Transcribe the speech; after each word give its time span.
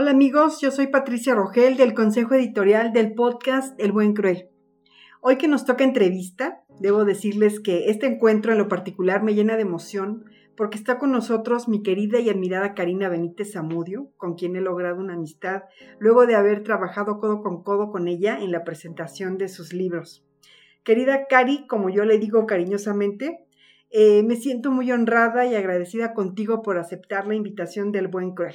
Hola 0.00 0.12
amigos, 0.12 0.60
yo 0.60 0.70
soy 0.70 0.86
Patricia 0.86 1.34
Rogel 1.34 1.76
del 1.76 1.92
Consejo 1.92 2.36
Editorial 2.36 2.92
del 2.92 3.14
podcast 3.14 3.74
El 3.80 3.90
Buen 3.90 4.14
Cruel. 4.14 4.48
Hoy 5.20 5.38
que 5.38 5.48
nos 5.48 5.64
toca 5.64 5.82
entrevista, 5.82 6.62
debo 6.78 7.04
decirles 7.04 7.58
que 7.58 7.90
este 7.90 8.06
encuentro 8.06 8.52
en 8.52 8.58
lo 8.58 8.68
particular 8.68 9.24
me 9.24 9.34
llena 9.34 9.56
de 9.56 9.62
emoción 9.62 10.26
porque 10.56 10.78
está 10.78 10.98
con 10.98 11.10
nosotros 11.10 11.66
mi 11.66 11.82
querida 11.82 12.20
y 12.20 12.30
admirada 12.30 12.74
Karina 12.74 13.08
Benítez 13.08 13.54
Zamudio, 13.54 14.12
con 14.16 14.36
quien 14.36 14.54
he 14.54 14.60
logrado 14.60 15.00
una 15.00 15.14
amistad 15.14 15.64
luego 15.98 16.26
de 16.26 16.36
haber 16.36 16.62
trabajado 16.62 17.18
codo 17.18 17.42
con 17.42 17.64
codo 17.64 17.90
con 17.90 18.06
ella 18.06 18.38
en 18.38 18.52
la 18.52 18.62
presentación 18.62 19.36
de 19.36 19.48
sus 19.48 19.72
libros. 19.72 20.24
Querida 20.84 21.26
Cari, 21.28 21.66
como 21.66 21.90
yo 21.90 22.04
le 22.04 22.20
digo 22.20 22.46
cariñosamente, 22.46 23.48
eh, 23.90 24.22
me 24.22 24.36
siento 24.36 24.70
muy 24.70 24.92
honrada 24.92 25.44
y 25.44 25.56
agradecida 25.56 26.14
contigo 26.14 26.62
por 26.62 26.78
aceptar 26.78 27.26
la 27.26 27.34
invitación 27.34 27.90
del 27.90 28.06
Buen 28.06 28.36
Cruel. 28.36 28.54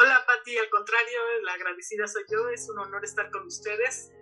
Hola 0.00 0.22
Patti, 0.24 0.56
al 0.56 0.70
contrario, 0.70 1.18
la 1.44 1.54
agradecida 1.54 2.06
soy 2.06 2.22
yo, 2.30 2.48
es 2.50 2.70
un 2.70 2.78
honor 2.78 3.04
estar 3.04 3.32
con 3.32 3.44
ustedes. 3.44 4.12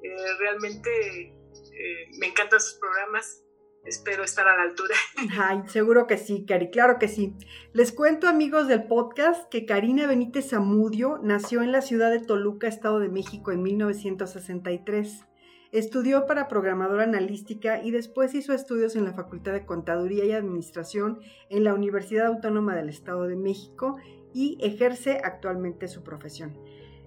Eh, 0.00 0.14
realmente 0.38 0.90
eh, 1.20 2.10
me 2.20 2.28
encantan 2.28 2.60
sus 2.60 2.74
programas, 2.74 3.42
espero 3.84 4.22
estar 4.22 4.46
a 4.46 4.56
la 4.56 4.62
altura. 4.62 4.94
Ay, 5.36 5.62
seguro 5.66 6.06
que 6.06 6.16
sí, 6.16 6.46
Cari, 6.46 6.70
claro 6.70 7.00
que 7.00 7.08
sí. 7.08 7.34
Les 7.72 7.90
cuento, 7.90 8.28
amigos 8.28 8.68
del 8.68 8.84
podcast, 8.86 9.50
que 9.50 9.66
Karina 9.66 10.06
Benítez 10.06 10.50
Zamudio 10.50 11.18
nació 11.20 11.62
en 11.62 11.72
la 11.72 11.82
ciudad 11.82 12.12
de 12.12 12.20
Toluca, 12.20 12.68
Estado 12.68 13.00
de 13.00 13.08
México, 13.08 13.50
en 13.50 13.64
1963. 13.64 15.24
Estudió 15.72 16.26
para 16.26 16.46
programadora 16.46 17.02
analística 17.02 17.82
y 17.82 17.90
después 17.90 18.32
hizo 18.34 18.52
estudios 18.52 18.94
en 18.94 19.04
la 19.04 19.12
Facultad 19.12 19.54
de 19.54 19.66
Contaduría 19.66 20.24
y 20.24 20.30
Administración 20.30 21.18
en 21.50 21.64
la 21.64 21.74
Universidad 21.74 22.26
Autónoma 22.26 22.76
del 22.76 22.88
Estado 22.88 23.24
de 23.24 23.34
México 23.34 23.96
y 24.36 24.58
ejerce 24.60 25.18
actualmente 25.24 25.88
su 25.88 26.02
profesión. 26.02 26.58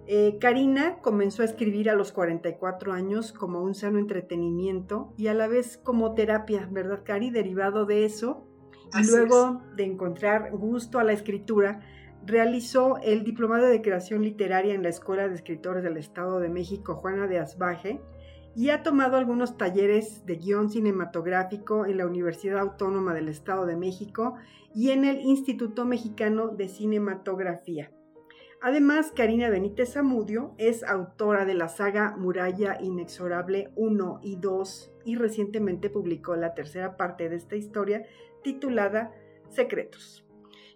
Eh, 0.07 0.39
Karina 0.41 0.97
comenzó 1.03 1.43
a 1.43 1.45
escribir 1.45 1.87
a 1.91 1.93
los 1.93 2.11
44 2.11 2.91
años 2.91 3.31
como 3.31 3.61
un 3.61 3.75
sano 3.75 3.99
entretenimiento 3.99 5.13
y 5.15 5.27
a 5.27 5.35
la 5.35 5.47
vez 5.47 5.77
como 5.77 6.15
terapia, 6.15 6.67
¿verdad, 6.71 7.03
Cari? 7.05 7.29
Derivado 7.29 7.85
de 7.85 8.05
eso, 8.05 8.47
y 8.99 9.05
luego 9.05 9.61
de 9.75 9.83
encontrar 9.83 10.49
gusto 10.53 10.97
a 10.97 11.03
la 11.03 11.13
escritura, 11.13 11.81
realizó 12.25 12.97
el 12.97 13.23
Diplomado 13.23 13.67
de 13.67 13.83
Creación 13.83 14.23
Literaria 14.23 14.73
en 14.73 14.81
la 14.81 14.89
Escuela 14.89 15.27
de 15.27 15.35
Escritores 15.35 15.83
del 15.83 15.97
Estado 15.97 16.39
de 16.39 16.49
México, 16.49 16.95
Juana 16.95 17.27
de 17.27 17.37
Asbaje, 17.37 18.01
y 18.55 18.69
ha 18.69 18.83
tomado 18.83 19.17
algunos 19.17 19.57
talleres 19.57 20.25
de 20.25 20.35
guion 20.35 20.69
cinematográfico 20.69 21.85
en 21.85 21.97
la 21.97 22.05
Universidad 22.05 22.59
Autónoma 22.59 23.13
del 23.13 23.29
Estado 23.29 23.65
de 23.65 23.77
México 23.77 24.35
y 24.73 24.91
en 24.91 25.05
el 25.05 25.21
Instituto 25.21 25.85
Mexicano 25.85 26.49
de 26.49 26.67
Cinematografía. 26.67 27.91
Además, 28.61 29.13
Karina 29.15 29.49
Benítez 29.49 29.93
Zamudio 29.93 30.53
es 30.57 30.83
autora 30.83 31.45
de 31.45 31.53
la 31.53 31.69
saga 31.69 32.17
Muralla 32.17 32.77
Inexorable 32.81 33.71
1 33.75 34.19
y 34.21 34.35
2 34.35 34.91
y 35.05 35.15
recientemente 35.15 35.89
publicó 35.89 36.35
la 36.35 36.53
tercera 36.53 36.97
parte 36.97 37.29
de 37.29 37.37
esta 37.37 37.55
historia 37.55 38.03
titulada 38.43 39.13
Secretos. 39.47 40.25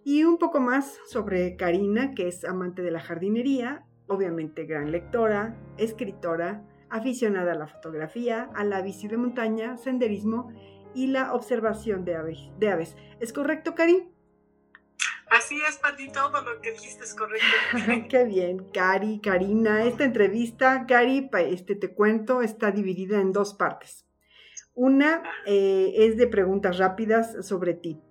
Y 0.05 0.23
un 0.23 0.37
poco 0.37 0.61
más 0.61 0.97
sobre 1.05 1.57
Karina, 1.57 2.13
que 2.13 2.27
es 2.29 2.45
amante 2.45 2.81
de 2.81 2.91
la 2.91 3.01
jardinería, 3.01 3.85
obviamente 4.07 4.65
gran 4.65 4.91
lectora, 4.91 5.57
escritora, 5.77 6.65
aficionada 6.93 7.53
a 7.53 7.55
la 7.55 7.67
fotografía, 7.67 8.51
a 8.53 8.63
la 8.63 8.83
bici 8.83 9.07
de 9.07 9.17
montaña, 9.17 9.77
senderismo 9.77 10.53
y 10.93 11.07
la 11.07 11.33
observación 11.33 12.05
de 12.05 12.15
aves. 12.15 12.39
De 12.59 12.69
aves. 12.69 12.95
¿Es 13.19 13.33
correcto, 13.33 13.73
Cari? 13.73 14.07
Así 15.31 15.59
es, 15.67 15.77
Pati, 15.77 16.11
todo 16.11 16.43
lo 16.43 16.61
que 16.61 16.71
dijiste 16.71 17.03
es 17.03 17.15
correcto. 17.15 17.47
Qué 18.09 18.25
bien, 18.25 18.69
Cari, 18.71 19.19
Karina. 19.21 19.83
Esta 19.85 20.03
entrevista, 20.03 20.85
Cari, 20.87 21.31
este, 21.49 21.73
te 21.73 21.95
cuento, 21.95 22.43
está 22.43 22.69
dividida 22.69 23.19
en 23.19 23.33
dos 23.33 23.55
partes. 23.55 24.05
Una 24.75 25.23
eh, 25.47 25.93
es 25.97 26.15
de 26.17 26.27
preguntas 26.27 26.77
rápidas 26.77 27.43
sobre 27.43 27.73
ti. 27.73 28.02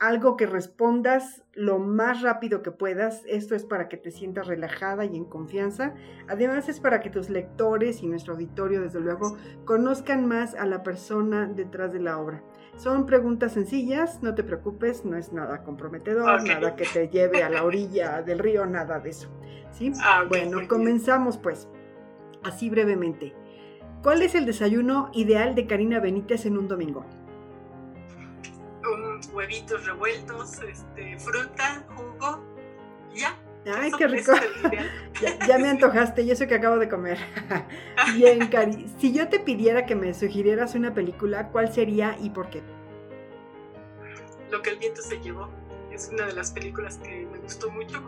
Algo 0.00 0.36
que 0.36 0.46
respondas 0.46 1.42
lo 1.54 1.80
más 1.80 2.22
rápido 2.22 2.62
que 2.62 2.70
puedas. 2.70 3.22
Esto 3.26 3.56
es 3.56 3.64
para 3.64 3.88
que 3.88 3.96
te 3.96 4.12
sientas 4.12 4.46
relajada 4.46 5.04
y 5.04 5.16
en 5.16 5.24
confianza. 5.24 5.94
Además 6.28 6.68
es 6.68 6.78
para 6.78 7.00
que 7.00 7.10
tus 7.10 7.30
lectores 7.30 8.02
y 8.02 8.06
nuestro 8.06 8.34
auditorio, 8.34 8.80
desde 8.80 9.00
luego, 9.00 9.36
conozcan 9.64 10.26
más 10.26 10.54
a 10.54 10.66
la 10.66 10.84
persona 10.84 11.46
detrás 11.46 11.92
de 11.92 12.00
la 12.00 12.18
obra. 12.18 12.44
Son 12.76 13.06
preguntas 13.06 13.54
sencillas, 13.54 14.22
no 14.22 14.36
te 14.36 14.44
preocupes, 14.44 15.04
no 15.04 15.16
es 15.16 15.32
nada 15.32 15.64
comprometedor, 15.64 16.44
nada 16.44 16.76
que 16.76 16.84
te 16.84 17.08
lleve 17.08 17.42
a 17.42 17.50
la 17.50 17.64
orilla 17.64 18.22
del 18.22 18.38
río, 18.38 18.66
nada 18.66 19.00
de 19.00 19.10
eso. 19.10 19.28
¿sí? 19.72 19.92
Ah, 20.02 20.24
bueno, 20.28 20.60
comenzamos 20.68 21.38
pues, 21.38 21.68
así 22.44 22.70
brevemente. 22.70 23.34
¿Cuál 24.02 24.22
es 24.22 24.36
el 24.36 24.46
desayuno 24.46 25.10
ideal 25.12 25.54
de 25.56 25.66
Karina 25.66 25.98
Benítez 25.98 26.46
en 26.46 26.56
un 26.56 26.68
domingo? 26.68 27.04
Huevitos 29.32 29.86
revueltos, 29.86 30.58
este, 30.62 31.18
fruta, 31.18 31.84
jugo, 31.94 32.44
ya. 33.14 33.36
Ay, 33.66 33.90
qué 33.98 34.06
rico. 34.06 34.32
ya, 35.20 35.46
ya, 35.46 35.58
me 35.58 35.68
antojaste, 35.70 36.22
y 36.22 36.30
eso 36.30 36.46
que 36.46 36.54
acabo 36.54 36.78
de 36.78 36.88
comer. 36.88 37.18
Bien, 38.14 38.46
Cari. 38.48 38.86
Si 38.98 39.12
yo 39.12 39.28
te 39.28 39.40
pidiera 39.40 39.84
que 39.86 39.94
me 39.94 40.14
sugirieras 40.14 40.74
una 40.74 40.94
película, 40.94 41.48
¿cuál 41.48 41.72
sería 41.72 42.16
y 42.20 42.30
por 42.30 42.48
qué? 42.50 42.62
Lo 44.50 44.62
que 44.62 44.70
el 44.70 44.78
viento 44.78 45.02
se 45.02 45.20
llevó. 45.20 45.48
Es 45.92 46.08
una 46.12 46.26
de 46.26 46.32
las 46.32 46.52
películas 46.52 46.98
que 46.98 47.26
me 47.30 47.38
gustó 47.38 47.70
mucho. 47.70 48.02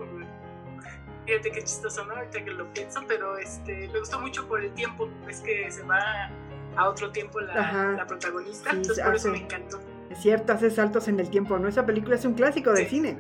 Fíjate 1.27 1.51
qué 1.51 1.63
chistoso, 1.63 2.05
¿no? 2.07 2.15
Ahorita 2.15 2.45
que 2.45 2.51
lo 2.53 2.73
pienso, 2.73 3.01
pero 3.07 3.37
este, 3.37 3.89
me 3.89 3.99
gustó 3.99 4.21
mucho 4.21 4.47
por 4.49 4.63
el 4.63 4.73
tiempo. 4.73 5.09
Es 5.29 5.41
que 5.41 5.71
se 5.71 5.83
va 5.83 6.31
a 6.77 6.89
otro 6.89 7.11
tiempo 7.11 7.41
la, 7.41 8.05
protagonista. 8.07 8.71
entonces 8.71 9.05
por 9.05 9.15
eso 9.17 9.31
me 9.31 9.39
encantó. 9.39 9.81
Es 10.11 10.19
cierto, 10.19 10.53
hace 10.53 10.71
saltos 10.71 11.07
en 11.07 11.21
el 11.21 11.31
tiempo, 11.31 11.59
¿no? 11.59 11.69
Esa 11.69 11.87
película 11.87 12.17
es 12.17 12.25
un 12.25 12.35
clásico 12.35 12.73
del 12.73 12.89
cine. 12.89 13.19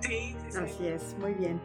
Sí, 0.00 0.36
sí, 0.48 0.58
Así 0.58 0.86
es, 0.86 1.16
muy 1.18 1.34
bien. 1.34 1.60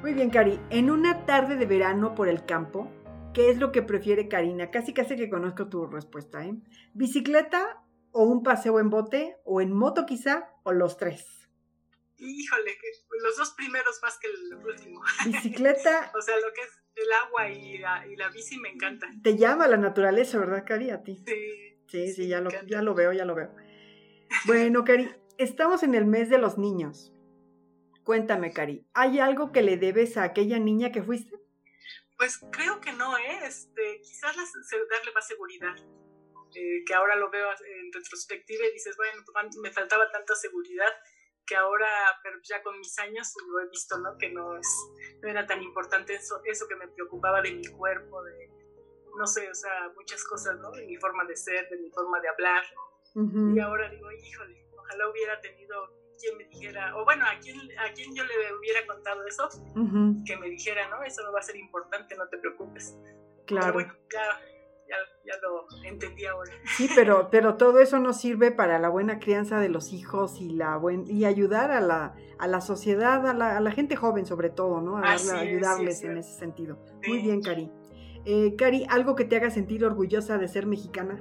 Muy 0.00 0.14
bien, 0.14 0.30
Cari. 0.30 0.58
En 0.70 0.90
una 0.90 1.26
tarde 1.26 1.56
de 1.56 1.66
verano 1.66 2.14
por 2.14 2.28
el 2.28 2.46
campo, 2.46 2.90
¿qué 3.34 3.50
es 3.50 3.58
lo 3.58 3.70
que 3.70 3.82
prefiere 3.82 4.28
Karina? 4.28 4.70
Casi 4.70 4.94
casi 4.94 5.16
que 5.16 5.28
conozco 5.28 5.68
tu 5.68 5.86
respuesta, 5.86 6.44
¿eh? 6.44 6.54
¿Bicicleta 6.94 7.84
o 8.12 8.24
un 8.24 8.42
paseo 8.42 8.80
en 8.80 8.88
bote 8.88 9.36
o 9.44 9.60
en 9.60 9.72
moto 9.72 10.06
quizá 10.06 10.50
o 10.62 10.72
los 10.72 10.96
tres? 10.96 11.26
Híjole, 12.16 12.78
los 13.22 13.36
dos 13.36 13.50
primeros 13.50 14.00
más 14.02 14.18
que 14.18 14.28
el 14.28 14.54
último. 14.64 15.02
Bicicleta. 15.26 16.10
o 16.16 16.22
sea, 16.22 16.36
lo 16.36 16.52
que 16.54 16.62
es 16.62 16.78
el 16.96 17.12
agua 17.26 17.50
y 17.50 17.78
la, 18.16 18.28
bici 18.30 18.58
me 18.58 18.70
encanta. 18.70 19.08
Te 19.22 19.36
llama 19.36 19.68
la 19.68 19.76
naturaleza, 19.76 20.38
¿verdad, 20.38 20.64
Cari? 20.66 20.90
A 20.90 21.02
ti. 21.02 21.22
Sí. 21.26 21.67
Sí, 21.88 22.12
sí, 22.12 22.28
ya, 22.28 22.40
lo, 22.40 22.50
ya 22.66 22.82
lo 22.82 22.94
veo, 22.94 23.12
ya 23.12 23.24
lo 23.24 23.34
veo. 23.34 23.54
Bueno, 24.46 24.84
Cari, 24.84 25.10
estamos 25.38 25.82
en 25.82 25.94
el 25.94 26.04
mes 26.04 26.28
de 26.28 26.38
los 26.38 26.58
niños. 26.58 27.12
Cuéntame, 28.04 28.52
Cari, 28.52 28.86
¿hay 28.94 29.18
algo 29.18 29.52
que 29.52 29.62
le 29.62 29.76
debes 29.76 30.16
a 30.16 30.22
aquella 30.24 30.58
niña 30.58 30.92
que 30.92 31.02
fuiste? 31.02 31.36
Pues 32.16 32.40
creo 32.50 32.80
que 32.80 32.92
no, 32.92 33.16
¿eh? 33.16 33.40
Este, 33.44 34.00
quizás 34.02 34.36
darle 34.36 35.12
más 35.14 35.26
seguridad. 35.26 35.76
Eh, 36.54 36.82
que 36.86 36.94
ahora 36.94 37.14
lo 37.16 37.30
veo 37.30 37.46
en 37.50 37.92
retrospectiva 37.92 38.64
y 38.66 38.72
dices, 38.72 38.96
bueno, 38.96 39.22
me 39.62 39.70
faltaba 39.70 40.10
tanta 40.10 40.34
seguridad 40.34 40.90
que 41.46 41.56
ahora, 41.56 41.86
pero 42.22 42.38
ya 42.42 42.62
con 42.62 42.78
mis 42.78 42.98
años 42.98 43.32
lo 43.50 43.60
he 43.60 43.68
visto, 43.68 43.98
¿no? 43.98 44.16
Que 44.18 44.30
no, 44.30 44.56
es, 44.56 44.68
no 45.22 45.28
era 45.28 45.46
tan 45.46 45.62
importante 45.62 46.14
eso, 46.14 46.40
eso 46.44 46.68
que 46.68 46.76
me 46.76 46.88
preocupaba 46.88 47.40
de 47.42 47.52
mi 47.52 47.66
cuerpo, 47.66 48.22
de, 48.22 48.47
no 49.18 49.26
sé, 49.26 49.50
o 49.50 49.54
sea, 49.54 49.92
muchas 49.96 50.24
cosas, 50.24 50.58
¿no? 50.60 50.70
De 50.70 50.86
mi 50.86 50.96
forma 50.96 51.24
de 51.24 51.36
ser, 51.36 51.68
de 51.68 51.76
mi 51.76 51.90
forma 51.90 52.20
de 52.20 52.28
hablar. 52.28 52.62
Y 53.54 53.58
ahora 53.58 53.90
digo, 53.90 54.10
híjole, 54.12 54.64
ojalá 54.78 55.08
hubiera 55.10 55.40
tenido 55.40 55.74
quien 56.20 56.36
me 56.36 56.44
dijera, 56.44 56.96
o 56.96 57.04
bueno, 57.04 57.24
a 57.24 57.38
quien, 57.40 57.56
a 57.78 57.92
quien 57.92 58.14
yo 58.14 58.24
le 58.24 58.54
hubiera 58.54 58.86
contado 58.86 59.24
eso, 59.26 59.48
que 60.24 60.36
me 60.36 60.48
dijera, 60.48 60.88
no, 60.88 61.02
eso 61.02 61.22
no 61.24 61.32
va 61.32 61.40
a 61.40 61.42
ser 61.42 61.56
importante, 61.56 62.16
no 62.16 62.28
te 62.28 62.38
preocupes. 62.38 62.96
Claro. 63.46 63.66
Pero 63.66 63.74
bueno, 63.74 63.94
ya, 64.12 64.96
ya, 65.24 65.34
lo 65.42 65.66
entendí 65.84 66.26
ahora. 66.26 66.52
Sí, 66.76 66.88
pero, 66.94 67.28
pero 67.30 67.56
todo 67.56 67.80
eso 67.80 67.98
nos 67.98 68.20
sirve 68.20 68.52
para 68.52 68.78
la 68.78 68.88
buena 68.88 69.18
crianza 69.18 69.60
de 69.60 69.68
los 69.68 69.92
hijos 69.92 70.40
y 70.40 70.50
la 70.50 70.76
buen, 70.76 71.04
y 71.10 71.24
ayudar 71.24 71.70
a 71.70 71.80
la, 71.80 72.14
a 72.38 72.46
la 72.46 72.60
sociedad, 72.60 73.26
a 73.26 73.34
la, 73.34 73.56
a 73.56 73.60
la 73.60 73.70
gente 73.72 73.96
joven 73.96 74.26
sobre 74.26 74.50
todo, 74.50 74.80
¿no? 74.80 74.98
A, 74.98 75.12
ayudarles 75.12 76.02
en 76.04 76.18
ese 76.18 76.38
sentido. 76.38 76.78
Muy 77.06 77.18
bien, 77.20 77.42
Cari. 77.42 77.70
Eh, 78.24 78.54
Cari, 78.56 78.86
¿algo 78.88 79.14
que 79.14 79.24
te 79.24 79.36
haga 79.36 79.50
sentir 79.50 79.84
orgullosa 79.84 80.38
de 80.38 80.48
ser 80.48 80.66
mexicana? 80.66 81.20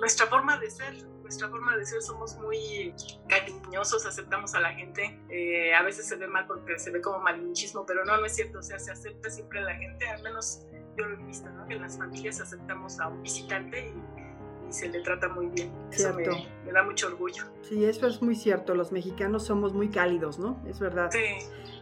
Nuestra 0.00 0.26
forma 0.26 0.58
de 0.58 0.70
ser 0.70 0.94
nuestra 1.24 1.48
forma 1.48 1.76
de 1.76 1.86
ser 1.86 2.02
somos 2.02 2.36
muy 2.36 2.94
cariñosos, 3.28 4.06
aceptamos 4.06 4.54
a 4.54 4.60
la 4.60 4.72
gente. 4.74 5.18
Eh, 5.30 5.74
a 5.74 5.82
veces 5.82 6.06
se 6.06 6.16
ve 6.16 6.28
mal 6.28 6.46
porque 6.46 6.78
se 6.78 6.90
ve 6.90 7.00
como 7.00 7.18
malinchismo, 7.18 7.84
pero 7.86 8.04
no, 8.04 8.16
no 8.18 8.26
es 8.26 8.36
cierto. 8.36 8.58
O 8.58 8.62
sea, 8.62 8.78
se 8.78 8.92
acepta 8.92 9.30
siempre 9.30 9.60
a 9.60 9.62
la 9.62 9.74
gente, 9.74 10.06
al 10.06 10.22
menos 10.22 10.66
yo 10.96 11.06
lo 11.06 11.18
he 11.18 11.24
visto, 11.24 11.48
¿no? 11.50 11.66
Que 11.66 11.74
en 11.74 11.82
las 11.82 11.98
familias 11.98 12.40
aceptamos 12.40 13.00
a 13.00 13.08
un 13.08 13.22
visitante 13.22 13.88
y, 13.88 14.24
se 14.72 14.88
le 14.88 15.02
trata 15.02 15.28
muy 15.28 15.46
bien. 15.48 15.72
Eso 15.92 16.12
me, 16.14 16.26
me, 16.64 16.72
da 16.72 16.82
mucho 16.82 17.06
orgullo. 17.06 17.44
Sí, 17.62 17.84
eso 17.84 18.08
es 18.08 18.20
muy 18.22 18.34
cierto. 18.34 18.74
Los 18.74 18.92
mexicanos 18.92 19.44
somos 19.44 19.72
muy 19.72 19.88
cálidos, 19.88 20.38
¿no? 20.38 20.60
Es 20.66 20.80
verdad. 20.80 21.10
Sí. 21.12 21.20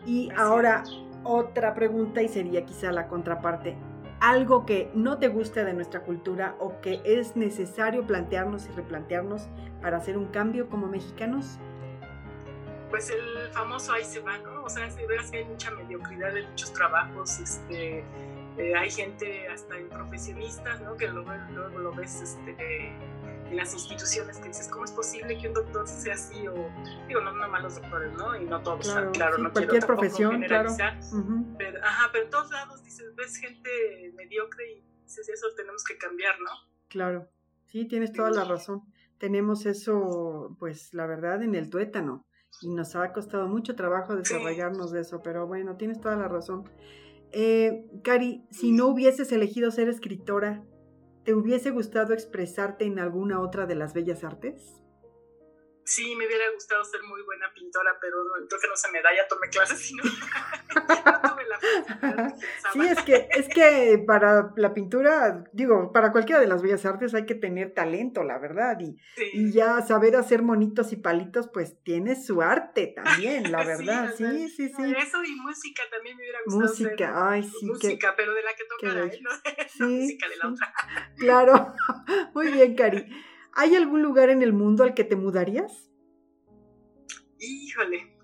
Y 0.04 0.30
ahora, 0.36 0.84
otra 1.24 1.74
pregunta 1.74 2.20
y 2.22 2.28
sería 2.28 2.66
quizá 2.66 2.92
la 2.92 3.08
contraparte. 3.08 3.76
Algo 4.22 4.64
que 4.64 4.88
no 4.94 5.18
te 5.18 5.26
guste 5.26 5.64
de 5.64 5.74
nuestra 5.74 6.04
cultura 6.04 6.54
o 6.60 6.80
que 6.80 7.02
es 7.04 7.34
necesario 7.34 8.06
plantearnos 8.06 8.68
y 8.68 8.70
replantearnos 8.70 9.48
para 9.80 9.96
hacer 9.96 10.16
un 10.16 10.26
cambio 10.26 10.68
como 10.68 10.86
mexicanos? 10.86 11.58
Pues 12.88 13.10
el 13.10 13.50
famoso 13.50 13.92
ahí 13.92 14.04
se 14.04 14.20
va, 14.20 14.38
¿no? 14.38 14.62
O 14.62 14.70
sea, 14.70 14.86
de 14.86 15.06
veras 15.08 15.28
que 15.32 15.38
hay 15.38 15.44
mucha 15.44 15.72
mediocridad 15.72 16.36
en 16.36 16.48
muchos 16.48 16.72
trabajos, 16.72 17.40
este, 17.40 18.04
eh, 18.58 18.74
hay 18.76 18.92
gente 18.92 19.48
hasta 19.48 19.76
en 19.76 19.88
profesionistas, 19.88 20.80
¿no? 20.82 20.96
Que 20.96 21.08
luego, 21.08 21.32
lo 21.80 21.92
ves 21.92 22.22
este, 22.22 22.92
en 23.52 23.58
las 23.58 23.74
instituciones 23.74 24.38
que 24.38 24.48
dices, 24.48 24.66
¿cómo 24.68 24.86
es 24.86 24.92
posible 24.92 25.36
que 25.38 25.46
un 25.46 25.54
doctor 25.54 25.86
sea 25.86 26.14
así? 26.14 26.48
O, 26.48 26.54
digo, 27.06 27.20
no, 27.20 27.32
no 27.32 27.48
malos 27.48 27.74
doctores, 27.74 28.12
¿no? 28.14 28.34
Y 28.40 28.46
no 28.46 28.62
todos, 28.62 28.80
claro, 28.80 29.12
claro 29.12 29.38
no 29.38 29.52
cualquier 29.52 29.86
profesión, 29.86 30.42
claro. 30.42 30.70
pero, 31.58 31.78
ajá, 31.84 32.08
pero 32.12 32.24
en 32.24 32.30
todos 32.30 32.50
lados 32.50 32.82
dices, 32.82 33.14
ves 33.14 33.36
gente 33.36 34.12
mediocre 34.16 34.72
y 34.72 34.84
dices, 35.04 35.28
eso 35.28 35.48
tenemos 35.54 35.84
que 35.84 35.98
cambiar, 35.98 36.34
¿no? 36.40 36.50
Claro, 36.88 37.28
sí, 37.66 37.86
tienes 37.86 38.12
toda 38.12 38.30
la 38.30 38.44
razón. 38.44 38.82
Tenemos 39.18 39.66
eso, 39.66 40.56
pues, 40.58 40.94
la 40.94 41.06
verdad, 41.06 41.42
en 41.42 41.54
el 41.54 41.68
tuétano. 41.68 42.26
Y 42.62 42.70
nos 42.70 42.96
ha 42.96 43.12
costado 43.12 43.48
mucho 43.48 43.76
trabajo 43.76 44.16
desarrollarnos 44.16 44.92
de 44.92 45.00
eso, 45.00 45.20
pero 45.22 45.46
bueno, 45.46 45.76
tienes 45.76 46.00
toda 46.00 46.16
la 46.16 46.28
razón. 46.28 46.68
Eh, 47.32 47.86
Cari, 48.02 48.46
si 48.50 48.72
no 48.72 48.88
hubieses 48.88 49.30
elegido 49.32 49.70
ser 49.70 49.88
escritora, 49.88 50.64
¿te 51.24 51.34
hubiese 51.34 51.70
gustado 51.70 52.12
expresarte 52.12 52.84
en 52.84 52.98
alguna 52.98 53.40
otra 53.40 53.66
de 53.66 53.74
las 53.74 53.94
bellas 53.94 54.24
artes? 54.24 54.81
Sí, 55.84 56.14
me 56.16 56.26
hubiera 56.26 56.50
gustado 56.54 56.84
ser 56.84 57.02
muy 57.02 57.22
buena 57.22 57.52
pintora, 57.52 57.98
pero 58.00 58.16
creo 58.48 58.60
que 58.60 58.68
no 58.68 58.76
se 58.76 58.90
me 58.90 59.02
da, 59.02 59.10
ya 59.14 59.26
tomé 59.26 59.48
clases 59.48 59.90
y 59.90 59.94
no, 59.96 60.02
tuve 60.02 61.44
la 61.48 61.58
Sí, 62.72 62.80
es 62.80 63.02
que, 63.02 63.28
es 63.30 63.48
que 63.48 64.02
para 64.06 64.52
la 64.56 64.74
pintura, 64.74 65.44
digo, 65.52 65.92
para 65.92 66.12
cualquiera 66.12 66.40
de 66.40 66.46
las 66.46 66.62
bellas 66.62 66.84
artes 66.86 67.14
hay 67.14 67.26
que 67.26 67.34
tener 67.34 67.74
talento, 67.74 68.22
la 68.22 68.38
verdad, 68.38 68.78
y, 68.80 68.96
y 69.32 69.52
ya 69.52 69.82
saber 69.82 70.16
hacer 70.16 70.42
monitos 70.42 70.92
y 70.92 70.96
palitos, 70.96 71.48
pues 71.48 71.82
tiene 71.82 72.16
su 72.20 72.42
arte 72.42 72.92
también, 72.94 73.50
la 73.50 73.64
verdad, 73.64 74.14
sí, 74.16 74.48
sí, 74.48 74.68
sí, 74.68 74.94
Eso 74.96 75.22
y 75.24 75.34
música 75.36 75.82
también 75.90 76.16
me 76.16 76.22
hubiera 76.22 76.38
gustado. 76.44 76.68
Música, 76.68 77.30
ay, 77.30 77.42
sí. 77.42 77.66
Música, 77.66 78.14
pero 78.16 78.34
de 78.34 78.42
la 78.42 78.54
que 78.54 78.64
tocara, 78.64 79.04
¿eh? 79.06 79.20
no, 79.78 79.88
música 79.88 80.28
de 80.28 80.36
la 80.36 80.48
otra. 80.48 80.74
Claro, 81.16 81.74
muy 82.34 82.50
bien, 82.52 82.74
Cari. 82.74 83.31
¿Hay 83.54 83.74
algún 83.74 84.02
lugar 84.02 84.30
en 84.30 84.42
el 84.42 84.52
mundo 84.52 84.82
al 84.82 84.94
que 84.94 85.04
te 85.04 85.16
mudarías? 85.16 85.90
Híjole, 87.38 88.16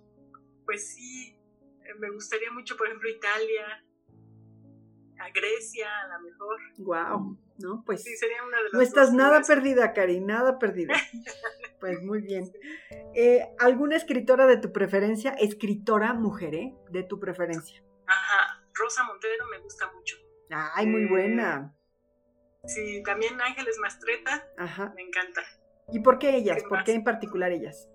pues 0.64 0.94
sí, 0.94 1.38
eh, 1.82 1.94
me 1.98 2.10
gustaría 2.10 2.50
mucho, 2.52 2.76
por 2.76 2.86
ejemplo, 2.86 3.08
Italia, 3.08 3.84
a 5.18 5.30
Grecia, 5.30 5.88
a 6.04 6.18
lo 6.18 6.24
mejor. 6.24 6.60
Wow, 6.78 7.38
¿no? 7.58 7.82
Pues 7.84 8.04
sí, 8.04 8.16
sería 8.16 8.42
una 8.44 8.58
de 8.58 8.64
las 8.64 8.72
no 8.72 8.80
estás 8.80 9.12
nada 9.12 9.42
perdida, 9.42 9.92
Cari, 9.92 10.20
nada 10.20 10.58
perdida. 10.58 10.94
pues 11.80 12.02
muy 12.02 12.22
bien. 12.22 12.52
Eh, 13.14 13.46
¿Alguna 13.58 13.96
escritora 13.96 14.46
de 14.46 14.58
tu 14.58 14.72
preferencia? 14.72 15.32
Escritora 15.32 16.14
mujer, 16.14 16.54
¿eh? 16.54 16.74
De 16.90 17.02
tu 17.02 17.18
preferencia. 17.18 17.82
Ajá, 18.06 18.64
Rosa 18.74 19.04
Montero 19.04 19.46
me 19.50 19.58
gusta 19.58 19.90
mucho. 19.92 20.16
Ay, 20.50 20.86
muy 20.86 21.02
eh, 21.02 21.08
buena. 21.08 21.77
Sí, 22.66 23.02
también 23.02 23.40
Ángeles 23.40 23.78
Mastreta. 23.80 24.46
Ajá. 24.56 24.92
Me 24.94 25.02
encanta. 25.02 25.42
¿Y 25.92 26.00
por 26.00 26.18
qué 26.18 26.36
ellas? 26.36 26.62
¿Por 26.68 26.84
qué 26.84 26.92
en 26.92 27.04
particular 27.04 27.52
ellas? 27.52 27.88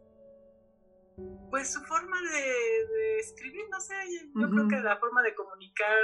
Pues 1.49 1.71
su 1.71 1.81
forma 1.81 2.17
de, 2.21 3.19
escribir, 3.19 3.65
no 3.69 3.79
sé, 3.79 3.93
yo 4.35 4.49
creo 4.49 4.67
que 4.67 4.79
la 4.79 4.97
forma 4.97 5.21
de 5.21 5.35
comunicar 5.35 5.95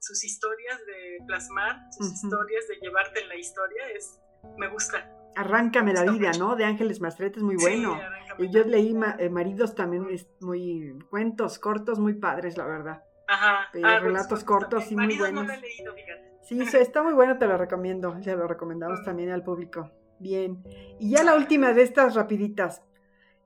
sus 0.00 0.24
historias, 0.24 0.84
de 0.84 1.18
plasmar 1.26 1.76
sus 1.96 2.12
historias, 2.12 2.66
de 2.68 2.76
llevarte 2.80 3.20
en 3.20 3.28
la 3.28 3.36
historia, 3.36 3.88
es, 3.94 4.20
me 4.58 4.68
gusta. 4.68 5.08
Arráncame 5.36 5.92
la 5.92 6.02
vida, 6.10 6.32
¿no? 6.38 6.56
De 6.56 6.64
Ángeles 6.64 7.00
Mastreta 7.00 7.38
es 7.38 7.44
muy 7.44 7.56
bueno. 7.56 8.00
y 8.38 8.50
yo 8.50 8.64
leí 8.64 8.96
eh, 9.18 9.28
Maridos 9.28 9.74
también, 9.74 10.08
es 10.10 10.26
muy 10.40 10.98
cuentos 11.10 11.58
cortos, 11.60 12.00
muy 12.00 12.14
padres, 12.14 12.56
la 12.56 12.66
verdad. 12.66 13.04
Ajá. 13.28 13.68
Eh, 13.74 13.82
ah, 13.84 14.00
relatos 14.00 14.42
cortos 14.42 14.90
y 14.90 14.96
muy 14.96 15.16
buenos. 15.16 15.44
No 15.44 15.52
lo 15.52 15.58
he 15.58 15.60
leído, 15.60 15.94
fíjate. 15.94 16.35
Sí, 16.46 16.60
está 16.60 17.02
muy 17.02 17.12
bueno, 17.12 17.38
te 17.38 17.46
lo 17.46 17.58
recomiendo. 17.58 18.18
Ya 18.20 18.36
lo 18.36 18.46
recomendamos 18.46 19.02
también 19.02 19.30
al 19.30 19.42
público. 19.42 19.90
Bien. 20.20 20.62
Y 21.00 21.10
ya 21.10 21.24
la 21.24 21.34
última 21.34 21.72
de 21.72 21.82
estas 21.82 22.14
rapiditas. 22.14 22.82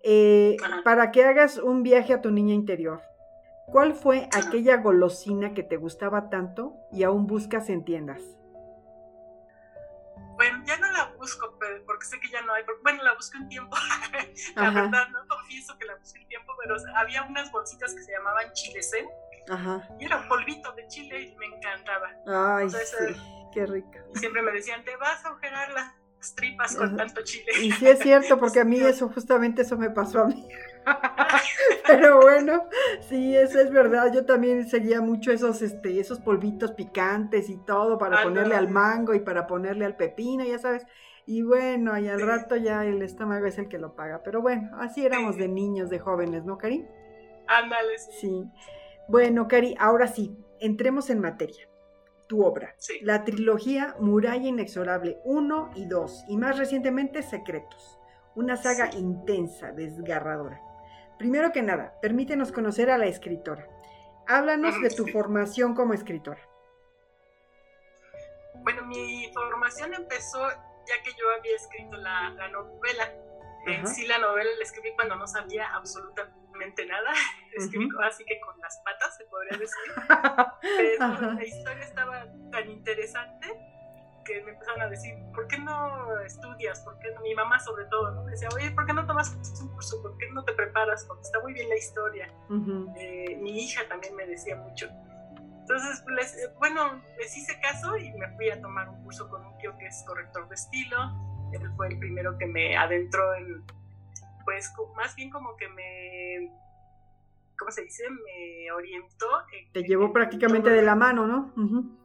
Eh, 0.02 0.58
para 0.84 1.10
que 1.10 1.24
hagas 1.24 1.56
un 1.56 1.82
viaje 1.82 2.12
a 2.12 2.20
tu 2.20 2.30
niña 2.30 2.52
interior. 2.52 3.00
¿Cuál 3.66 3.94
fue 3.94 4.28
aquella 4.34 4.76
golosina 4.78 5.54
que 5.54 5.62
te 5.62 5.78
gustaba 5.78 6.28
tanto 6.28 6.74
y 6.92 7.04
aún 7.04 7.26
buscas 7.26 7.70
en 7.70 7.84
tiendas? 7.84 8.20
Bueno, 10.34 10.62
ya 10.66 10.76
no 10.78 10.90
la 10.90 11.12
busco, 11.18 11.58
porque 11.86 12.04
sé 12.04 12.20
que 12.20 12.28
ya 12.28 12.42
no 12.42 12.52
hay. 12.52 12.64
Bueno, 12.82 13.02
la 13.02 13.14
busco 13.14 13.38
en 13.38 13.48
tiempo. 13.48 13.76
la 14.56 14.70
verdad, 14.70 15.08
no 15.08 15.26
confieso 15.26 15.76
que 15.78 15.86
la 15.86 15.96
busco 15.96 16.18
en 16.18 16.28
tiempo, 16.28 16.52
pero 16.60 16.76
había 16.96 17.22
unas 17.22 17.50
bolsitas 17.50 17.94
que 17.94 18.02
se 18.02 18.12
llamaban 18.12 18.52
chilesen 18.52 19.06
Ajá. 19.50 19.88
Y 19.98 20.04
era 20.04 20.18
un 20.18 20.28
polvito 20.28 20.72
de 20.72 20.86
chile 20.86 21.20
y 21.22 21.36
me 21.36 21.46
encantaba. 21.46 22.10
Ay, 22.26 22.70
sí, 22.70 23.16
qué 23.52 23.66
rico. 23.66 23.98
Y 24.14 24.18
siempre 24.18 24.42
me 24.42 24.52
decían, 24.52 24.84
te 24.84 24.96
vas 24.96 25.24
a 25.24 25.28
agujerar 25.28 25.72
las 25.72 26.34
tripas 26.34 26.76
con 26.76 26.96
tanto 26.96 27.22
chile. 27.24 27.50
Y 27.60 27.72
sí 27.72 27.88
es 27.88 27.98
cierto, 27.98 28.38
porque 28.38 28.60
a 28.60 28.64
mí 28.64 28.78
eso, 28.80 29.08
justamente 29.08 29.62
eso 29.62 29.76
me 29.76 29.90
pasó 29.90 30.20
a 30.20 30.26
mí. 30.28 30.48
Pero 31.86 32.20
bueno, 32.20 32.68
sí, 33.08 33.36
eso 33.36 33.60
es 33.60 33.70
verdad. 33.70 34.12
Yo 34.12 34.24
también 34.24 34.68
seguía 34.68 35.00
mucho 35.00 35.32
esos, 35.32 35.62
este, 35.62 35.98
esos 35.98 36.20
polvitos 36.20 36.72
picantes 36.72 37.50
y 37.50 37.56
todo 37.64 37.98
para 37.98 38.22
ponerle 38.22 38.54
al 38.54 38.68
mango 38.68 39.14
y 39.14 39.20
para 39.20 39.46
ponerle 39.46 39.84
al 39.84 39.96
pepino, 39.96 40.44
ya 40.44 40.58
sabes. 40.58 40.86
Y 41.26 41.42
bueno, 41.42 41.98
y 41.98 42.08
al 42.08 42.20
rato 42.20 42.56
ya 42.56 42.84
el 42.84 43.02
estómago 43.02 43.46
es 43.46 43.58
el 43.58 43.68
que 43.68 43.78
lo 43.78 43.94
paga. 43.94 44.22
Pero 44.22 44.40
bueno, 44.40 44.70
así 44.78 45.04
éramos 45.04 45.36
de 45.36 45.48
niños, 45.48 45.90
de 45.90 45.98
jóvenes, 45.98 46.44
¿no, 46.44 46.56
Cari? 46.56 46.86
Ándale, 47.46 47.98
sí. 47.98 48.44
Bueno, 49.10 49.48
Cari, 49.48 49.74
ahora 49.80 50.06
sí, 50.06 50.36
entremos 50.60 51.10
en 51.10 51.20
materia. 51.20 51.68
Tu 52.28 52.44
obra, 52.44 52.76
la 53.00 53.24
trilogía 53.24 53.96
Muralla 53.98 54.46
Inexorable 54.46 55.18
1 55.24 55.72
y 55.74 55.86
2, 55.86 56.26
y 56.28 56.36
más 56.36 56.56
recientemente 56.56 57.24
Secretos, 57.24 57.98
una 58.36 58.56
saga 58.56 58.94
intensa, 58.94 59.72
desgarradora. 59.72 60.60
Primero 61.18 61.50
que 61.50 61.60
nada, 61.60 61.98
permítenos 62.00 62.52
conocer 62.52 62.88
a 62.88 62.98
la 62.98 63.06
escritora. 63.06 63.66
Háblanos 64.28 64.80
de 64.80 64.90
tu 64.90 65.08
formación 65.08 65.74
como 65.74 65.92
escritora. 65.92 66.48
Bueno, 68.62 68.86
mi 68.86 69.28
formación 69.34 69.92
empezó 69.92 70.38
ya 70.48 71.02
que 71.02 71.10
yo 71.18 71.28
había 71.36 71.56
escrito 71.56 71.96
la, 71.96 72.30
novela. 72.52 73.12
En 73.66 73.88
sí, 73.88 74.06
la 74.06 74.18
novela 74.18 74.50
la 74.56 74.62
escribí 74.62 74.94
cuando 74.94 75.16
no 75.16 75.26
sabía 75.26 75.66
absolutamente 75.74 76.39
nada, 76.86 77.12
escribí 77.56 77.88
así 78.04 78.24
que 78.24 78.40
con 78.40 78.58
las 78.60 78.78
patas, 78.84 79.16
se 79.16 79.24
podría 79.24 79.58
decir. 79.58 79.92
Pero 80.60 81.32
la 81.32 81.44
historia 81.44 81.84
estaba 81.84 82.26
tan 82.50 82.70
interesante 82.70 83.48
que 84.24 84.42
me 84.42 84.52
empezaron 84.52 84.82
a 84.82 84.88
decir, 84.88 85.14
¿por 85.34 85.46
qué 85.48 85.58
no 85.58 86.20
estudias? 86.20 86.80
¿Por 86.80 86.98
qué 86.98 87.08
Mi 87.22 87.34
mamá 87.34 87.58
sobre 87.58 87.84
todo, 87.86 88.10
¿no? 88.12 88.24
Me 88.24 88.32
decía, 88.32 88.48
oye, 88.54 88.70
¿por 88.70 88.86
qué 88.86 88.92
no 88.92 89.06
tomas 89.06 89.34
un 89.60 89.68
curso? 89.68 90.00
¿Por 90.02 90.16
qué 90.18 90.30
no 90.30 90.44
te 90.44 90.52
preparas? 90.52 91.04
Porque 91.06 91.22
está 91.22 91.40
muy 91.40 91.52
bien 91.52 91.68
la 91.68 91.76
historia. 91.76 92.32
Eh, 92.96 93.36
mi 93.40 93.64
hija 93.64 93.82
también 93.88 94.14
me 94.14 94.26
decía 94.26 94.56
mucho. 94.56 94.88
Entonces, 95.60 96.04
les, 96.08 96.54
bueno, 96.58 97.00
les 97.18 97.36
hice 97.36 97.58
caso 97.60 97.96
y 97.96 98.12
me 98.12 98.28
fui 98.36 98.50
a 98.50 98.60
tomar 98.60 98.88
un 98.88 99.02
curso 99.04 99.28
con 99.28 99.44
un 99.44 99.56
tío 99.58 99.76
que 99.78 99.86
es 99.86 100.02
corrector 100.06 100.48
de 100.48 100.54
estilo. 100.54 100.98
Él 101.52 101.70
fue 101.76 101.88
el 101.88 101.98
primero 101.98 102.36
que 102.38 102.46
me 102.46 102.76
adentró 102.76 103.34
en, 103.34 103.64
pues 104.44 104.72
más 104.96 105.14
bien 105.16 105.30
como 105.30 105.56
que 105.56 105.68
me, 105.68 106.50
¿cómo 107.60 107.70
se 107.70 107.82
dice? 107.82 108.04
Me 108.08 108.72
orientó. 108.72 109.26
Te 109.72 109.82
llevó 109.82 110.12
prácticamente 110.12 110.70
de 110.70 110.82
la 110.82 110.96
mano, 110.96 111.26
¿no? 111.26 111.52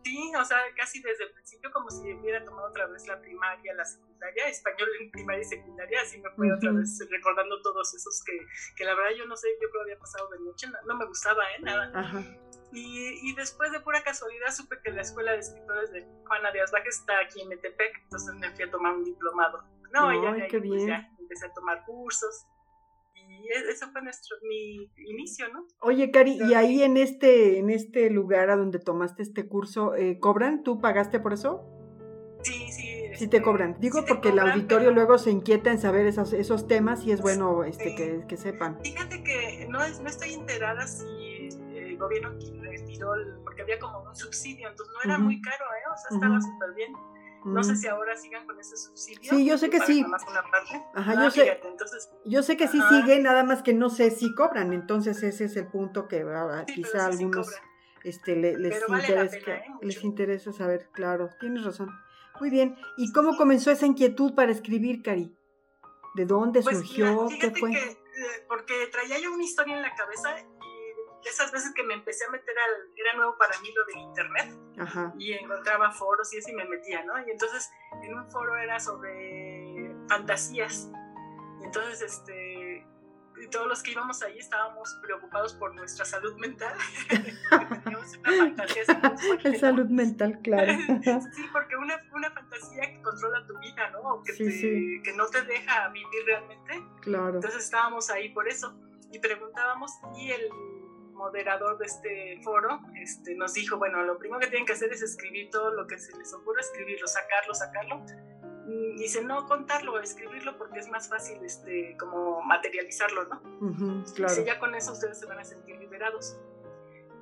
Sí, 0.04 0.32
o 0.38 0.44
sea, 0.44 0.58
casi 0.76 1.02
desde 1.02 1.24
el 1.24 1.32
principio 1.32 1.72
como 1.72 1.90
si 1.90 2.14
hubiera 2.14 2.44
tomado 2.44 2.68
otra 2.68 2.86
vez 2.88 3.08
la 3.08 3.20
primaria, 3.20 3.74
la 3.74 3.86
secundaria, 3.86 4.50
español 4.50 4.90
en 5.00 5.12
primaria 5.12 5.42
y 5.42 5.46
secundaria, 5.46 6.02
así 6.02 6.20
me 6.20 6.30
fue 6.32 6.52
otra 6.52 6.74
vez 6.74 7.00
recordando 7.10 7.62
todos 7.62 7.96
esos 7.96 8.22
que, 8.24 8.38
que 8.76 8.84
la 8.84 8.94
verdad 8.94 9.18
yo 9.18 9.26
no 9.26 9.38
sé, 9.38 9.48
yo 9.62 9.70
creo 9.70 9.86
que 9.86 9.92
había 9.92 10.00
pasado 10.00 10.28
de 10.30 10.40
noche, 10.40 10.68
no, 10.86 10.96
me 10.96 11.06
gustaba, 11.06 11.42
¿eh? 11.54 11.62
Nada. 11.62 12.22
Y, 12.74 13.30
y, 13.30 13.34
después 13.36 13.72
de 13.72 13.80
pura 13.80 14.04
casualidad 14.04 14.52
supe 14.52 14.78
que 14.84 14.92
la 14.92 15.02
escuela 15.02 15.32
de 15.32 15.40
escritores 15.40 15.92
de 15.94 16.06
Juana 16.28 16.52
Díaz 16.52 16.72
Bajes 16.72 17.00
está 17.00 17.20
aquí 17.20 17.42
en 17.42 17.48
Metepec, 17.48 18.02
entonces 18.04 18.36
me 18.36 18.52
fui 18.52 18.66
a 18.66 18.72
tomar 18.72 18.94
un 18.94 19.06
diplomado. 19.06 19.64
No, 19.94 20.12
ya, 20.12 20.48
qué 20.48 20.60
pues, 20.60 20.64
bien. 20.64 20.88
ya 20.88 21.15
empecé 21.26 21.48
a 21.48 21.54
tomar 21.54 21.84
cursos 21.86 22.48
y 23.16 23.48
e, 23.48 23.72
ese 23.72 23.88
fue 23.88 24.02
nuestro 24.02 24.38
mi 24.48 24.90
inicio, 25.10 25.48
¿no? 25.52 25.66
Oye, 25.82 26.12
Cari, 26.12 26.38
y 26.50 26.54
ahí 26.54 26.84
en 26.84 26.98
este 26.98 27.60
en 27.60 27.70
este 27.70 28.10
lugar 28.10 28.50
a 28.50 28.56
donde 28.56 28.80
tomaste 28.80 29.24
este 29.24 29.48
curso, 29.48 29.96
eh, 29.96 30.20
¿cobran? 30.20 30.64
¿Tú 30.64 30.80
pagaste 30.80 31.20
por 31.20 31.34
eso? 31.34 31.66
Sí, 32.44 32.72
sí, 32.72 33.10
sí 33.16 33.28
te 33.28 33.42
cobran. 33.42 33.78
Digo 33.80 34.06
porque 34.08 34.30
el 34.30 34.38
auditorio 34.38 34.92
luego 34.92 35.18
se 35.18 35.32
inquieta 35.32 35.72
en 35.72 35.80
saber 35.80 36.06
esos, 36.06 36.32
esos 36.34 36.68
temas 36.68 37.04
y 37.06 37.12
es 37.12 37.22
bueno 37.22 37.64
este, 37.64 37.96
que, 37.96 38.24
que, 38.28 38.38
sepan. 38.38 38.80
Fíjate 38.84 39.24
que 39.24 39.68
no, 39.68 39.80
no 39.80 40.08
estoy 40.08 40.34
enterada 40.34 40.86
si 40.86 41.50
el 41.76 41.98
gobierno 41.98 42.38
retiró, 42.62 43.14
porque 43.44 43.64
había 43.64 43.80
como 43.80 44.04
un 44.04 44.16
subsidio, 44.16 44.70
entonces 44.70 44.94
no 44.94 45.10
era 45.10 45.18
muy 45.18 45.42
caro, 45.42 45.66
¿eh? 45.66 45.90
O 45.92 45.98
sea, 45.98 46.16
estaba 46.16 46.40
súper 46.40 46.74
bien. 46.76 46.94
No 47.46 47.64
sé 47.64 47.76
si 47.76 47.88
ahora 47.88 48.18
sigan 48.18 48.48
con 48.48 48.60
ese 48.60 48.76
subsidio. 48.76 49.30
Sí, 49.30 49.46
yo 49.46 49.58
sé 49.58 49.70
que 49.70 49.80
sí. 49.82 50.04
Ajá, 50.96 51.14
yo, 51.14 51.20
ah, 51.22 51.32
sé, 51.32 51.62
yo 52.26 52.42
sé 52.42 52.58
que 52.58 52.68
sí 52.68 52.80
sigue, 52.90 53.20
nada 53.20 53.44
más 53.44 53.62
que 53.62 53.74
no 53.74 53.90
sé 53.90 54.10
si 54.10 54.34
cobran. 54.34 54.74
Entonces 54.74 55.22
ese 55.22 55.46
es 55.46 55.56
el 55.56 55.68
punto 55.68 56.08
que 56.08 56.26
ah, 56.28 56.66
quizá 56.66 57.06
algunos 57.06 57.48
este, 58.04 58.36
les, 58.36 58.56
interesa, 58.90 59.38
¿eh? 59.38 59.66
les 59.82 60.04
interesa 60.04 60.54
saber. 60.54 60.90
Claro, 60.92 61.30
tienes 61.40 61.64
razón. 61.64 61.92
Muy 62.40 62.50
bien. 62.50 62.76
¿Y 62.98 63.12
cómo 63.12 63.38
comenzó 63.38 63.70
esa 63.70 63.86
inquietud 63.86 64.34
para 64.34 64.52
escribir, 64.52 65.04
Cari? 65.04 65.38
¿De 66.16 66.26
dónde 66.26 66.62
pues 66.62 66.78
surgió? 66.78 67.28
¿Qué 67.40 67.52
fue? 67.52 67.74
Eh, 67.74 67.98
porque 68.48 68.88
traía 68.92 69.20
yo 69.20 69.34
una 69.34 69.44
historia 69.44 69.76
en 69.76 69.82
la 69.82 69.94
cabeza 69.94 70.36
esas 71.30 71.52
veces 71.52 71.74
que 71.74 71.84
me 71.84 71.94
empecé 71.94 72.26
a 72.26 72.30
meter 72.30 72.56
al, 72.58 72.92
era 72.96 73.14
nuevo 73.14 73.38
para 73.38 73.60
mí 73.62 73.70
lo 73.74 73.86
del 73.86 73.98
internet 73.98 75.16
y 75.18 75.34
encontraba 75.34 75.92
foros 75.92 76.34
y 76.34 76.40
así 76.40 76.54
me 76.54 76.66
metía, 76.66 77.04
¿no? 77.04 77.18
Y 77.26 77.32
entonces 77.32 77.70
en 78.04 78.14
un 78.14 78.30
foro 78.30 78.58
era 78.58 78.80
sobre 78.80 79.96
fantasías. 80.08 80.90
Y 81.62 81.66
entonces, 81.66 82.02
este, 82.02 82.86
y 83.42 83.48
todos 83.48 83.68
los 83.68 83.84
que 83.84 83.92
íbamos 83.92 84.22
ahí 84.24 84.38
estábamos 84.38 84.98
preocupados 85.02 85.54
por 85.56 85.74
nuestra 85.76 86.06
salud 86.06 86.36
mental. 86.38 86.74
teníamos 87.84 88.18
una 88.18 88.38
fantasía 88.38 88.84
El 89.44 89.60
salud 89.60 89.88
mental, 89.88 90.40
claro. 90.42 90.74
sí, 91.34 91.46
porque 91.52 91.76
una, 91.76 92.02
una 92.14 92.32
fantasía 92.32 92.82
que 92.92 93.02
controla 93.02 93.46
tu 93.46 93.58
vida, 93.60 93.90
¿no? 93.92 94.00
O 94.02 94.24
que, 94.24 94.34
que 95.04 95.14
no 95.14 95.28
te 95.28 95.42
deja 95.44 95.90
vivir 95.90 96.26
realmente. 96.26 96.84
Claro. 97.02 97.36
Entonces 97.36 97.64
estábamos 97.64 98.10
ahí 98.10 98.30
por 98.30 98.48
eso. 98.48 98.78
Y 99.12 99.20
preguntábamos, 99.20 99.92
y 100.18 100.32
el 100.32 100.50
moderador 101.16 101.78
de 101.78 101.86
este 101.86 102.40
foro 102.44 102.80
este, 102.96 103.36
nos 103.36 103.54
dijo, 103.54 103.78
bueno, 103.78 104.04
lo 104.04 104.18
primero 104.18 104.40
que 104.40 104.48
tienen 104.48 104.66
que 104.66 104.74
hacer 104.74 104.92
es 104.92 105.02
escribir 105.02 105.50
todo 105.50 105.72
lo 105.72 105.88
que 105.88 105.98
se 105.98 106.16
les 106.18 106.34
ocurra, 106.34 106.62
escribirlo, 106.62 107.08
sacarlo, 107.08 107.54
sacarlo. 107.54 108.06
Y 108.68 108.98
dice, 108.98 109.24
no 109.24 109.46
contarlo, 109.46 110.00
escribirlo 110.00 110.58
porque 110.58 110.80
es 110.80 110.90
más 110.90 111.08
fácil 111.08 111.44
este, 111.44 111.96
como 112.00 112.42
materializarlo, 112.42 113.26
¿no? 113.26 114.04
claro. 114.16 114.44
ya 114.44 114.60
con 114.60 114.74
eso 114.74 114.92
ustedes 114.92 115.20
se 115.20 115.26
van 115.26 115.40
a 115.40 115.46
sentir 115.46 115.78
liberados. 115.78 116.38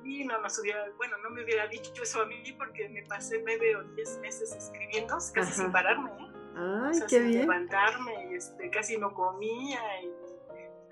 Y 0.02 0.24
no 0.24 0.38
nos 0.40 0.58
hubiera, 0.58 0.84
bueno, 0.96 1.16
no 1.18 1.30
me 1.30 1.42
hubiera 1.44 1.66
dicho 1.66 1.90
eso 2.02 2.20
a 2.20 2.26
mí 2.26 2.42
porque 2.58 2.88
me 2.90 3.02
pasé 3.02 3.40
nueve 3.42 3.76
o 3.76 3.82
diez 3.94 4.18
meses 4.18 4.52
escribiendo, 4.52 5.16
casi 5.32 5.52
sin 5.52 5.72
pararme, 5.72 6.10
¿eh? 6.10 6.32
Ay, 6.56 7.00
qué 7.08 7.18
sin 7.18 7.28
bien. 7.28 7.40
levantarme, 7.40 8.34
este, 8.34 8.70
casi 8.70 8.98
no 8.98 9.12
comía 9.14 9.80
y 10.02 10.23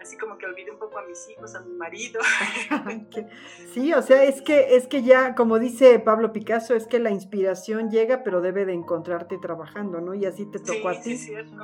así 0.02 0.16
como 0.16 0.36
que 0.36 0.46
olvidé 0.46 0.70
un 0.70 0.78
poco 0.78 0.98
a 0.98 1.06
mis 1.06 1.28
hijos, 1.28 1.54
a 1.54 1.60
mi 1.60 1.74
marido. 1.74 2.20
sí, 3.72 3.92
o 3.92 4.02
sea, 4.02 4.24
es 4.24 4.42
que, 4.42 4.76
es 4.76 4.86
que 4.86 5.02
ya, 5.02 5.34
como 5.34 5.58
dice 5.58 5.98
Pablo 5.98 6.32
Picasso, 6.32 6.74
es 6.74 6.86
que 6.86 6.98
la 6.98 7.10
inspiración 7.10 7.90
llega, 7.90 8.22
pero 8.22 8.40
debe 8.40 8.64
de 8.64 8.72
encontrarte 8.72 9.38
trabajando, 9.38 10.00
¿no? 10.00 10.14
Y 10.14 10.26
así 10.26 10.46
te 10.50 10.58
tocó 10.58 10.88
a 10.88 11.00
ti. 11.00 11.16
Sí, 11.16 11.28
cierto. 11.28 11.56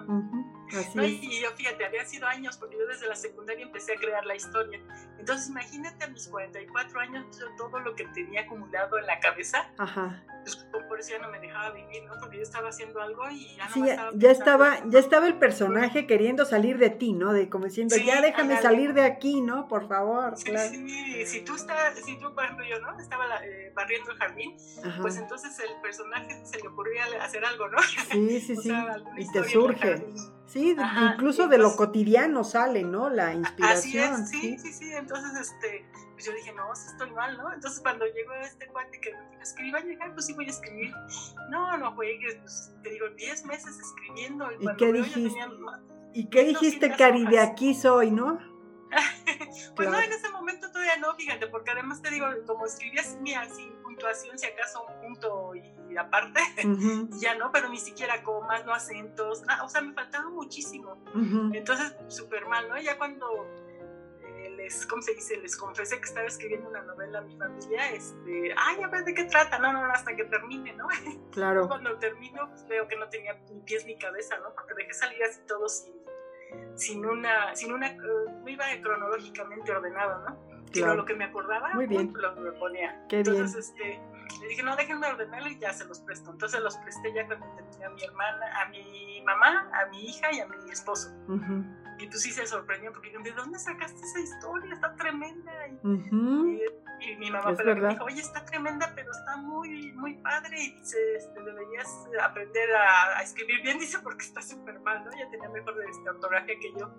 Y 1.04 1.40
yo 1.40 1.50
fíjate, 1.52 1.84
había 1.84 2.04
sido 2.04 2.26
años, 2.26 2.56
porque 2.56 2.76
yo 2.78 2.86
desde 2.86 3.06
la 3.06 3.16
secundaria 3.16 3.64
empecé 3.64 3.94
a 3.94 3.96
crear 3.96 4.24
la 4.24 4.34
historia. 4.34 4.80
Entonces, 5.18 5.48
imagínate 5.48 6.04
a 6.04 6.08
mis 6.08 6.28
44 6.28 7.00
años 7.00 7.26
todo 7.56 7.80
lo 7.80 7.94
que 7.94 8.04
tenía 8.08 8.42
acumulado 8.42 8.98
en 8.98 9.06
la 9.06 9.20
cabeza. 9.20 9.70
Ajá. 9.78 10.22
Pues, 10.42 10.84
por 10.88 10.98
eso 10.98 11.10
ya 11.10 11.18
no 11.18 11.30
me 11.30 11.38
dejaba 11.40 11.70
vivir, 11.70 12.04
¿no? 12.04 12.14
Porque 12.20 12.38
yo 12.38 12.42
estaba 12.42 12.68
haciendo 12.68 13.00
algo 13.00 13.28
y 13.30 13.56
ya 13.56 13.68
no 13.68 13.74
sí, 13.74 13.82
ya, 14.14 14.30
estaba, 14.30 14.78
ya 14.86 14.98
estaba 14.98 15.26
el 15.26 15.38
personaje 15.38 16.06
queriendo 16.06 16.44
salir 16.44 16.78
de 16.78 16.90
ti, 16.90 17.12
¿no? 17.12 17.32
De 17.32 17.48
como 17.48 17.66
diciendo, 17.66 17.96
ya 17.96 18.20
déjame 18.20 18.60
salir 18.60 18.94
de 18.94 19.02
aquí, 19.02 19.40
¿no? 19.40 19.68
Por 19.68 19.88
favor. 19.88 20.36
Sí, 20.36 20.56
sí, 20.56 21.26
si 21.26 21.40
tú 21.42 21.54
estás, 21.54 21.98
si 22.04 22.18
tú, 22.18 22.28
ejemplo, 22.40 22.64
yo, 22.64 22.80
¿no? 22.80 22.98
Estaba 22.98 23.44
eh, 23.44 23.72
barriendo 23.74 24.12
el 24.12 24.18
jardín, 24.18 24.56
pues 25.00 25.16
entonces 25.18 25.58
el 25.58 25.80
personaje 25.82 26.44
se 26.44 26.60
le 26.60 26.68
ocurría 26.68 27.04
hacer 27.22 27.44
algo, 27.44 27.68
¿no? 27.68 27.78
Sí, 27.82 28.40
sí, 28.40 28.56
sí. 28.62 28.72
y 29.18 29.30
te 29.30 29.44
surge. 29.44 30.04
Sí, 30.48 30.74
incluso 31.12 31.46
de 31.46 31.58
lo 31.58 31.76
cotidiano 31.76 32.42
sale, 32.42 32.82
¿no? 32.82 33.10
La 33.10 33.34
inspiración. 33.34 34.14
Así 34.14 34.36
es, 34.36 34.58
sí, 34.58 34.58
sí, 34.58 34.72
sí. 34.72 34.92
Entonces, 34.94 35.38
este, 35.38 35.84
pues 36.14 36.24
yo 36.24 36.32
dije, 36.32 36.52
no, 36.54 36.74
si 36.74 36.88
estoy 36.88 37.10
mal, 37.10 37.36
¿no? 37.36 37.52
Entonces 37.52 37.80
cuando 37.80 38.06
llegó 38.06 38.32
este 38.42 38.66
cuate 38.68 38.98
que 38.98 39.12
me 39.12 39.30
dijo, 39.30 39.42
escriba, 39.42 39.80
llegar, 39.80 40.14
pues 40.14 40.24
sí 40.24 40.32
voy 40.32 40.46
a 40.46 40.50
escribir. 40.50 40.92
No, 41.50 41.76
no 41.76 41.92
juegues, 41.92 42.36
pues 42.36 42.72
te 42.82 42.90
digo, 42.90 43.08
10 43.10 43.44
meses 43.44 43.78
escribiendo. 43.78 44.48
¿Y, 44.58 44.76
qué 44.76 44.92
dijiste? 44.92 45.38
¿Y 46.14 46.26
qué 46.30 46.44
dijiste, 46.44 46.96
Cari? 46.96 47.26
De 47.26 47.40
aquí 47.40 47.74
soy, 47.74 48.10
¿no? 48.10 48.38
pues 49.76 49.88
no, 49.88 49.98
en 49.98 50.12
ese 50.12 50.28
momento 50.30 50.70
todavía 50.70 50.96
no, 50.96 51.14
fíjate, 51.14 51.46
porque 51.48 51.70
además 51.70 52.02
te 52.02 52.10
digo, 52.10 52.26
como 52.46 52.66
escribías 52.66 53.16
mía 53.20 53.48
sin 53.54 53.72
puntuación, 53.82 54.38
si 54.38 54.46
acaso 54.46 54.86
un 54.86 55.00
punto 55.00 55.54
y 55.54 55.96
aparte, 55.96 56.40
ya 57.20 57.34
no, 57.36 57.50
pero 57.52 57.68
ni 57.68 57.78
siquiera 57.78 58.22
comas, 58.22 58.64
no 58.64 58.72
acentos, 58.72 59.42
o 59.62 59.68
sea, 59.68 59.80
me 59.80 59.92
faltaba 59.92 60.28
muchísimo. 60.30 60.96
Entonces, 61.52 61.94
súper 62.08 62.46
mal, 62.46 62.68
¿no? 62.68 62.78
Ya 62.78 62.98
cuando 62.98 63.46
eh, 64.22 64.50
les, 64.56 64.86
¿cómo 64.86 65.02
se 65.02 65.14
dice? 65.14 65.36
Les 65.38 65.56
confesé 65.56 65.98
que 65.98 66.04
estaba 66.04 66.26
escribiendo 66.26 66.68
una 66.68 66.82
novela 66.82 67.18
a 67.18 67.22
mi 67.22 67.36
familia, 67.36 67.90
este, 67.92 68.54
ay, 68.56 68.82
a 68.82 68.88
ver 68.88 69.04
de 69.04 69.14
qué 69.14 69.24
trata, 69.24 69.58
no, 69.58 69.72
no, 69.72 69.84
hasta 69.86 70.14
que 70.14 70.24
termine, 70.24 70.72
¿no? 70.74 70.88
Claro. 71.32 71.68
Cuando 71.68 71.96
termino, 71.98 72.48
pues 72.48 72.66
veo 72.66 72.88
que 72.88 72.96
no 72.96 73.08
tenía 73.08 73.34
ni 73.52 73.60
pies 73.60 73.84
ni 73.86 73.96
cabeza, 73.96 74.38
¿no? 74.38 74.52
Porque 74.54 74.74
dejé 74.74 74.92
salir 74.92 75.22
así 75.22 75.40
todo 75.46 75.68
sin 75.68 75.97
sin 76.74 77.04
una, 77.04 77.54
sin 77.54 77.72
una, 77.72 77.92
no 77.94 78.48
iba 78.48 78.64
cronológicamente 78.82 79.72
ordenado, 79.72 80.28
¿no? 80.28 80.48
Sino 80.72 80.94
lo 80.94 81.04
que 81.04 81.14
me 81.14 81.24
acordaba, 81.24 81.74
Muy 81.74 81.86
bien. 81.86 82.12
lo, 82.14 82.58
ponía. 82.58 83.04
Qué 83.08 83.18
Entonces, 83.18 83.68
este, 83.68 84.00
le 84.40 84.48
dije, 84.48 84.62
no, 84.62 84.76
déjenme 84.76 85.06
ordenarlo 85.06 85.48
y 85.48 85.58
ya 85.58 85.72
se 85.72 85.86
los 85.86 86.00
presto. 86.00 86.30
Entonces 86.30 86.60
los 86.60 86.76
presté 86.76 87.12
ya 87.14 87.26
cuando 87.26 87.46
tenía 87.70 87.86
a 87.86 87.90
mi 87.90 88.02
hermana, 88.02 88.62
a 88.62 88.68
mi 88.68 89.22
mamá, 89.24 89.70
a 89.72 89.86
mi 89.86 90.04
hija 90.06 90.32
y 90.32 90.40
a 90.40 90.46
mi 90.46 90.70
esposo. 90.70 91.10
Y 91.98 92.06
pues 92.06 92.22
sí 92.22 92.30
se 92.32 92.46
sorprendió 92.46 92.92
porque 92.92 93.16
¿de 93.18 93.32
dónde 93.32 93.58
sacaste 93.58 94.00
esa 94.00 94.20
historia? 94.20 94.74
Está 94.74 94.94
tremenda. 94.94 95.52
Y, 95.82 95.88
y, 95.88 96.60
mi 97.18 97.30
mamá 97.30 97.54
fue 97.54 97.74
me 97.74 97.88
dijo, 97.88 98.04
oye, 98.04 98.20
está 98.20 98.44
tremenda, 98.44 98.92
pero 98.94 99.10
está 99.10 99.36
muy, 99.36 99.92
muy 99.92 100.14
padre 100.14 100.60
y 100.60 100.72
dice, 100.78 101.16
este, 101.16 101.42
deberías 101.42 101.88
aprender 102.22 102.68
a, 102.74 103.22
escribir 103.22 103.62
bien, 103.62 103.78
dice, 103.78 103.98
porque 104.00 104.24
está 104.24 104.42
súper 104.42 104.80
mal, 104.80 105.04
¿no? 105.04 105.10
Ella 105.12 105.30
tenía 105.30 105.48
mejor 105.48 105.74
este, 105.88 106.10
ortografía 106.10 106.54
que 106.58 106.72
yo. 106.78 106.92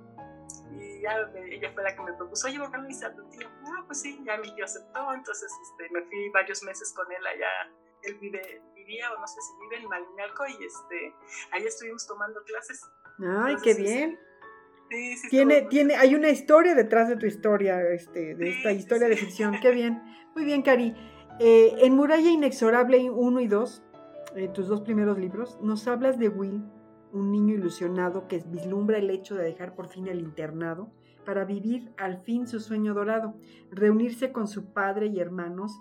Y 0.71 1.01
ya 1.01 1.29
ella 1.35 1.71
fue 1.73 1.83
la 1.83 1.95
que 1.95 2.01
me 2.01 2.13
propuso, 2.13 2.47
oye, 2.47 2.59
¿por 2.59 2.71
qué 2.71 2.77
no 2.77 2.87
dice 2.87 3.05
a 3.05 3.15
tu 3.15 3.27
tío? 3.29 3.47
Ah, 3.67 3.83
pues 3.85 4.01
sí, 4.01 4.21
ya 4.25 4.37
mi 4.37 4.53
tío 4.55 4.65
aceptó, 4.65 5.13
entonces 5.13 5.51
este, 5.63 5.93
me 5.93 6.01
fui 6.05 6.29
varios 6.29 6.63
meses 6.63 6.93
con 6.95 7.11
él 7.11 7.25
allá. 7.25 7.71
Él 8.03 8.17
vive, 8.19 8.61
vivía, 8.75 9.11
o 9.11 9.19
no 9.19 9.27
sé 9.27 9.41
si 9.41 9.61
vive 9.61 9.83
en 9.83 9.89
Malinalco, 9.89 10.47
y 10.47 10.65
este, 10.65 11.13
ahí 11.51 11.65
estuvimos 11.65 12.07
tomando 12.07 12.41
clases. 12.43 12.89
Ay, 13.19 13.57
qué 13.61 13.73
bien 13.73 14.17
tiene, 15.29 15.61
tiene, 15.63 15.95
hay 15.95 16.15
una 16.15 16.29
historia 16.29 16.75
detrás 16.75 17.09
de 17.09 17.15
tu 17.15 17.25
historia, 17.25 17.81
este, 17.91 18.35
de 18.35 18.49
esta 18.49 18.71
historia 18.71 19.07
de 19.07 19.15
ficción. 19.15 19.55
Qué 19.61 19.71
bien. 19.71 20.01
Muy 20.35 20.45
bien, 20.45 20.61
Cari. 20.61 20.93
Eh, 21.39 21.75
en 21.79 21.95
Muralla 21.95 22.29
Inexorable 22.29 23.09
1 23.09 23.39
y 23.39 23.47
2, 23.47 23.83
eh, 24.35 24.49
tus 24.49 24.67
dos 24.67 24.81
primeros 24.81 25.17
libros, 25.17 25.57
nos 25.61 25.87
hablas 25.87 26.19
de 26.19 26.29
Will, 26.29 26.63
un 27.13 27.31
niño 27.31 27.55
ilusionado 27.55 28.27
que 28.27 28.43
vislumbra 28.45 28.97
el 28.97 29.09
hecho 29.09 29.35
de 29.35 29.43
dejar 29.43 29.73
por 29.73 29.87
fin 29.87 30.07
el 30.07 30.19
internado 30.19 30.91
para 31.25 31.45
vivir 31.45 31.91
al 31.97 32.21
fin 32.23 32.47
su 32.47 32.59
sueño 32.59 32.93
dorado, 32.93 33.35
reunirse 33.71 34.31
con 34.31 34.47
su 34.47 34.73
padre 34.73 35.07
y 35.07 35.19
hermanos 35.19 35.79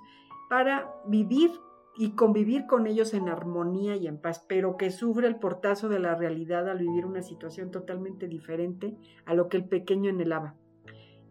para 0.49 0.91
vivir 1.07 1.51
y 1.99 2.13
convivir 2.13 2.67
con 2.67 2.87
ellos 2.87 3.13
en 3.13 3.29
armonía 3.29 3.97
y 3.97 4.07
en 4.07 4.21
paz, 4.21 4.45
pero 4.49 4.77
que 4.77 4.93
sufre 4.93 5.27
el 5.27 5.37
portazo 5.37 5.89
de 5.89 5.99
la 5.99 6.15
realidad 6.15 6.69
al 6.71 6.79
vivir 6.79 7.05
una 7.05 7.23
situación 7.23 7.73
totalmente 7.73 8.29
diferente 8.29 8.97
a 9.27 9.35
lo 9.35 9.49
que 9.49 9.57
el 9.57 9.65
pequeño 9.65 10.09
anhelaba. 10.09 10.55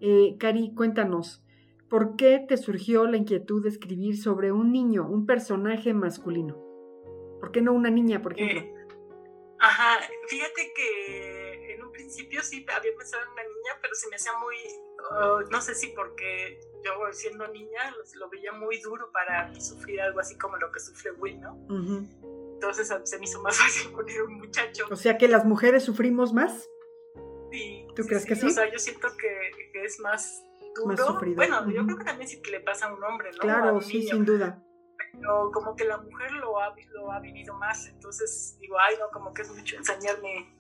Eh, 0.01 0.36
Cari, 0.38 0.74
cuéntanos, 0.75 1.41
¿por 1.89 2.17
qué 2.17 2.43
te 2.45 2.57
surgió 2.57 3.07
la 3.07 3.15
inquietud 3.15 3.63
de 3.63 3.69
escribir 3.69 4.17
sobre 4.17 4.51
un 4.51 4.74
niño, 4.74 5.07
un 5.07 5.25
personaje 5.25 5.93
masculino? 5.93 6.57
¿Por 7.39 7.51
qué 7.53 7.62
no 7.62 7.71
una 7.71 7.89
niña, 7.89 8.21
por 8.21 8.33
ejemplo? 8.33 8.59
Eh, 8.59 8.86
ajá, 9.59 10.05
fíjate 10.27 10.74
que 10.75 11.75
en 11.75 11.83
un 11.83 11.93
principio 11.93 12.41
sí 12.43 12.65
había 12.75 12.91
pensado 12.97 13.24
en 13.24 13.31
una 13.31 13.43
niña, 13.43 13.79
pero 13.81 13.95
se 13.95 14.09
me 14.09 14.17
hacía 14.17 14.33
muy, 14.43 14.55
oh, 15.12 15.42
no 15.51 15.62
sé 15.62 15.75
si 15.75 15.88
porque 15.89 16.60
yo 16.84 16.92
siendo 17.12 17.48
niña 17.48 17.94
lo 18.16 18.30
veía 18.30 18.51
muy 18.51 18.80
duro 18.82 19.12
para 19.12 19.54
sufrir 19.60 20.01
algo 20.01 20.20
así 20.20 20.38
como 20.38 20.58
lo 20.58 20.72
que 20.72 20.80
sufre 20.80 21.12
Will, 21.12 21.39
¿no? 21.39 21.58
Entonces 22.54 22.92
se 23.04 23.20
me 23.20 23.25
hizo 23.25 23.42
más 23.42 23.58
fácil 23.58 23.92
poner 23.96 24.22
un 24.24 24.36
muchacho. 24.39 24.86
O 24.89 24.96
sea 24.96 25.18
que 25.18 25.27
las 25.27 25.46
mujeres 25.46 25.84
sufrimos 25.84 26.34
más. 26.34 26.68
Sí. 27.51 27.88
¿Tú 27.96 28.04
crees 28.04 28.25
que 28.25 28.36
sí? 28.36 28.48
O 28.48 28.50
sea, 28.50 28.72
yo 28.72 28.77
siento 28.77 29.08
que, 29.18 29.86
es 29.86 30.00
más 30.00 30.44
duro. 30.75 31.13
Más 31.13 31.36
bueno, 31.36 31.70
yo 31.72 31.86
creo 31.86 31.98
que 31.98 32.04
también 32.04 32.27
sí 32.27 32.42
que 32.42 32.51
le 32.51 32.60
pasa 32.60 32.88
a 32.88 32.94
un 32.94 33.04
hombre, 33.04 33.32
¿no? 33.32 33.39
Claro, 33.39 33.82
sí, 33.82 34.04
sin 34.04 34.25
duda. 34.25 34.63
pero 35.13 35.51
como 35.51 35.75
que 35.75 35.86
la 35.86 35.98
mujer 35.98 36.32
lo 36.34 36.60
ha, 36.60 36.75
lo 36.92 37.12
ha 37.12 37.20
vivido 37.20 37.54
más, 37.56 37.88
entonces 37.88 38.58
digo, 38.60 38.77
ay, 38.80 38.96
no, 39.00 39.10
como 39.12 39.34
que 39.34 39.44
es 39.44 39.50
mucho 39.50 39.77
ensañarme 39.77 40.57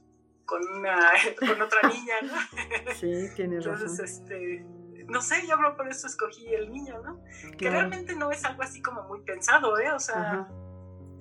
con, 0.47 0.61
una, 0.67 0.97
con 1.39 1.61
otra 1.61 1.89
niña, 1.89 2.15
¿no? 2.23 2.93
Sí, 2.95 3.29
tienes 3.35 3.65
entonces, 3.65 3.99
razón. 3.99 4.05
este, 4.05 4.65
no 5.07 5.21
sé, 5.21 5.35
yo 5.47 5.57
creo 5.57 5.77
por 5.77 5.87
eso 5.87 6.07
escogí 6.07 6.47
el 6.47 6.71
niño, 6.71 6.99
¿no? 7.03 7.21
Que 7.57 7.69
realmente 7.69 8.15
no 8.15 8.31
es 8.31 8.43
algo 8.43 8.63
así 8.63 8.81
como 8.81 9.03
muy 9.03 9.21
pensado, 9.21 9.77
¿eh? 9.77 9.91
O 9.91 9.99
sea, 9.99 10.47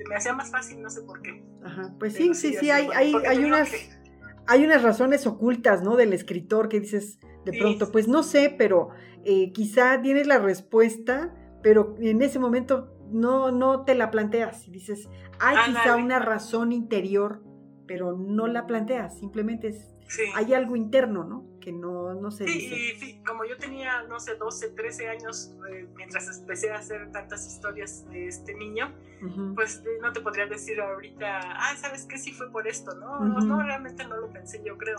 me 0.09 0.17
hacía 0.17 0.33
más 0.33 0.51
fácil, 0.51 0.81
no 0.81 0.89
sé 0.89 1.03
por 1.03 1.21
qué. 1.21 1.45
Ajá, 1.63 1.93
pues 1.99 2.15
sí, 2.15 2.33
sí, 2.35 2.55
sí, 2.55 2.71
hay, 2.71 2.89
hay, 2.95 3.15
hay 3.15 3.45
unas... 3.45 3.71
Hay 4.49 4.65
unas 4.65 4.85
razones 4.85 5.27
ocultas, 5.27 5.83
¿no? 5.83 5.97
Del 5.97 6.13
escritor 6.13 6.69
que 6.69 6.79
dices 6.79 7.19
de 7.45 7.59
pronto, 7.59 7.91
pues 7.91 8.07
no 8.07 8.23
sé, 8.23 8.55
pero 8.57 8.91
eh, 9.25 9.53
quizá 9.53 10.01
tienes 10.03 10.29
la 10.29 10.39
respuesta, 10.39 11.35
pero 11.65 11.97
en 11.99 12.23
ese 12.23 12.39
momento 12.39 12.97
no, 13.11 13.51
no 13.51 13.85
te 13.85 13.97
la 13.97 14.13
planteas 14.13 14.67
y 14.69 14.71
dices, 14.71 15.09
hay 15.39 15.57
quizá 15.67 15.97
una 15.97 16.19
razón 16.19 16.73
interior, 16.73 17.43
pero 17.87 18.17
no 18.17 18.47
la 18.47 18.67
planteas, 18.67 19.19
simplemente 19.19 19.69
es, 19.69 19.97
hay 20.35 20.55
algo 20.55 20.77
interno, 20.77 21.25
¿no? 21.25 21.45
Que 21.61 21.73
no, 21.73 22.15
no 22.15 22.31
se 22.31 22.47
sí, 22.47 22.69
dice. 22.69 23.23
como 23.27 23.45
yo 23.45 23.57
tenía, 23.57 24.03
no 24.03 24.21
sé, 24.21 24.37
12, 24.37 24.71
13 24.71 25.09
años, 25.09 25.53
eh, 25.71 25.89
mientras 25.97 26.39
empecé 26.39 26.71
a 26.71 26.77
hacer 26.77 27.11
tantas 27.11 27.47
historias 27.47 28.09
de 28.11 28.29
este 28.29 28.55
niño, 28.55 28.93
pues 29.55 29.83
eh, 29.85 29.99
no 30.01 30.13
te 30.13 30.21
podría 30.21 30.47
decir 30.47 30.81
ahorita, 30.81 31.41
ah, 31.43 31.75
¿sabes 31.77 32.05
qué? 32.05 32.19
Sí 32.19 32.33
fue 32.33 32.51
por 32.51 32.69
esto, 32.69 32.95
¿no? 32.95 33.19
no, 33.21 33.63
realmente 33.63 34.07
no 34.07 34.17
lo 34.17 34.31
pensé, 34.31 34.63
yo 34.65 34.77
creo. 34.79 34.99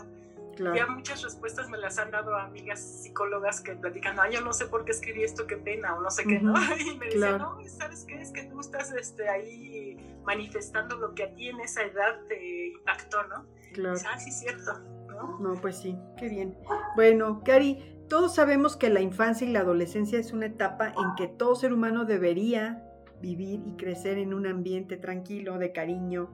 Ya 0.58 0.86
muchas 0.86 1.22
respuestas 1.22 1.68
me 1.68 1.78
las 1.78 1.98
han 1.98 2.10
dado 2.10 2.36
amigas 2.36 2.80
psicólogas 2.80 3.60
que 3.60 3.74
platican, 3.74 4.18
ah, 4.18 4.28
yo 4.30 4.40
no 4.40 4.52
sé 4.52 4.66
por 4.66 4.84
qué 4.84 4.92
escribí 4.92 5.22
esto, 5.22 5.46
qué 5.46 5.56
pena, 5.56 5.94
o 5.94 6.00
no 6.00 6.10
sé 6.10 6.24
qué, 6.24 6.40
¿no? 6.40 6.54
Y 6.78 6.96
me 6.98 7.06
dicen, 7.06 7.38
no, 7.38 7.58
¿sabes 7.66 8.04
qué? 8.06 8.20
Es 8.20 8.32
que 8.32 8.44
tú 8.44 8.60
estás 8.60 8.92
este, 8.92 9.28
ahí 9.28 9.96
manifestando 10.24 10.96
lo 10.96 11.14
que 11.14 11.24
a 11.24 11.34
ti 11.34 11.48
en 11.48 11.60
esa 11.60 11.82
edad 11.82 12.20
te 12.28 12.68
impactó, 12.68 13.22
¿no? 13.24 13.46
Claro. 13.72 13.98
ah, 14.10 14.18
sí, 14.18 14.30
cierto, 14.30 14.78
¿no? 15.08 15.38
No, 15.38 15.60
pues 15.60 15.76
sí, 15.76 15.96
qué 16.16 16.28
bien. 16.28 16.56
Bueno, 16.96 17.42
Cari, 17.44 18.04
todos 18.08 18.34
sabemos 18.34 18.76
que 18.76 18.88
la 18.88 19.00
infancia 19.00 19.46
y 19.46 19.52
la 19.52 19.60
adolescencia 19.60 20.18
es 20.18 20.32
una 20.32 20.46
etapa 20.46 20.88
en 20.88 21.14
que 21.16 21.28
todo 21.28 21.54
ser 21.54 21.72
humano 21.72 22.04
debería 22.04 22.84
vivir 23.20 23.62
y 23.66 23.76
crecer 23.76 24.18
en 24.18 24.32
un 24.32 24.46
ambiente 24.46 24.96
tranquilo, 24.96 25.58
de 25.58 25.72
cariño, 25.72 26.30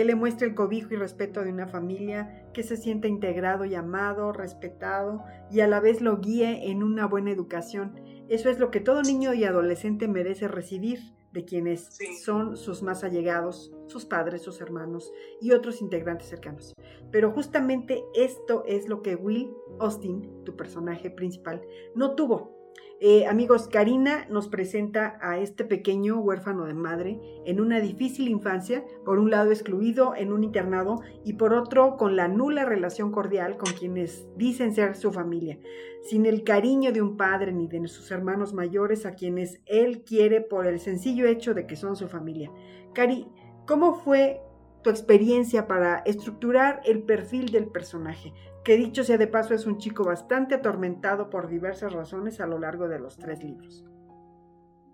que 0.00 0.06
le 0.06 0.14
muestre 0.14 0.46
el 0.46 0.54
cobijo 0.54 0.94
y 0.94 0.96
respeto 0.96 1.44
de 1.44 1.52
una 1.52 1.66
familia, 1.66 2.46
que 2.54 2.62
se 2.62 2.78
sienta 2.78 3.06
integrado 3.06 3.66
y 3.66 3.74
amado, 3.74 4.32
respetado 4.32 5.24
y 5.50 5.60
a 5.60 5.68
la 5.68 5.78
vez 5.78 6.00
lo 6.00 6.16
guíe 6.20 6.70
en 6.70 6.82
una 6.82 7.04
buena 7.04 7.30
educación. 7.30 8.00
Eso 8.30 8.48
es 8.48 8.58
lo 8.58 8.70
que 8.70 8.80
todo 8.80 9.02
niño 9.02 9.34
y 9.34 9.44
adolescente 9.44 10.08
merece 10.08 10.48
recibir 10.48 11.00
de 11.32 11.44
quienes 11.44 11.98
son 12.24 12.56
sus 12.56 12.82
más 12.82 13.04
allegados, 13.04 13.74
sus 13.88 14.06
padres, 14.06 14.40
sus 14.40 14.62
hermanos 14.62 15.12
y 15.38 15.52
otros 15.52 15.82
integrantes 15.82 16.30
cercanos. 16.30 16.72
Pero 17.12 17.30
justamente 17.32 18.02
esto 18.14 18.64
es 18.66 18.88
lo 18.88 19.02
que 19.02 19.16
Will 19.16 19.50
Austin, 19.80 20.44
tu 20.46 20.56
personaje 20.56 21.10
principal, 21.10 21.60
no 21.94 22.14
tuvo 22.14 22.59
eh, 23.02 23.26
amigos, 23.26 23.66
Karina 23.66 24.26
nos 24.28 24.48
presenta 24.48 25.18
a 25.22 25.38
este 25.38 25.64
pequeño 25.64 26.20
huérfano 26.20 26.66
de 26.66 26.74
madre 26.74 27.18
en 27.46 27.58
una 27.58 27.80
difícil 27.80 28.28
infancia, 28.28 28.84
por 29.06 29.18
un 29.18 29.30
lado 29.30 29.52
excluido 29.52 30.14
en 30.14 30.34
un 30.34 30.44
internado 30.44 31.00
y 31.24 31.32
por 31.32 31.54
otro 31.54 31.96
con 31.96 32.14
la 32.14 32.28
nula 32.28 32.66
relación 32.66 33.10
cordial 33.10 33.56
con 33.56 33.72
quienes 33.72 34.28
dicen 34.36 34.74
ser 34.74 34.96
su 34.96 35.12
familia, 35.12 35.58
sin 36.02 36.26
el 36.26 36.44
cariño 36.44 36.92
de 36.92 37.00
un 37.00 37.16
padre 37.16 37.52
ni 37.52 37.68
de 37.68 37.88
sus 37.88 38.10
hermanos 38.10 38.52
mayores 38.52 39.06
a 39.06 39.14
quienes 39.14 39.62
él 39.64 40.04
quiere 40.04 40.42
por 40.42 40.66
el 40.66 40.78
sencillo 40.78 41.26
hecho 41.26 41.54
de 41.54 41.66
que 41.66 41.76
son 41.76 41.96
su 41.96 42.06
familia. 42.06 42.52
Cari, 42.92 43.28
¿cómo 43.66 43.94
fue 43.94 44.42
tu 44.82 44.90
experiencia 44.90 45.66
para 45.66 45.98
estructurar 45.98 46.80
el 46.84 47.02
perfil 47.02 47.50
del 47.50 47.66
personaje? 47.66 48.32
que 48.64 48.76
dicho 48.76 49.04
sea 49.04 49.18
de 49.18 49.26
paso 49.26 49.54
es 49.54 49.66
un 49.66 49.78
chico 49.78 50.04
bastante 50.04 50.54
atormentado 50.54 51.30
por 51.30 51.48
diversas 51.48 51.92
razones 51.92 52.40
a 52.40 52.46
lo 52.46 52.58
largo 52.58 52.88
de 52.88 52.98
los 52.98 53.16
tres 53.16 53.42
libros. 53.42 53.84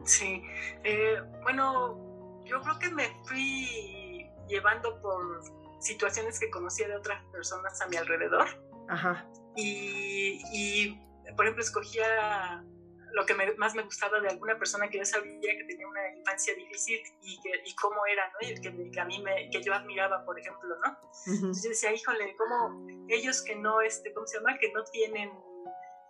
Sí, 0.05 0.43
eh, 0.85 1.21
bueno, 1.43 2.43
yo 2.45 2.61
creo 2.61 2.79
que 2.79 2.91
me 2.91 3.05
fui 3.25 4.31
llevando 4.49 5.01
por 5.01 5.43
situaciones 5.81 6.39
que 6.39 6.49
conocía 6.51 6.87
de 6.87 6.97
otras 6.97 7.23
personas 7.33 7.81
a 7.81 7.89
mi 7.89 7.97
alrededor. 7.97 8.47
Ajá. 8.89 9.29
Y, 9.57 10.41
y 10.53 11.01
por 11.35 11.47
ejemplo, 11.47 11.65
escogía 11.65 12.65
lo 13.13 13.25
que 13.25 13.35
más 13.57 13.75
me 13.75 13.83
gustaba 13.83 14.21
de 14.21 14.29
alguna 14.29 14.59
persona 14.59 14.89
que 14.89 14.99
yo 14.99 15.05
sabía 15.05 15.57
que 15.57 15.65
tenía 15.65 15.87
una 15.87 16.17
infancia 16.17 16.55
difícil 16.55 17.01
y, 17.23 17.41
que, 17.41 17.51
y 17.65 17.75
cómo 17.75 18.05
era, 18.07 18.31
¿no? 18.33 18.49
Y 18.49 18.61
que, 18.61 19.01
a 19.01 19.05
mí 19.05 19.23
me, 19.23 19.49
que 19.51 19.63
yo 19.63 19.75
admiraba, 19.75 20.25
por 20.25 20.39
ejemplo, 20.39 20.77
¿no? 20.85 20.99
Entonces 21.27 21.63
yo 21.63 21.71
decía, 21.71 21.93
híjole, 21.93 22.37
¿cómo 22.37 22.87
ellos 23.09 23.43
que 23.43 23.57
no, 23.57 23.81
este, 23.81 24.13
¿cómo 24.13 24.27
se 24.27 24.39
llama? 24.39 24.59
Que 24.59 24.73
no 24.73 24.85
tienen 24.85 25.31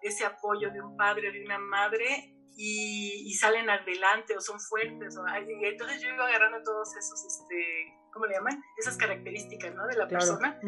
ese 0.02 0.24
apoyo 0.24 0.70
de 0.70 0.80
un 0.80 0.96
padre 0.96 1.28
o 1.28 1.32
de 1.32 1.44
una 1.44 1.58
madre 1.58 2.34
y, 2.56 3.34
salen 3.34 3.68
adelante 3.68 4.36
o 4.36 4.40
son 4.40 4.58
fuertes. 4.58 5.16
O, 5.16 5.24
y 5.26 5.64
entonces 5.64 6.00
yo 6.00 6.08
iba 6.08 6.26
agarrando 6.26 6.62
todos 6.62 6.96
esos, 6.96 7.24
este, 7.24 7.94
¿cómo 8.12 8.26
le 8.26 8.34
llaman? 8.34 8.62
Esas 8.78 8.96
características, 8.96 9.74
¿no? 9.74 9.86
De 9.86 9.96
la 9.96 10.08
persona 10.08 10.58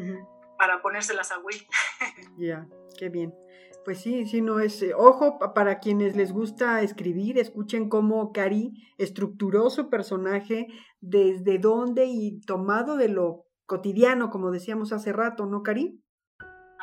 para 0.58 0.82
ponérselas 0.82 1.32
a 1.32 1.38
Will. 1.38 1.66
Ya, 2.36 2.66
qué 2.98 3.08
bien. 3.08 3.34
Pues 3.88 4.02
sí, 4.02 4.26
sí, 4.26 4.42
no 4.42 4.60
es. 4.60 4.82
Eh, 4.82 4.92
ojo, 4.94 5.38
para 5.38 5.78
quienes 5.78 6.14
les 6.14 6.30
gusta 6.30 6.82
escribir, 6.82 7.38
escuchen 7.38 7.88
cómo 7.88 8.34
Cari 8.34 8.86
estructuró 8.98 9.70
su 9.70 9.88
personaje, 9.88 10.66
desde 11.00 11.58
dónde 11.58 12.04
y 12.04 12.38
tomado 12.42 12.98
de 12.98 13.08
lo 13.08 13.46
cotidiano, 13.64 14.28
como 14.28 14.50
decíamos 14.50 14.92
hace 14.92 15.10
rato, 15.10 15.46
¿no, 15.46 15.62
Cari? 15.62 16.04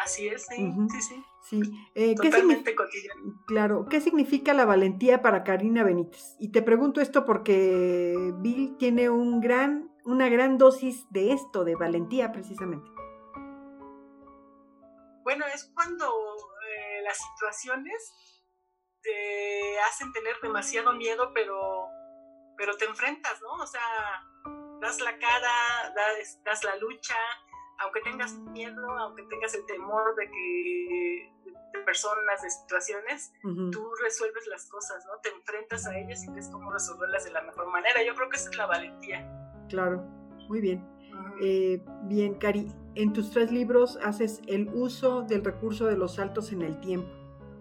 Así 0.04 0.30
es, 0.30 0.48
sí, 0.48 0.74
sí, 0.89 1.02
sí. 1.02 1.24
Sí, 1.44 1.62
eh, 1.94 2.15
Totalmente 2.15 2.74
cotidiano. 2.74 3.44
Claro, 3.46 3.86
¿qué 3.88 4.02
significa 4.02 4.56
la 4.56 4.65
valentía 4.65 5.22
para 5.22 5.44
Karina 5.44 5.84
Benítez? 5.84 6.36
Y 6.39 6.52
te 6.52 6.63
pregunto 6.63 7.02
esto 7.02 7.24
porque 7.24 8.34
Bill 8.39 8.78
tiene 8.80 9.12
un 9.12 9.41
gran, 9.41 9.91
una 10.06 10.28
gran 10.28 10.58
dosis 10.58 11.06
de 11.12 11.34
esto, 11.34 11.65
de 11.65 11.76
valentía 11.76 12.32
precisamente. 12.32 12.89
Bueno, 15.24 15.46
es 15.54 15.72
cuando 15.74 16.06
las 17.06 17.18
situaciones 17.18 18.13
te 19.02 19.80
hacen 19.82 20.12
tener 20.12 20.36
demasiado 20.41 20.91
miedo, 20.94 21.32
pero, 21.34 21.88
pero 22.58 22.76
te 22.78 22.86
enfrentas, 22.86 23.39
¿no? 23.41 23.54
O 23.63 23.68
sea, 23.68 23.82
das 24.82 25.00
la 25.00 25.18
cara, 25.18 25.94
das, 25.96 26.44
das 26.44 26.63
la 26.63 26.76
lucha, 26.78 27.15
aunque 27.78 28.02
tengas 28.02 28.34
miedo, 28.34 28.89
aunque 28.98 29.24
tengas 29.24 29.54
el 29.54 29.65
temor 29.68 30.15
de 30.15 30.30
que 30.32 31.32
de 31.74 31.80
personas, 31.82 32.41
de 32.41 32.50
situaciones, 32.50 33.34
tú 33.72 33.91
resuelves 34.02 34.48
las 34.48 34.68
cosas, 34.70 35.06
¿no? 35.06 35.20
Te 35.22 35.30
enfrentas 35.30 35.86
a 35.86 35.98
ellas 35.98 36.24
y 36.24 36.32
ves 36.32 36.50
cómo 36.52 36.72
resolverlas 36.72 37.26
de 37.26 37.32
la 37.32 37.41
mejor 37.41 37.68
manera. 37.68 38.02
Yo 38.04 38.15
creo 38.15 38.30
que 38.30 38.38
esa 38.38 38.50
es 38.50 38.58
la 38.58 38.65
valentía. 38.65 39.30
Claro, 39.70 39.98
muy 40.48 40.62
bien. 40.62 40.95
Eh, 41.41 41.84
bien, 42.04 42.36
Cari, 42.36 42.71
en 42.95 43.12
tus 43.12 43.32
tres 43.32 43.51
libros 43.51 43.99
haces 44.04 44.41
el 44.47 44.69
uso 44.73 45.23
del 45.23 45.43
recurso 45.43 45.86
de 45.86 45.97
los 45.97 46.15
saltos 46.15 46.51
en 46.54 46.62
el 46.62 46.80
tiempo, 46.80 47.10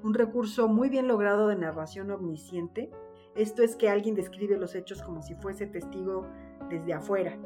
un 0.02 0.14
recurso 0.14 0.68
muy 0.68 0.88
bien 0.88 1.08
logrado 1.08 1.48
de 1.48 1.56
narración 1.56 2.10
omnisciente. 2.10 2.90
Esto 3.34 3.64
es 3.64 3.74
que 3.74 3.88
alguien 3.88 4.14
describe 4.14 4.56
los 4.56 4.76
hechos 4.76 5.02
como 5.02 5.22
si 5.22 5.34
fuese 5.34 5.66
testigo 5.66 6.24
desde 6.70 6.94
afuera, 6.94 7.36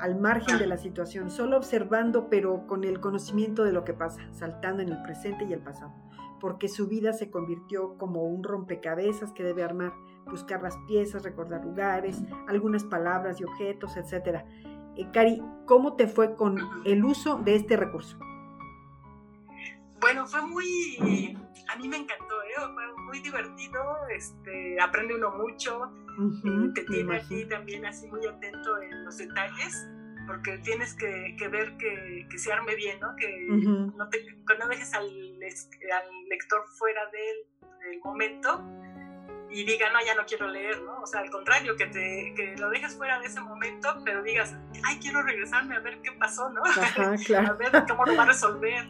al 0.00 0.18
margen 0.18 0.58
de 0.58 0.66
la 0.66 0.78
situación, 0.78 1.30
solo 1.30 1.58
observando 1.58 2.28
pero 2.30 2.66
con 2.66 2.84
el 2.84 3.00
conocimiento 3.00 3.62
de 3.62 3.72
lo 3.72 3.84
que 3.84 3.92
pasa, 3.92 4.22
saltando 4.32 4.82
en 4.82 4.88
el 4.88 5.02
presente 5.02 5.44
y 5.44 5.52
el 5.52 5.60
pasado, 5.60 5.92
porque 6.40 6.68
su 6.68 6.88
vida 6.88 7.12
se 7.12 7.30
convirtió 7.30 7.98
como 7.98 8.22
un 8.22 8.42
rompecabezas 8.42 9.32
que 9.32 9.44
debe 9.44 9.62
armar, 9.62 9.92
buscar 10.30 10.62
las 10.62 10.76
piezas, 10.88 11.24
recordar 11.24 11.62
lugares, 11.62 12.22
algunas 12.48 12.84
palabras 12.84 13.38
y 13.38 13.44
objetos, 13.44 13.98
etc 13.98 14.44
eh, 14.64 14.73
Cari, 15.12 15.42
¿cómo 15.66 15.94
te 15.94 16.06
fue 16.06 16.36
con 16.36 16.58
el 16.84 17.04
uso 17.04 17.38
de 17.38 17.56
este 17.56 17.76
recurso? 17.76 18.18
Bueno, 20.00 20.26
fue 20.26 20.42
muy, 20.42 21.36
a 21.68 21.76
mí 21.76 21.88
me 21.88 21.96
encantó, 21.96 22.42
¿eh? 22.42 22.72
fue 22.74 23.04
muy 23.06 23.20
divertido, 23.20 23.80
este, 24.14 24.78
aprende 24.80 25.14
uno 25.14 25.30
mucho, 25.30 25.90
eh, 26.44 26.70
te 26.74 26.84
tiene 26.84 27.16
aquí 27.16 27.46
también 27.46 27.86
así 27.86 28.06
muy 28.08 28.26
atento 28.26 28.82
en 28.82 29.04
los 29.04 29.16
detalles, 29.16 29.88
porque 30.26 30.58
tienes 30.58 30.94
que, 30.94 31.48
ver 31.48 31.76
que, 31.78 32.38
se 32.38 32.52
arme 32.52 32.74
bien, 32.74 33.00
¿no? 33.00 33.16
Que, 33.16 33.46
no, 33.48 34.08
te, 34.10 34.26
no 34.58 34.68
dejes 34.68 34.92
al, 34.92 35.06
al 35.06 36.28
lector 36.28 36.64
fuera 36.78 37.00
del 37.10 38.00
momento, 38.04 38.62
y 39.54 39.64
diga, 39.64 39.88
no, 39.92 40.04
ya 40.04 40.16
no 40.16 40.26
quiero 40.26 40.48
leer, 40.48 40.82
¿no? 40.82 41.00
O 41.02 41.06
sea, 41.06 41.20
al 41.20 41.30
contrario, 41.30 41.76
que, 41.76 41.86
te, 41.86 42.34
que 42.34 42.56
lo 42.58 42.70
dejes 42.70 42.96
fuera 42.96 43.20
de 43.20 43.26
ese 43.26 43.40
momento, 43.40 43.88
pero 44.04 44.20
digas, 44.24 44.52
ay, 44.82 44.98
quiero 45.00 45.22
regresarme 45.22 45.76
a 45.76 45.80
ver 45.80 46.00
qué 46.02 46.10
pasó, 46.10 46.50
¿no? 46.50 46.60
Ajá, 46.64 47.14
claro. 47.24 47.52
a 47.52 47.52
ver 47.52 47.70
cómo 47.88 48.04
lo 48.04 48.16
va 48.16 48.24
a 48.24 48.26
resolver, 48.26 48.84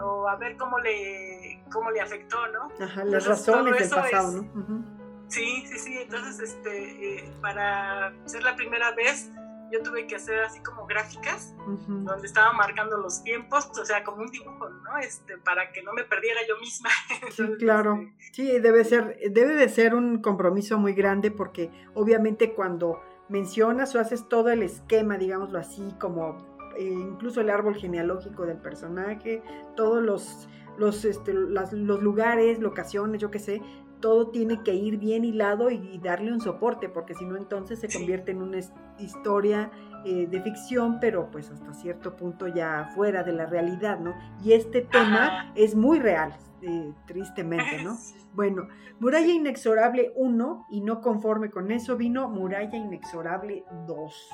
o 0.00 0.28
a 0.28 0.36
ver 0.36 0.56
cómo 0.56 0.78
le, 0.78 1.64
cómo 1.72 1.90
le 1.90 2.00
afectó, 2.00 2.46
¿no? 2.48 2.68
Ajá, 2.80 3.04
las 3.04 3.26
razones 3.26 3.76
del 3.76 3.90
pasado, 3.90 4.42
¿no? 4.42 5.04
Sí, 5.26 5.66
sí, 5.66 5.78
sí. 5.80 5.98
Entonces, 5.98 6.38
este, 6.38 7.16
eh, 7.16 7.32
para 7.40 8.14
ser 8.24 8.44
la 8.44 8.54
primera 8.54 8.92
vez, 8.92 9.32
yo 9.72 9.82
tuve 9.82 10.06
que 10.06 10.16
hacer 10.16 10.40
así 10.40 10.60
como 10.60 10.86
gráficas, 10.86 11.54
donde 11.86 12.26
estaba 12.26 12.52
marcando 12.52 12.96
los 12.98 13.22
tiempos, 13.22 13.70
o 13.78 13.84
sea, 13.84 14.04
como 14.04 14.22
un 14.22 14.30
dibujo, 14.30 14.68
¿no? 14.68 14.98
Este, 14.98 15.38
para 15.38 15.72
que 15.72 15.82
no 15.82 15.92
me 15.92 16.04
perdiera 16.04 16.40
yo 16.46 16.58
misma. 16.58 16.90
sí, 17.30 17.44
claro. 17.58 18.00
Este, 18.18 18.34
sí, 18.34 18.58
debe 18.60 18.84
ser, 18.84 19.18
debe 19.30 19.54
de 19.54 19.68
ser 19.68 19.94
un 19.94 20.20
compromiso 20.20 20.78
muy 20.78 20.94
grande 20.94 21.30
porque 21.30 21.70
obviamente 21.94 22.52
cuando 22.54 23.00
mencionas 23.28 23.94
o 23.94 24.00
haces 24.00 24.28
todo 24.28 24.50
el 24.50 24.62
esquema, 24.62 25.16
digámoslo 25.18 25.58
así, 25.58 25.94
como 25.98 26.36
eh, 26.76 26.84
incluso 26.84 27.40
el 27.40 27.50
árbol 27.50 27.76
genealógico 27.76 28.46
del 28.46 28.58
personaje, 28.58 29.42
todos 29.76 30.02
los, 30.02 30.48
los, 30.76 31.04
este, 31.04 31.32
los 31.32 31.72
lugares, 32.02 32.58
locaciones, 32.58 33.20
yo 33.20 33.30
qué 33.30 33.38
sé, 33.38 33.62
todo 34.04 34.26
tiene 34.28 34.62
que 34.62 34.74
ir 34.74 34.98
bien 34.98 35.24
hilado 35.24 35.70
y, 35.70 35.96
darle 35.96 36.30
un 36.30 36.38
soporte, 36.38 36.90
porque 36.90 37.14
si 37.14 37.24
no 37.24 37.38
entonces 37.38 37.80
se 37.80 37.88
convierte 37.88 38.32
en 38.32 38.42
una 38.42 38.58
historia 38.98 39.70
eh, 40.04 40.26
de 40.26 40.42
ficción, 40.42 40.98
pero 41.00 41.30
pues 41.30 41.50
hasta 41.50 41.72
cierto 41.72 42.14
punto 42.14 42.46
ya 42.46 42.90
fuera 42.94 43.22
de 43.22 43.32
la 43.32 43.46
realidad, 43.46 43.98
¿no? 44.00 44.14
Y 44.44 44.52
este 44.52 44.82
tema 44.82 45.50
es 45.54 45.74
muy 45.74 46.00
real, 46.00 46.34
eh, 46.66 46.92
tristemente, 47.06 47.82
¿no? 47.82 47.98
Bueno, 48.32 48.68
Muralla 48.98 49.32
Inexorable 49.32 50.12
1 50.16 50.66
y 50.70 50.80
no 50.80 51.00
conforme 51.00 51.50
con 51.50 51.70
eso 51.70 51.96
vino 51.96 52.28
Muralla 52.28 52.76
Inexorable 52.76 53.64
2. 53.86 54.30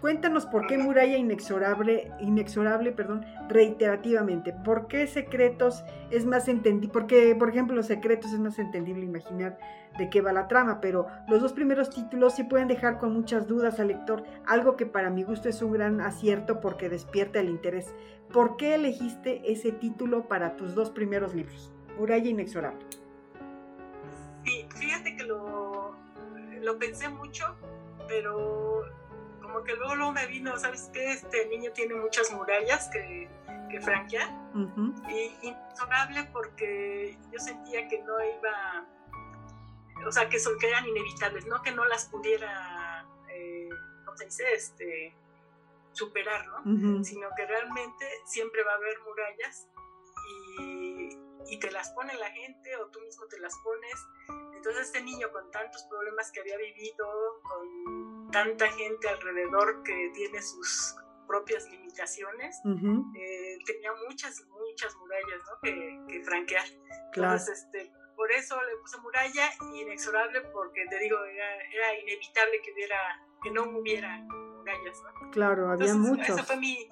Cuéntanos 0.00 0.46
por 0.46 0.66
qué 0.66 0.78
Muralla 0.78 1.16
Inexorable, 1.16 2.12
inexorable, 2.20 2.92
perdón, 2.92 3.24
reiterativamente. 3.48 4.52
¿Por 4.52 4.86
qué 4.86 5.06
Secretos 5.06 5.84
es 6.10 6.24
más 6.24 6.48
entendible? 6.48 6.92
Porque, 6.92 7.34
por 7.36 7.48
ejemplo, 7.48 7.74
los 7.74 7.86
Secretos 7.86 8.32
es 8.32 8.38
más 8.38 8.58
entendible 8.58 9.04
imaginar 9.04 9.58
de 9.98 10.08
qué 10.08 10.20
va 10.20 10.32
la 10.32 10.46
trama, 10.46 10.80
pero 10.80 11.08
los 11.26 11.42
dos 11.42 11.52
primeros 11.52 11.90
títulos 11.90 12.34
sí 12.34 12.44
pueden 12.44 12.68
dejar 12.68 12.98
con 12.98 13.12
muchas 13.12 13.48
dudas 13.48 13.80
al 13.80 13.88
lector, 13.88 14.22
algo 14.46 14.76
que 14.76 14.86
para 14.86 15.10
mi 15.10 15.24
gusto 15.24 15.48
es 15.48 15.60
un 15.62 15.72
gran 15.72 16.00
acierto 16.00 16.60
porque 16.60 16.88
despierta 16.88 17.40
el 17.40 17.48
interés. 17.48 17.92
¿Por 18.32 18.56
qué 18.56 18.74
elegiste 18.74 19.50
ese 19.50 19.72
título 19.72 20.28
para 20.28 20.56
tus 20.56 20.74
dos 20.74 20.90
primeros 20.90 21.34
libros? 21.34 21.72
Muralla 21.98 22.28
Inexorable. 22.28 22.84
Sí, 24.44 24.68
fíjate 24.76 25.16
que 25.16 25.24
lo, 25.24 25.96
lo 26.60 26.78
pensé 26.78 27.08
mucho, 27.08 27.56
pero 28.06 28.84
como 29.40 29.62
que 29.64 29.74
luego, 29.76 29.94
luego 29.94 30.12
me 30.12 30.26
vino, 30.26 30.56
¿sabes 30.58 30.90
qué? 30.92 31.12
Este 31.12 31.46
niño 31.48 31.72
tiene 31.72 31.94
muchas 31.94 32.30
murallas 32.32 32.88
que, 32.88 33.28
que 33.70 33.80
franquear. 33.80 34.28
Y 35.08 35.46
inexorable 35.46 36.24
porque 36.32 37.16
yo 37.32 37.38
sentía 37.38 37.88
que 37.88 38.02
no 38.02 38.14
iba, 38.22 38.86
o 40.06 40.12
sea, 40.12 40.28
que, 40.28 40.38
son, 40.38 40.58
que 40.58 40.68
eran 40.68 40.86
inevitables, 40.86 41.46
no 41.46 41.62
que 41.62 41.72
no 41.72 41.84
las 41.86 42.06
pudiera, 42.06 43.06
eh, 43.30 43.68
¿cómo 44.04 44.16
se 44.16 44.26
dice? 44.26 44.44
Este, 44.52 45.14
superar, 45.98 46.46
¿no? 46.46 47.04
Sino 47.04 47.28
que 47.36 47.46
realmente 47.46 48.06
siempre 48.24 48.62
va 48.62 48.72
a 48.72 48.76
haber 48.76 49.00
murallas 49.00 49.68
y, 50.58 51.18
y 51.50 51.58
te 51.58 51.70
las 51.70 51.90
pone 51.90 52.14
la 52.14 52.30
gente 52.30 52.76
o 52.76 52.86
tú 52.88 53.00
mismo 53.00 53.26
te 53.26 53.38
las 53.40 53.54
pones. 53.64 54.06
Entonces 54.54 54.86
este 54.86 55.02
niño 55.02 55.30
con 55.32 55.50
tantos 55.50 55.82
problemas 55.84 56.30
que 56.30 56.40
había 56.40 56.56
vivido, 56.56 57.40
con 57.42 58.30
tanta 58.30 58.68
gente 58.70 59.08
alrededor 59.08 59.82
que 59.82 60.10
tiene 60.14 60.40
sus 60.42 60.94
propias 61.26 61.68
limitaciones, 61.70 62.60
eh, 62.64 63.58
tenía 63.66 63.92
muchas, 64.08 64.44
muchas 64.48 64.96
murallas 64.96 65.42
¿no? 65.46 65.60
que, 65.62 66.00
que 66.08 66.24
franquear. 66.24 66.64
Entonces, 67.14 67.64
este, 67.64 67.92
por 68.16 68.32
eso 68.32 68.60
le 68.62 68.76
puse 68.78 68.98
muralla 68.98 69.50
inexorable 69.74 70.40
porque 70.52 70.86
te 70.86 70.98
digo, 70.98 71.22
era, 71.22 71.56
era 71.70 71.98
inevitable 72.00 72.60
que 72.62 72.72
hubiera, 72.72 72.98
que 73.42 73.50
no 73.50 73.78
hubiera 73.78 74.26
Claro, 75.32 75.70
había 75.70 75.94
muchos. 75.94 76.28
Eso 76.28 76.44
fue 76.44 76.56
mi, 76.56 76.88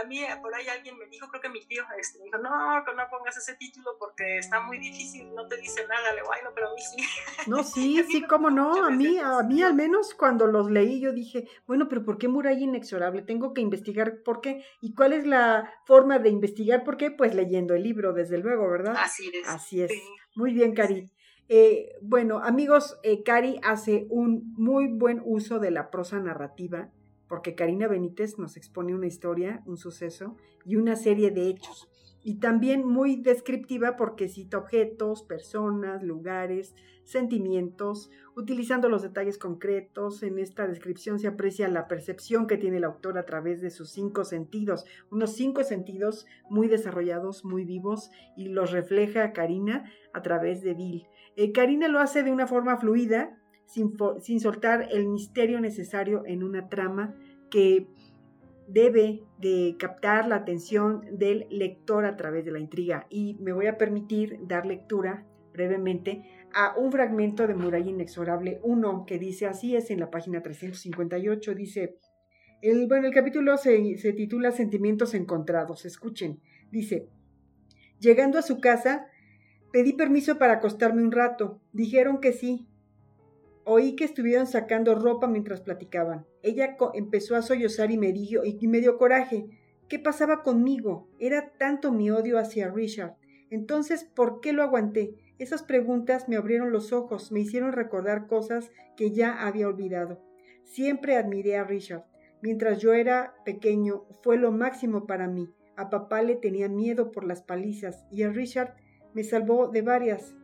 a 0.00 0.04
mí 0.06 0.20
por 0.42 0.54
ahí 0.54 0.66
alguien 0.68 0.98
me 0.98 1.06
dijo, 1.06 1.28
creo 1.28 1.40
que 1.40 1.48
mi 1.48 1.64
tío, 1.66 1.82
este, 1.98 2.18
me 2.18 2.26
dijo, 2.26 2.38
no, 2.38 2.84
que 2.84 2.94
no 2.94 3.02
pongas 3.10 3.36
ese 3.36 3.54
título 3.54 3.96
porque 3.98 4.38
está 4.38 4.60
muy 4.60 4.78
difícil, 4.78 5.32
no 5.34 5.46
te 5.46 5.56
dice 5.56 5.86
nada, 5.86 6.12
le 6.12 6.22
bueno, 6.22 6.50
pero 6.54 6.70
a 6.70 6.74
mí 6.74 6.80
sí. 6.80 7.02
No, 7.46 7.62
sí, 7.64 8.02
sí, 8.10 8.22
cómo 8.22 8.50
no, 8.50 8.84
a 8.84 8.90
mí, 8.90 9.18
a 9.18 9.42
mí 9.42 9.62
al 9.62 9.74
menos 9.74 10.14
cuando 10.14 10.46
los 10.46 10.70
leí 10.70 11.00
yo 11.00 11.12
dije, 11.12 11.48
bueno, 11.66 11.88
pero 11.88 12.04
¿por 12.04 12.18
qué 12.18 12.28
muralla 12.28 12.60
inexorable? 12.60 13.22
Tengo 13.22 13.54
que 13.54 13.60
investigar 13.60 14.22
por 14.24 14.40
qué. 14.40 14.64
¿Y 14.80 14.94
cuál 14.94 15.12
es 15.12 15.26
la 15.26 15.72
forma 15.84 16.18
de 16.18 16.30
investigar 16.30 16.84
por 16.84 16.96
qué? 16.96 17.10
Pues 17.10 17.34
leyendo 17.34 17.74
el 17.74 17.82
libro, 17.82 18.12
desde 18.12 18.38
luego, 18.38 18.68
¿verdad? 18.70 18.96
Así 18.98 19.30
es. 19.32 19.48
Así 19.48 19.82
es. 19.82 19.92
Muy 20.34 20.52
bien, 20.52 20.74
Cari. 20.74 21.10
Eh, 21.48 21.94
bueno, 22.02 22.40
amigos, 22.40 22.98
eh, 23.04 23.22
Cari 23.22 23.60
hace 23.62 24.06
un 24.10 24.52
muy 24.56 24.88
buen 24.88 25.22
uso 25.24 25.60
de 25.60 25.70
la 25.70 25.90
prosa 25.90 26.18
narrativa 26.18 26.90
porque 27.28 27.54
Karina 27.54 27.88
Benítez 27.88 28.38
nos 28.38 28.56
expone 28.56 28.94
una 28.94 29.06
historia, 29.06 29.62
un 29.66 29.76
suceso 29.76 30.36
y 30.64 30.76
una 30.76 30.96
serie 30.96 31.30
de 31.30 31.48
hechos. 31.48 31.88
Y 32.22 32.40
también 32.40 32.84
muy 32.84 33.16
descriptiva 33.16 33.96
porque 33.96 34.28
cita 34.28 34.58
objetos, 34.58 35.22
personas, 35.22 36.02
lugares, 36.02 36.74
sentimientos, 37.04 38.10
utilizando 38.34 38.88
los 38.88 39.02
detalles 39.02 39.38
concretos. 39.38 40.22
En 40.24 40.38
esta 40.38 40.66
descripción 40.66 41.20
se 41.20 41.28
aprecia 41.28 41.68
la 41.68 41.86
percepción 41.86 42.48
que 42.48 42.58
tiene 42.58 42.78
el 42.78 42.84
autor 42.84 43.16
a 43.16 43.24
través 43.24 43.60
de 43.60 43.70
sus 43.70 43.90
cinco 43.90 44.24
sentidos, 44.24 44.84
unos 45.10 45.34
cinco 45.34 45.62
sentidos 45.62 46.26
muy 46.50 46.66
desarrollados, 46.66 47.44
muy 47.44 47.64
vivos, 47.64 48.10
y 48.36 48.48
los 48.48 48.72
refleja 48.72 49.32
Karina 49.32 49.84
a 50.12 50.22
través 50.22 50.62
de 50.62 50.74
Bill. 50.74 51.06
Eh, 51.36 51.52
Karina 51.52 51.86
lo 51.86 52.00
hace 52.00 52.22
de 52.24 52.32
una 52.32 52.46
forma 52.46 52.76
fluida, 52.76 53.38
sin, 53.66 54.40
soltar 54.40 54.88
el 54.90 55.08
misterio 55.08 55.60
necesario 55.60 56.22
en 56.26 56.42
una 56.42 56.68
trama 56.68 57.14
que 57.50 57.86
debe 58.68 59.22
de 59.38 59.76
captar 59.78 60.26
la 60.26 60.36
atención 60.36 61.02
del 61.12 61.46
lector 61.50 62.04
a 62.04 62.16
través 62.16 62.44
de 62.44 62.52
la 62.52 62.58
intriga. 62.58 63.06
Y 63.10 63.34
me 63.40 63.52
voy 63.52 63.66
a 63.66 63.76
permitir 63.76 64.38
dar 64.42 64.66
lectura 64.66 65.24
brevemente 65.52 66.24
a 66.52 66.74
un 66.76 66.90
fragmento 66.92 67.46
de 67.46 67.54
Muralla 67.54 67.90
Inexorable 67.90 68.60
1 68.62 69.04
que 69.06 69.18
dice 69.18 69.46
así 69.46 69.76
es 69.76 69.90
en 69.90 70.00
la 70.00 70.10
página 70.10 70.42
358, 70.42 71.54
dice, 71.54 71.98
el, 72.62 72.86
bueno, 72.88 73.06
el 73.06 73.14
capítulo 73.14 73.56
se, 73.56 73.96
se 73.98 74.12
titula 74.12 74.50
Sentimientos 74.50 75.14
encontrados, 75.14 75.84
escuchen, 75.84 76.40
dice, 76.70 77.08
llegando 78.00 78.38
a 78.38 78.42
su 78.42 78.60
casa, 78.60 79.06
pedí 79.72 79.92
permiso 79.92 80.38
para 80.38 80.54
acostarme 80.54 81.02
un 81.02 81.12
rato, 81.12 81.60
dijeron 81.72 82.20
que 82.20 82.32
sí, 82.32 82.66
Oí 83.68 83.96
que 83.96 84.04
estuvieron 84.04 84.46
sacando 84.46 84.94
ropa 84.94 85.26
mientras 85.26 85.60
platicaban. 85.60 86.24
Ella 86.44 86.76
empezó 86.94 87.34
a 87.34 87.42
sollozar 87.42 87.90
y 87.90 87.98
me, 87.98 88.12
dio, 88.12 88.42
y 88.44 88.64
me 88.68 88.78
dio 88.78 88.96
coraje. 88.96 89.46
¿Qué 89.88 89.98
pasaba 89.98 90.44
conmigo? 90.44 91.08
Era 91.18 91.50
tanto 91.58 91.90
mi 91.90 92.08
odio 92.12 92.38
hacia 92.38 92.70
Richard. 92.70 93.16
Entonces, 93.50 94.04
¿por 94.04 94.40
qué 94.40 94.52
lo 94.52 94.62
aguanté? 94.62 95.16
Esas 95.40 95.64
preguntas 95.64 96.28
me 96.28 96.36
abrieron 96.36 96.70
los 96.70 96.92
ojos, 96.92 97.32
me 97.32 97.40
hicieron 97.40 97.72
recordar 97.72 98.28
cosas 98.28 98.70
que 98.96 99.10
ya 99.10 99.44
había 99.44 99.66
olvidado. 99.66 100.22
Siempre 100.62 101.16
admiré 101.16 101.56
a 101.56 101.64
Richard. 101.64 102.04
Mientras 102.42 102.78
yo 102.78 102.94
era 102.94 103.34
pequeño, 103.44 104.04
fue 104.22 104.36
lo 104.36 104.52
máximo 104.52 105.08
para 105.08 105.26
mí. 105.26 105.50
A 105.76 105.90
papá 105.90 106.22
le 106.22 106.36
tenía 106.36 106.68
miedo 106.68 107.10
por 107.10 107.24
las 107.24 107.42
palizas 107.42 108.06
y 108.12 108.22
a 108.22 108.30
Richard 108.30 108.76
me 109.12 109.24
salvó 109.24 109.66
de 109.66 109.82
varias. 109.82 110.36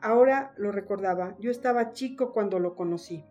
Ahora 0.00 0.52
lo 0.56 0.70
recordaba, 0.70 1.36
yo 1.40 1.50
estaba 1.50 1.92
chico 1.92 2.32
cuando 2.32 2.58
lo 2.58 2.76
conocí. 2.76 3.24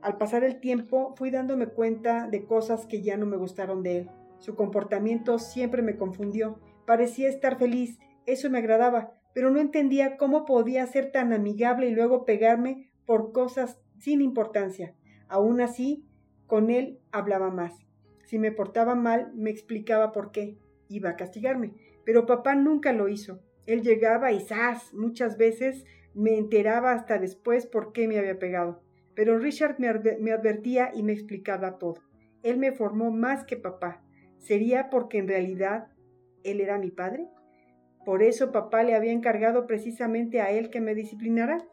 Al 0.00 0.16
pasar 0.18 0.44
el 0.44 0.60
tiempo 0.60 1.14
fui 1.16 1.30
dándome 1.30 1.66
cuenta 1.66 2.28
de 2.28 2.44
cosas 2.44 2.86
que 2.86 3.02
ya 3.02 3.16
no 3.16 3.26
me 3.26 3.36
gustaron 3.36 3.82
de 3.82 3.98
él. 3.98 4.10
Su 4.38 4.54
comportamiento 4.54 5.38
siempre 5.38 5.82
me 5.82 5.96
confundió. 5.96 6.58
Parecía 6.86 7.28
estar 7.28 7.58
feliz, 7.58 7.98
eso 8.26 8.50
me 8.50 8.58
agradaba, 8.58 9.12
pero 9.34 9.50
no 9.50 9.60
entendía 9.60 10.16
cómo 10.16 10.44
podía 10.44 10.86
ser 10.86 11.10
tan 11.10 11.32
amigable 11.32 11.88
y 11.88 11.94
luego 11.94 12.24
pegarme 12.24 12.90
por 13.06 13.32
cosas 13.32 13.80
sin 13.98 14.20
importancia. 14.20 14.94
Aún 15.28 15.60
así, 15.60 16.06
con 16.46 16.70
él 16.70 17.00
hablaba 17.10 17.50
más. 17.50 17.74
Si 18.24 18.38
me 18.38 18.52
portaba 18.52 18.94
mal, 18.94 19.32
me 19.34 19.50
explicaba 19.50 20.12
por 20.12 20.30
qué. 20.30 20.58
Iba 20.88 21.10
a 21.10 21.16
castigarme, 21.16 21.74
pero 22.04 22.26
papá 22.26 22.54
nunca 22.54 22.92
lo 22.92 23.08
hizo. 23.08 23.40
Él 23.66 23.82
llegaba 23.82 24.32
y 24.32 24.40
¡zas! 24.40 24.92
Muchas 24.92 25.38
veces 25.38 25.84
me 26.14 26.36
enteraba 26.36 26.92
hasta 26.92 27.18
después 27.18 27.66
por 27.66 27.92
qué 27.92 28.06
me 28.06 28.18
había 28.18 28.38
pegado. 28.38 28.82
Pero 29.14 29.38
Richard 29.38 29.76
me, 29.78 29.88
advertía 29.88 30.90
y 30.94 31.02
me 31.02 31.12
explicaba 31.12 31.78
todo. 31.78 31.96
Él 32.42 32.58
me 32.58 32.72
formó 32.72 33.10
más 33.10 33.44
que 33.44 33.56
papá. 33.56 34.02
¿Sería 34.38 34.90
porque 34.90 35.18
en 35.18 35.28
realidad 35.28 35.88
él 36.42 36.60
era 36.60 36.78
mi 36.78 36.90
padre? 36.90 37.28
¿Por 38.04 38.22
eso 38.22 38.52
papá 38.52 38.82
le 38.82 38.94
había 38.94 39.12
encargado 39.12 39.66
precisamente 39.66 40.40
a 40.40 40.50
él 40.50 40.68
que 40.68 40.80
me 40.80 40.94
disciplinara? 40.94 41.64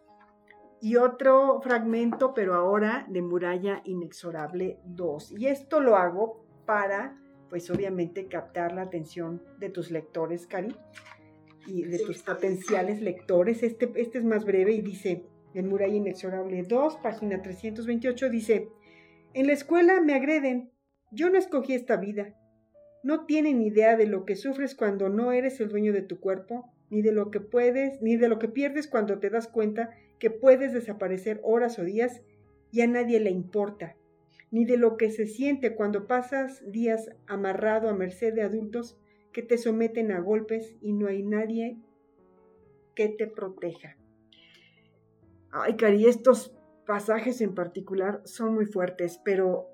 Y 0.80 0.96
otro 0.96 1.60
fragmento, 1.62 2.34
pero 2.34 2.56
ahora 2.56 3.06
de 3.10 3.22
Muralla 3.22 3.82
Inexorable 3.84 4.80
2. 4.86 5.34
Y 5.38 5.48
esto 5.48 5.80
lo 5.80 5.98
hago 5.98 6.46
para, 6.66 7.20
pues 7.50 7.70
obviamente, 7.70 8.28
captar 8.28 8.72
la 8.72 8.84
atención 8.84 9.44
de 9.60 9.70
tus 9.70 9.92
lectores, 9.92 10.48
Cari 10.48 10.76
y 11.68 11.84
de 11.84 12.00
tus 12.00 12.24
potenciales 12.24 13.02
lectores. 13.02 13.64
Este, 13.64 13.92
este 13.96 14.18
es 14.20 14.24
más 14.24 14.46
breve 14.46 14.74
y 14.74 14.82
dice, 14.82 15.26
en 15.54 15.68
Muralla 15.68 15.96
Inexorable 15.96 16.64
2, 16.64 16.98
página 16.98 17.42
328, 17.42 18.30
dice, 18.30 18.70
en 19.34 19.48
la 19.48 19.54
escuela 19.54 20.02
me 20.02 20.14
agreden, 20.14 20.72
yo 21.12 21.30
no 21.30 21.38
escogí 21.38 21.74
esta 21.74 21.98
vida. 21.98 22.36
No 23.04 23.26
tienen 23.26 23.62
idea 23.62 23.98
de 23.98 24.06
lo 24.06 24.26
que 24.26 24.36
sufres 24.36 24.76
cuando 24.76 25.10
no 25.10 25.32
eres 25.32 25.60
el 25.60 25.70
dueño 25.70 25.94
de 25.94 26.02
tu 26.02 26.20
cuerpo, 26.20 26.72
ni 26.90 27.02
de 27.02 27.12
lo 27.12 27.32
que 27.32 27.40
puedes, 27.40 28.02
ni 28.02 28.18
de 28.18 28.30
lo 28.30 28.38
que 28.38 28.48
pierdes 28.48 28.88
cuando 28.88 29.20
te 29.20 29.30
das 29.30 29.48
cuenta 29.48 29.90
que 30.20 30.30
puedes 30.30 30.74
desaparecer 30.74 31.40
horas 31.44 31.80
o 31.80 31.84
días 31.84 32.22
y 32.72 32.82
a 32.82 32.88
nadie 32.88 33.20
le 33.20 33.32
importa, 33.32 33.96
ni 34.52 34.66
de 34.66 34.78
lo 34.78 34.98
que 34.98 35.10
se 35.10 35.26
siente 35.26 35.76
cuando 35.76 36.08
pasas 36.08 36.62
días 36.72 37.10
amarrado 37.28 37.90
a 37.90 37.94
merced 37.94 38.34
de 38.34 38.44
adultos 38.44 39.01
que 39.32 39.42
te 39.42 39.58
someten 39.58 40.12
a 40.12 40.20
golpes 40.20 40.76
y 40.82 40.94
no 40.94 41.08
hay 41.08 41.24
nadie 41.24 41.78
que 42.96 43.10
te 43.10 43.28
proteja. 43.28 43.98
Ay, 45.52 45.76
Cari, 45.76 46.06
estos 46.06 46.56
pasajes 46.86 47.42
en 47.42 47.54
particular 47.54 48.22
son 48.26 48.54
muy 48.54 48.66
fuertes, 48.66 49.20
pero 49.24 49.68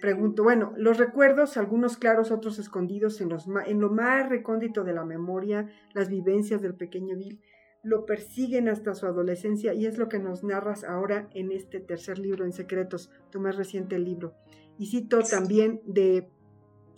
pregunto, 0.00 0.42
bueno, 0.42 0.72
los 0.76 0.98
recuerdos, 0.98 1.56
algunos 1.56 1.96
claros, 1.96 2.30
otros 2.30 2.58
escondidos 2.58 3.20
en, 3.20 3.28
los, 3.28 3.46
en 3.66 3.80
lo 3.80 3.90
más 3.90 4.28
recóndito 4.28 4.84
de 4.84 4.92
la 4.92 5.04
memoria, 5.04 5.68
las 5.94 6.08
vivencias 6.08 6.62
del 6.62 6.74
pequeño 6.74 7.16
Bill, 7.16 7.40
lo 7.82 8.04
persiguen 8.04 8.68
hasta 8.68 8.94
su 8.94 9.06
adolescencia 9.06 9.72
y 9.72 9.86
es 9.86 9.96
lo 9.96 10.08
que 10.08 10.18
nos 10.18 10.44
narras 10.44 10.84
ahora 10.84 11.28
en 11.34 11.50
este 11.50 11.80
tercer 11.80 12.18
libro 12.18 12.44
en 12.44 12.52
secretos, 12.52 13.10
tu 13.30 13.40
más 13.40 13.56
reciente 13.56 13.98
libro. 13.98 14.34
Y 14.78 14.86
cito 14.86 15.20
también 15.22 15.80
de 15.86 16.28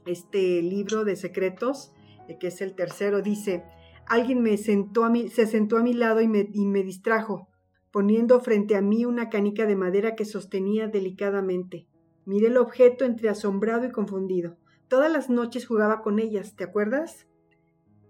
este 0.07 0.63
libro 0.63 1.05
de 1.05 1.17
secretos, 1.17 1.93
eh, 2.29 2.39
que 2.39 2.49
es 2.49 2.61
el 2.61 2.75
tercero, 2.75 3.23
dice, 3.23 3.65
alguien 4.07 4.43
me 4.43 4.57
sentó 4.57 5.05
a 5.05 5.11
mí, 5.11 5.29
se 5.29 5.47
sentó 5.47 5.77
a 5.77 5.83
mi 5.83 5.95
lado 5.95 6.21
y 6.21 6.29
me, 6.29 6.49
y 6.53 6.67
me 6.67 6.83
distrajo, 6.83 7.49
poniendo 7.91 8.41
frente 8.41 8.77
a 8.77 8.83
mí 8.83 9.05
una 9.05 9.29
canica 9.29 9.67
de 9.67 9.77
madera 9.77 10.15
que 10.15 10.25
sostenía 10.25 10.89
delicadamente. 10.89 11.87
Miré 12.25 12.49
el 12.49 12.57
objeto 12.57 13.05
entre 13.05 13.29
asombrado 13.29 13.87
y 13.87 13.91
confundido. 13.91 14.57
Todas 14.89 15.11
las 15.11 15.31
noches 15.31 15.67
jugaba 15.67 16.03
con 16.03 16.19
ellas, 16.19 16.55
¿te 16.55 16.65
acuerdas? 16.65 17.27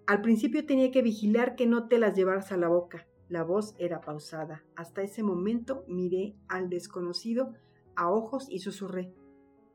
Al 0.07 0.21
principio 0.21 0.67
tenía 0.67 0.91
que 0.91 1.03
vigilar 1.03 1.55
que 1.55 1.67
no 1.67 1.89
te 1.89 1.99
las 1.99 2.17
llevaras 2.17 2.53
a 2.53 2.57
la 2.57 2.69
boca. 2.69 3.07
La 3.29 3.45
voz 3.45 3.75
era 3.79 4.01
pausada. 4.01 4.65
Hasta 4.77 5.03
ese 5.03 5.23
momento 5.23 5.85
miré 5.89 6.35
al 6.49 6.69
desconocido 6.69 7.55
a 7.97 8.11
ojos 8.11 8.47
y 8.51 8.59
susurré. 8.59 9.15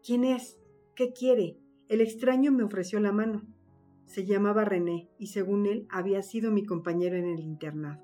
¿Quién 0.03 0.23
es? 0.25 0.59
¿Qué 0.95 1.13
quiere? 1.13 1.57
El 1.89 2.01
extraño 2.01 2.51
me 2.51 2.63
ofreció 2.63 2.99
la 2.99 3.13
mano. 3.13 3.43
Se 4.05 4.25
llamaba 4.25 4.65
René 4.65 5.09
y 5.17 5.27
según 5.27 5.65
él 5.65 5.87
había 5.89 6.21
sido 6.21 6.51
mi 6.51 6.65
compañero 6.65 7.15
en 7.15 7.27
el 7.27 7.39
internado. 7.39 8.03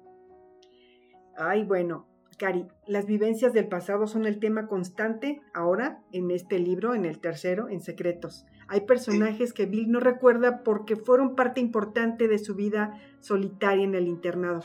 Ay, 1.37 1.63
bueno, 1.63 2.07
Cari, 2.37 2.65
las 2.87 3.05
vivencias 3.05 3.53
del 3.53 3.67
pasado 3.67 4.07
son 4.07 4.25
el 4.25 4.39
tema 4.39 4.67
constante 4.67 5.41
ahora 5.53 6.01
en 6.11 6.31
este 6.31 6.59
libro, 6.59 6.95
en 6.95 7.05
el 7.05 7.19
tercero, 7.19 7.69
en 7.69 7.81
Secretos. 7.81 8.45
Hay 8.67 8.81
personajes 8.81 9.53
que 9.53 9.65
Bill 9.65 9.91
no 9.91 9.99
recuerda 9.99 10.63
porque 10.63 10.95
fueron 10.95 11.35
parte 11.35 11.59
importante 11.59 12.27
de 12.27 12.39
su 12.39 12.55
vida 12.55 12.99
solitaria 13.19 13.83
en 13.83 13.95
el 13.95 14.07
internado. 14.07 14.61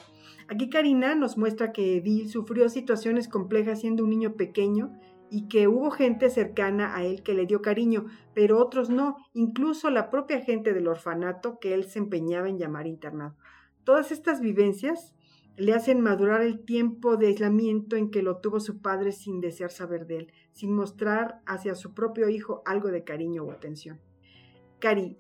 Aquí 0.49 0.71
Karina 0.71 1.15
nos 1.15 1.37
muestra 1.37 1.73
que 1.73 2.01
Bill 2.01 2.29
sufrió 2.29 2.69
situaciones 2.69 3.29
complejas 3.29 3.81
siendo 3.81 4.05
un 4.05 4.11
niño 4.11 4.35
pequeño 4.35 4.93
y 5.31 5.49
que 5.49 5.69
hubo 5.69 5.91
gente 5.91 6.31
cercana 6.31 6.97
a 6.97 7.05
él 7.05 7.23
que 7.23 7.35
le 7.35 7.47
dio 7.47 7.63
cariño, 7.63 8.07
pero 8.35 8.59
otros 8.59 8.91
no, 8.91 9.17
incluso 9.35 9.91
la 9.91 10.11
propia 10.11 10.41
gente 10.41 10.73
del 10.73 10.89
orfanato 10.89 11.59
que 11.59 11.75
él 11.75 11.85
se 11.85 11.99
empeñaba 11.99 12.49
en 12.49 12.59
llamar 12.59 12.87
internado. 12.87 13.37
Todas 13.85 14.13
estas 14.13 14.41
vivencias 14.41 15.15
le 15.57 15.75
hacen 15.75 16.01
madurar 16.01 16.43
el 16.43 16.65
tiempo 16.65 17.17
de 17.17 17.27
aislamiento 17.29 17.97
en 17.97 18.11
que 18.11 18.23
lo 18.23 18.39
tuvo 18.39 18.61
su 18.61 18.81
padre 18.81 19.11
sin 19.13 19.41
desear 19.41 19.71
saber 19.71 20.07
de 20.07 20.19
él, 20.19 20.33
sin 20.53 20.73
mostrar 20.75 21.41
hacia 21.47 21.75
su 21.75 21.95
propio 21.95 22.29
hijo 22.29 22.63
algo 22.65 22.89
de 22.89 23.03
cariño 23.03 23.43
o 23.43 23.51
atención. 23.51 24.01
Cari, 24.79 25.17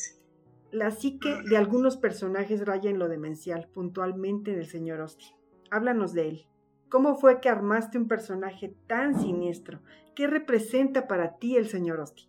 la 0.71 0.93
psique 0.93 1.35
de 1.49 1.57
algunos 1.57 1.97
personajes 1.97 2.65
raya 2.65 2.89
en 2.91 2.99
lo 2.99 3.09
demencial, 3.09 3.69
puntualmente 3.73 4.55
del 4.55 4.67
señor 4.67 5.01
Austin. 5.01 5.35
Háblanos 5.71 6.13
de 6.13 6.29
él. 6.29 6.47
¿Cómo 6.91 7.17
fue 7.17 7.41
que 7.41 7.49
armaste 7.49 7.99
un 7.99 8.09
personaje 8.09 8.75
tan 8.87 9.21
siniestro? 9.21 9.81
¿Qué 10.15 10.27
representa 10.27 11.07
para 11.07 11.39
ti 11.39 11.57
el 11.57 11.69
señor 11.69 12.01
Austin? 12.01 12.29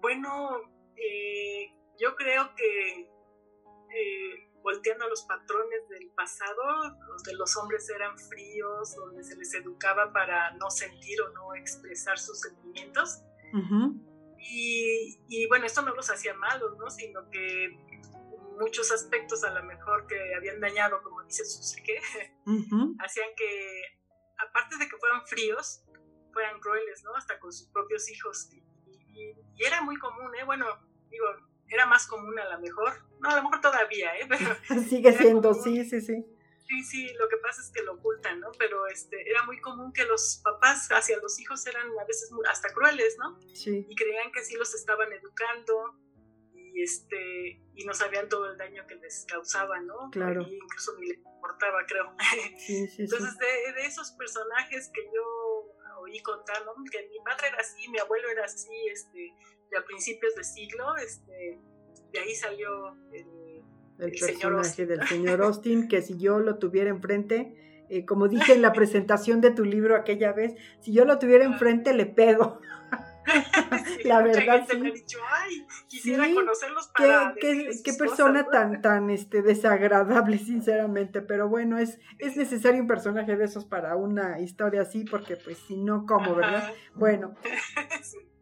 Bueno, 0.00 0.50
eh, 0.96 1.72
yo 1.98 2.14
creo 2.16 2.54
que 2.54 3.00
eh, 3.00 4.50
volteando 4.62 5.04
a 5.04 5.08
los 5.08 5.22
patrones 5.22 5.88
del 5.88 6.10
pasado, 6.10 6.62
donde 7.08 7.34
los 7.34 7.56
hombres 7.56 7.88
eran 7.90 8.18
fríos, 8.18 8.94
donde 8.96 9.24
se 9.24 9.36
les 9.36 9.54
educaba 9.54 10.12
para 10.12 10.52
no 10.52 10.70
sentir 10.70 11.20
o 11.22 11.30
no 11.30 11.54
expresar 11.54 12.18
sus 12.18 12.40
sentimientos. 12.40 13.22
y, 14.38 15.46
bueno, 15.48 15.66
esto 15.66 15.82
no 15.82 15.94
los 15.94 16.10
hacía 16.10 16.34
malos, 16.34 16.76
¿no? 16.78 16.90
Sino 16.90 17.28
que 17.30 17.78
muchos 18.60 18.92
aspectos 18.92 19.42
a 19.44 19.50
lo 19.50 19.64
mejor 19.64 20.06
que 20.06 20.34
habían 20.34 20.60
dañado, 20.60 21.02
como 21.02 21.22
dice 21.24 21.44
Suzuki, 21.44 21.94
hacían 23.00 23.28
que, 23.36 23.82
aparte 24.38 24.76
de 24.76 24.88
que 24.88 24.96
fueran 24.96 25.26
fríos, 25.26 25.84
fueran 26.32 26.60
crueles, 26.60 27.02
¿no? 27.02 27.14
Hasta 27.16 27.38
con 27.40 27.52
sus 27.52 27.68
propios 27.68 28.08
hijos. 28.10 28.48
Y, 28.52 28.62
y 29.56 29.64
era 29.64 29.82
muy 29.82 29.96
común, 29.96 30.34
¿eh? 30.36 30.44
Bueno, 30.44 30.66
digo, 31.10 31.26
era 31.70 31.86
más 31.86 32.06
común 32.06 32.38
a 32.38 32.48
lo 32.48 32.60
mejor, 32.60 32.92
no, 33.20 33.30
a 33.30 33.36
lo 33.36 33.42
mejor 33.42 33.60
todavía, 33.60 34.16
¿eh? 34.18 34.26
Pero 34.28 34.56
Sigue 34.88 35.12
siendo, 35.12 35.54
sí, 35.54 35.84
sí, 35.84 36.00
sí. 36.00 36.26
Sí, 36.66 36.84
sí, 36.84 37.12
lo 37.18 37.28
que 37.28 37.36
pasa 37.38 37.60
es 37.62 37.70
que 37.70 37.82
lo 37.82 37.94
ocultan, 37.94 38.38
¿no? 38.38 38.52
Pero 38.56 38.86
este, 38.86 39.28
era 39.28 39.42
muy 39.44 39.60
común 39.60 39.92
que 39.92 40.04
los 40.04 40.40
papás 40.44 40.88
hacia 40.92 41.18
los 41.18 41.40
hijos 41.40 41.66
eran 41.66 41.88
a 41.98 42.04
veces 42.04 42.30
hasta 42.48 42.72
crueles, 42.72 43.16
¿no? 43.18 43.40
Sí. 43.54 43.86
Y 43.88 43.96
creían 43.96 44.30
que 44.30 44.44
sí 44.44 44.54
los 44.54 44.72
estaban 44.74 45.12
educando 45.12 45.96
y 46.72 46.82
este 46.82 47.60
y 47.74 47.84
no 47.84 47.94
sabían 47.94 48.28
todo 48.28 48.50
el 48.50 48.58
daño 48.58 48.86
que 48.86 48.96
les 48.96 49.24
causaba, 49.26 49.80
¿no? 49.80 50.10
Claro. 50.10 50.42
Y 50.42 50.54
incluso 50.54 50.98
ni 50.98 51.08
les 51.08 51.18
importaba, 51.18 51.84
creo. 51.86 52.14
Sí, 52.58 52.86
sí, 52.88 53.02
Entonces, 53.02 53.36
De, 53.38 53.72
de, 53.72 53.86
esos 53.86 54.12
personajes 54.12 54.90
que 54.92 55.04
yo 55.04 56.00
oí 56.00 56.20
contar, 56.22 56.64
¿no? 56.64 56.72
Que 56.90 57.08
mi 57.08 57.18
padre 57.24 57.48
era 57.48 57.58
así, 57.58 57.88
mi 57.88 57.98
abuelo 57.98 58.28
era 58.28 58.44
así, 58.44 58.74
este, 58.90 59.34
a 59.78 59.84
principios 59.84 60.34
de 60.34 60.44
siglo, 60.44 60.96
este, 60.96 61.60
de 62.12 62.18
ahí 62.18 62.34
salió 62.34 62.96
el, 63.12 63.62
el, 63.98 64.10
personaje 64.10 64.86
del 64.86 65.06
señor 65.06 65.42
Austin, 65.42 65.88
que 65.88 66.02
si 66.02 66.18
yo 66.18 66.40
lo 66.40 66.58
tuviera 66.58 66.90
enfrente, 66.90 67.86
eh, 67.88 68.04
como 68.04 68.28
dije 68.28 68.52
en 68.52 68.62
la 68.62 68.72
presentación 68.74 69.40
de 69.40 69.50
tu 69.50 69.64
libro 69.64 69.96
aquella 69.96 70.32
vez, 70.32 70.54
si 70.80 70.92
yo 70.92 71.04
lo 71.04 71.18
tuviera 71.18 71.44
enfrente 71.44 71.92
le 71.94 72.06
pego. 72.06 72.60
la 74.04 74.22
verdad 74.22 74.66
sí. 74.68 74.78
Me 74.78 74.92
dicho, 74.92 75.18
Ay, 75.30 75.66
quisiera 75.88 76.32
conocerlos 76.32 76.88
para 76.88 77.34
qué, 77.40 77.70
qué, 77.84 77.92
persona 77.94 78.44
tan 78.44 78.80
tan 78.82 79.10
este 79.10 79.42
desagradable 79.42 80.38
sinceramente 80.50 81.22
pero 81.22 81.48
bueno 81.48 81.78
es 81.78 81.98
es 82.18 82.36
necesario 82.36 82.80
un 82.80 82.86
personaje 82.86 83.36
de 83.36 83.44
esos 83.44 83.64
para 83.64 83.96
una 83.96 84.40
historia 84.40 84.82
así 84.82 85.04
porque 85.04 85.36
pues 85.36 85.58
si 85.58 85.76
no 85.76 86.06
cómo 86.06 86.34
verdad 86.34 86.72
bueno 86.94 87.34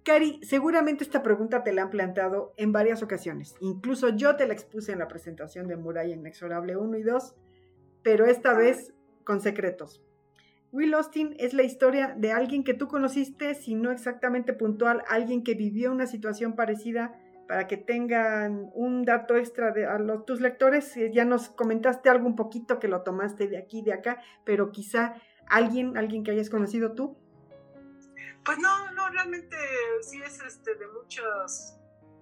Cari, 0.05 0.41
seguramente 0.43 1.05
esta 1.05 1.23
pregunta 1.23 1.63
te 1.63 1.73
la 1.75 1.83
han 1.83 1.91
planteado 1.91 2.55
en 2.57 2.73
varias 2.73 3.03
ocasiones. 3.03 3.55
Incluso 3.61 4.09
yo 4.09 4.37
te 4.37 4.47
la 4.47 4.55
expuse 4.55 4.91
en 4.91 5.01
la 5.01 5.07
presentación 5.07 5.69
de 5.69 5.77
Muralla 5.77 6.15
Inexorable 6.15 6.79
1 6.79 6.97
y 6.97 7.03
2, 7.03 7.35
pero 8.03 8.25
esta 8.25 8.55
vez 8.55 8.95
con 9.25 9.43
secretos. 9.43 10.03
Will 10.71 10.93
Austin 10.95 11.35
es 11.39 11.55
la 11.55 11.63
historia 11.63 12.15
de 12.17 12.33
alguien 12.33 12.63
que 12.63 12.75
tú 12.75 12.89
conociste, 12.89 13.55
si 13.55 13.75
no 13.75 13.91
exactamente 13.91 14.53
puntual, 14.53 15.03
alguien 15.09 15.43
que 15.43 15.55
vivió 15.55 15.91
una 15.91 16.07
situación 16.07 16.57
parecida 16.57 17.19
para 17.49 17.67
que 17.67 17.79
tengan 17.79 18.71
un 18.75 19.05
dato 19.07 19.37
extra 19.37 19.71
de 19.73 19.87
a 19.87 19.99
los, 19.99 20.27
tus 20.27 20.43
lectores. 20.43 20.95
Ya 21.13 21.25
nos 21.25 21.49
comentaste 21.49 22.11
algo 22.11 22.27
un 22.27 22.37
poquito 22.37 22.79
que 22.79 22.89
lo 22.89 23.03
tomaste 23.03 23.49
de 23.49 23.57
aquí, 23.57 23.81
de 23.81 23.95
acá, 23.95 24.23
pero 24.45 24.71
quizá 24.71 25.15
alguien, 25.49 25.97
alguien 25.97 26.23
que 26.23 26.33
hayas 26.33 26.51
conocido 26.51 26.93
tú. 26.93 27.17
Pues 28.45 28.59
no, 28.59 28.93
no, 28.93 29.09
realmente 29.09 29.57
sí 30.03 30.21
es 30.21 30.39
este 30.43 30.75
de 30.75 30.87
muchos, 30.89 31.79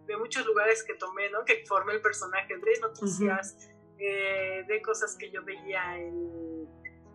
de 0.06 0.16
muchos 0.16 0.46
lugares 0.46 0.85
que 0.85 0.94
tomé, 0.94 1.28
¿no? 1.30 1.44
Que 1.44 1.64
formé 1.66 1.94
el 1.94 2.00
personaje 2.00 2.54
de 2.56 2.80
noticias, 2.80 3.68
eh, 3.98 4.64
de 4.68 4.82
cosas 4.82 5.16
que 5.16 5.32
yo 5.32 5.44
veía 5.44 5.98
en, 5.98 6.56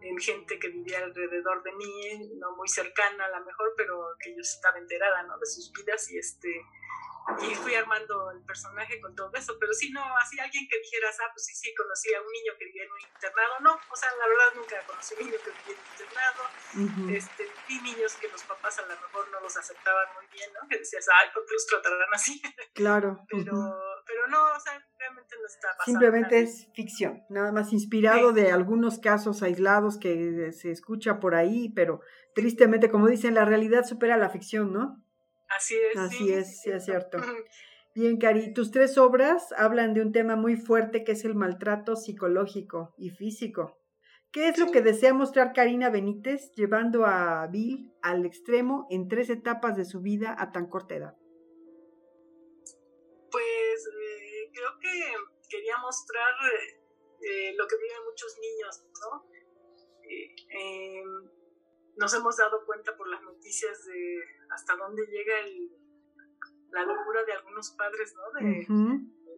en, 0.01 0.17
gente 0.19 0.59
que 0.59 0.69
vivía 0.69 0.99
alrededor 0.99 1.63
de 1.63 1.71
mí, 1.73 2.29
no 2.35 2.55
muy 2.55 2.67
cercana 2.67 3.25
a 3.25 3.39
lo 3.39 3.45
mejor, 3.45 3.73
pero 3.75 4.15
que 4.19 4.31
yo 4.33 4.41
estaba 4.41 4.77
enterada, 4.77 5.23
¿no? 5.23 5.37
De 5.37 5.45
sus 5.45 5.71
vidas 5.71 6.11
y 6.11 6.17
este 6.17 6.65
y 7.39 7.55
fui 7.55 7.75
armando 7.75 8.31
el 8.31 8.41
personaje 8.41 8.99
con 8.99 9.15
todo 9.15 9.31
eso, 9.35 9.55
pero 9.59 9.73
sí, 9.73 9.91
no, 9.91 10.01
así 10.17 10.39
alguien 10.39 10.67
que 10.67 10.79
dijeras, 10.79 11.17
ah, 11.21 11.29
pues 11.31 11.45
sí, 11.45 11.55
sí, 11.55 11.73
conocí 11.75 12.13
a 12.13 12.21
un 12.21 12.31
niño 12.31 12.53
que 12.57 12.65
vivía 12.65 12.83
en 12.83 12.91
un 12.91 12.99
internado, 12.99 13.59
no, 13.61 13.79
o 13.89 13.95
sea, 13.95 14.09
la 14.17 14.27
verdad 14.27 14.55
nunca 14.55 14.81
conocí 14.85 15.13
a 15.13 15.17
un 15.19 15.25
niño 15.25 15.37
que 15.43 15.51
vivía 15.51 15.75
en 15.75 15.79
un 15.79 15.91
internado, 15.91 17.15
este, 17.15 17.47
vi 17.67 17.81
niños 17.81 18.13
que 18.15 18.27
los 18.27 18.43
papás 18.43 18.79
a 18.79 18.81
lo 18.81 18.99
mejor 18.99 19.29
no 19.29 19.39
los 19.39 19.55
aceptaban 19.55 20.07
muy 20.15 20.25
bien, 20.33 20.51
¿no? 20.53 20.67
Que 20.67 20.79
decías, 20.79 21.05
ay, 21.13 21.29
¿por 21.33 21.45
qué 21.45 21.53
los 21.53 21.65
tratarán 21.67 22.13
así? 22.13 22.41
Claro. 22.73 23.23
pero, 23.29 23.43
pero 23.45 23.90
no, 24.31 24.37
o 24.43 24.59
sea, 24.59 24.73
realmente 24.97 25.35
no 25.39 25.45
está 25.45 25.67
basado 25.67 25.85
Simplemente 25.85 26.39
es 26.39 26.67
ficción, 26.73 27.23
nada 27.29 27.51
más 27.51 27.73
inspirado 27.73 28.31
de 28.31 28.51
algunos 28.51 28.99
casos 28.99 29.43
aislados 29.43 29.97
que 29.97 30.51
se 30.53 30.71
escucha 30.71 31.19
por 31.19 31.35
ahí, 31.35 31.69
pero 31.75 32.01
tristemente, 32.33 32.89
como 32.89 33.07
dicen, 33.07 33.35
la 33.35 33.45
realidad 33.45 33.83
supera 33.85 34.17
la 34.17 34.29
ficción, 34.29 34.73
¿no? 34.73 35.03
Así 35.49 35.75
es. 35.75 35.97
Así 35.97 36.31
es, 36.31 36.61
sí 36.61 36.71
es 36.71 36.85
cierto. 36.85 37.17
Bien, 37.93 38.17
Cari, 38.17 38.53
tus 38.53 38.71
tres 38.71 38.97
obras 38.97 39.53
hablan 39.57 39.93
de 39.93 40.01
un 40.01 40.13
tema 40.13 40.37
muy 40.37 40.55
fuerte 40.55 41.03
que 41.03 41.11
es 41.11 41.25
el 41.25 41.35
maltrato 41.35 41.97
psicológico 41.97 42.95
y 42.97 43.09
físico. 43.09 43.77
¿Qué 44.31 44.47
es 44.47 44.57
lo 44.57 44.71
que 44.71 44.81
desea 44.81 45.13
mostrar 45.13 45.51
Karina 45.51 45.89
Benítez 45.89 46.53
llevando 46.55 47.05
a 47.05 47.45
Bill 47.47 47.93
al 48.01 48.25
extremo 48.25 48.87
en 48.89 49.09
tres 49.09 49.29
etapas 49.29 49.75
de 49.75 49.83
su 49.83 49.99
vida 49.99 50.33
a 50.39 50.53
tan 50.53 50.67
corta 50.67 50.95
edad? 50.95 51.15
Creo 54.61 54.79
que 54.79 55.13
quería 55.49 55.77
mostrar 55.77 56.33
eh, 57.21 57.53
lo 57.57 57.67
que 57.67 57.77
viven 57.77 58.05
muchos 58.05 58.37
niños, 58.39 58.83
¿no? 59.01 59.25
Eh, 60.03 60.35
em, 60.49 61.29
nos 61.97 62.13
hemos 62.13 62.37
dado 62.37 62.65
cuenta 62.65 62.95
por 62.95 63.07
las 63.07 63.21
noticias 63.21 63.85
de 63.85 64.23
hasta 64.49 64.75
dónde 64.75 65.05
llega 65.07 65.39
el, 65.39 65.71
la 66.71 66.83
locura 66.83 67.23
de 67.23 67.33
algunos 67.33 67.71
padres, 67.71 68.13
¿no? 68.15 68.31
De, 68.39 68.67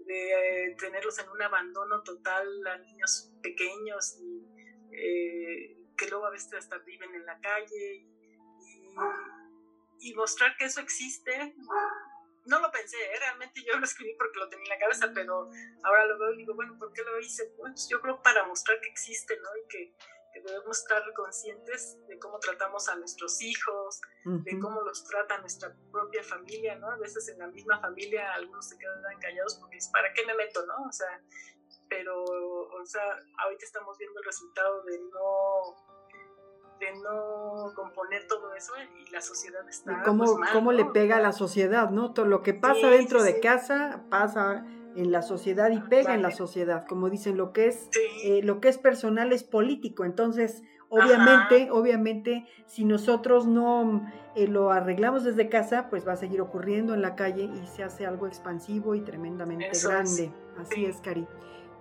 de 0.05 0.75
tenerlos 0.77 1.17
en 1.19 1.29
un 1.29 1.41
abandono 1.41 2.03
total 2.03 2.67
a 2.67 2.77
niños 2.79 3.31
pequeños 3.41 4.17
y 4.19 4.45
eh, 4.91 5.77
que 5.97 6.07
luego 6.09 6.25
a 6.25 6.31
veces 6.31 6.53
hasta 6.53 6.77
viven 6.79 7.15
en 7.15 7.25
la 7.25 7.39
calle 7.39 8.05
y, 9.99 10.13
mostrar 10.15 10.55
que 10.57 10.65
eso 10.65 10.81
existe. 10.81 11.55
No 12.45 12.59
lo 12.59 12.71
pensé, 12.71 12.97
¿eh? 12.97 13.19
realmente 13.19 13.63
yo 13.63 13.77
lo 13.77 13.85
escribí 13.85 14.15
porque 14.15 14.39
lo 14.39 14.49
tenía 14.49 14.65
en 14.65 14.69
la 14.69 14.79
cabeza, 14.79 15.11
pero 15.13 15.49
ahora 15.83 16.05
lo 16.05 16.19
veo 16.19 16.33
y 16.33 16.37
digo, 16.37 16.55
bueno, 16.55 16.77
¿por 16.77 16.91
qué 16.91 17.03
lo 17.03 17.19
hice? 17.19 17.53
Pues 17.57 17.87
yo 17.89 18.01
creo 18.01 18.21
para 18.21 18.45
mostrar 18.45 18.79
que 18.81 18.89
existe, 18.89 19.37
¿no? 19.39 19.49
Y 19.57 19.67
que, 19.67 19.95
debemos 20.43 20.79
estar 20.79 21.01
conscientes 21.13 21.95
de 22.07 22.17
cómo 22.17 22.39
tratamos 22.39 22.89
a 22.89 22.95
nuestros 22.95 23.39
hijos, 23.41 24.01
de 24.25 24.59
cómo 24.59 24.81
los 24.81 25.05
trata 25.05 25.37
nuestra 25.37 25.73
propia 25.91 26.23
familia, 26.23 26.75
¿no? 26.75 26.89
A 26.89 26.97
veces 26.97 27.29
en 27.29 27.37
la 27.37 27.47
misma 27.47 27.79
familia 27.79 28.33
algunos 28.33 28.67
se 28.67 28.77
quedan 28.77 29.19
callados 29.21 29.55
porque 29.61 29.77
es, 29.77 29.87
¿para 29.89 30.11
qué 30.11 30.25
me 30.25 30.33
meto, 30.33 30.65
no? 30.65 30.73
O 30.89 30.91
sea, 30.91 31.21
pero, 31.87 32.23
o 32.23 32.85
sea, 32.85 33.23
ahorita 33.37 33.63
estamos 33.63 33.97
viendo 33.99 34.19
el 34.19 34.25
resultado 34.25 34.83
de 34.83 34.99
no 34.99 36.02
de 36.83 36.99
no 37.01 37.73
componer 37.75 38.27
todo 38.27 38.53
eso 38.53 38.73
y 38.99 39.09
la 39.11 39.21
sociedad 39.21 39.67
está 39.67 40.03
cómo, 40.03 40.23
pues, 40.37 40.49
cómo 40.51 40.71
le 40.71 40.85
pega 40.85 41.17
a 41.17 41.21
la 41.21 41.31
sociedad, 41.31 41.89
¿no? 41.89 42.13
Todo 42.13 42.25
lo 42.25 42.41
que 42.41 42.53
pasa 42.53 42.89
dentro 42.89 43.23
de 43.23 43.39
casa 43.39 44.03
pasa 44.09 44.65
en 44.95 45.11
la 45.11 45.21
sociedad 45.21 45.71
y 45.71 45.79
pega 45.79 46.13
en 46.13 46.21
la 46.21 46.31
sociedad, 46.31 46.85
como 46.87 47.09
dicen, 47.09 47.37
lo 47.37 47.51
que 47.51 47.67
es 47.67 47.89
eh, 48.23 48.41
lo 48.43 48.61
que 48.61 48.69
es 48.69 48.77
personal 48.77 49.33
es 49.33 49.43
político, 49.43 50.05
entonces 50.05 50.63
obviamente, 50.89 51.71
obviamente 51.71 52.47
si 52.67 52.85
nosotros 52.85 53.47
no 53.47 54.07
eh, 54.35 54.47
lo 54.47 54.71
arreglamos 54.71 55.23
desde 55.23 55.49
casa, 55.49 55.89
pues 55.89 56.07
va 56.07 56.13
a 56.13 56.17
seguir 56.17 56.41
ocurriendo 56.41 56.93
en 56.93 57.01
la 57.01 57.15
calle 57.15 57.43
y 57.43 57.67
se 57.67 57.83
hace 57.83 58.05
algo 58.05 58.27
expansivo 58.27 58.95
y 58.95 59.01
tremendamente 59.01 59.71
grande. 59.83 60.31
Así 60.59 60.85
es, 60.85 61.01
Cari. 61.01 61.27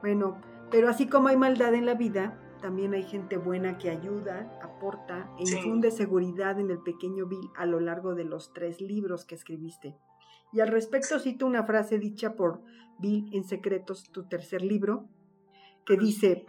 Bueno, 0.01 0.41
pero 0.71 0.88
así 0.88 1.07
como 1.07 1.29
hay 1.29 1.37
maldad 1.37 1.75
en 1.75 1.87
la 1.87 1.95
vida, 1.95 2.38
también 2.62 2.94
hay 2.94 3.03
gente 3.03 3.37
buena 3.37 3.77
que 3.77 3.90
ayuda, 3.90 4.59
aporta 4.62 5.29
e 5.38 5.42
infunde 5.42 5.90
seguridad 5.90 6.59
en 6.59 6.70
el 6.70 6.79
pequeño 6.79 7.27
Bill 7.27 7.51
a 7.57 7.66
lo 7.66 7.81
largo 7.81 8.14
de 8.14 8.25
los 8.25 8.55
tres 8.55 8.81
libros 8.81 9.27
que 9.27 9.35
escribiste. 9.35 9.98
Y 10.53 10.61
al 10.61 10.68
respecto 10.68 11.18
cito 11.18 11.44
una 11.44 11.64
frase 11.64 11.98
dicha 11.98 12.37
por 12.37 12.62
Bill 12.98 13.29
en 13.33 13.44
Secretos, 13.44 14.11
tu 14.12 14.29
tercer 14.29 14.62
libro, 14.62 15.09
que 15.85 15.96
dice, 15.96 16.46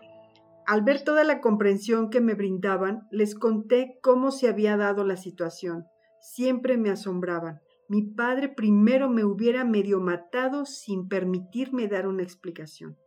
al 0.66 0.84
ver 0.84 1.04
toda 1.04 1.24
la 1.24 1.42
comprensión 1.42 2.10
que 2.10 2.22
me 2.22 2.36
brindaban, 2.36 3.08
les 3.12 3.36
conté 3.36 3.98
cómo 4.02 4.32
se 4.32 4.48
había 4.48 4.78
dado 4.78 5.04
la 5.04 5.18
situación. 5.18 5.88
Siempre 6.22 6.78
me 6.78 6.92
asombraban. 6.92 7.60
Mi 7.90 8.04
padre 8.04 8.50
primero 8.50 9.10
me 9.10 9.26
hubiera 9.26 9.66
medio 9.66 10.00
matado 10.00 10.66
sin 10.66 11.08
permitirme 11.10 11.88
dar 11.88 12.08
una 12.08 12.24
explicación. 12.24 12.98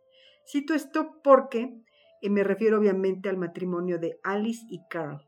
Cito 0.45 0.73
esto 0.73 1.19
porque 1.23 1.81
eh, 2.21 2.29
me 2.29 2.43
refiero 2.43 2.79
obviamente 2.79 3.29
al 3.29 3.37
matrimonio 3.37 3.99
de 3.99 4.19
Alice 4.23 4.65
y 4.69 4.79
Carl. 4.89 5.21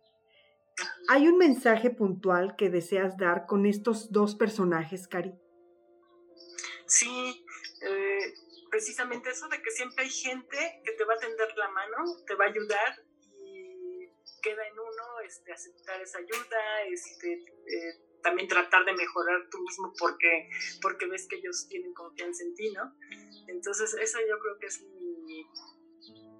¿Hay 1.09 1.27
un 1.27 1.37
mensaje 1.37 1.89
puntual 1.89 2.55
que 2.55 2.69
deseas 2.69 3.17
dar 3.17 3.45
con 3.45 3.65
estos 3.65 4.11
dos 4.11 4.35
personajes, 4.35 5.07
Cari? 5.07 5.33
Sí, 6.85 7.45
eh, 7.81 8.33
precisamente 8.69 9.29
eso 9.29 9.47
de 9.47 9.61
que 9.61 9.71
siempre 9.71 10.05
hay 10.05 10.09
gente 10.09 10.81
que 10.83 10.91
te 10.93 11.03
va 11.03 11.15
a 11.15 11.19
tender 11.19 11.47
la 11.57 11.69
mano, 11.69 11.97
te 12.25 12.35
va 12.35 12.45
a 12.45 12.47
ayudar 12.49 13.03
y 13.43 14.09
queda 14.41 14.65
en 14.67 14.73
uno 14.73 15.19
este, 15.25 15.51
aceptar 15.51 16.01
esa 16.01 16.19
ayuda, 16.19 16.83
este, 16.91 17.33
eh, 17.33 18.09
también 18.21 18.47
tratar 18.47 18.85
de 18.85 18.93
mejorar 18.93 19.47
tú 19.49 19.59
mismo 19.59 19.93
porque, 19.97 20.49
porque 20.81 21.07
ves 21.07 21.27
que 21.27 21.37
ellos 21.37 21.67
tienen 21.69 21.93
confianza 21.93 22.43
en 22.43 22.55
ti, 22.55 22.71
¿no? 22.71 22.95
Entonces, 23.47 23.93
esa 23.95 24.19
yo 24.21 24.39
creo 24.39 24.59
que 24.59 24.67
es 24.67 24.81
mi, 24.81 25.45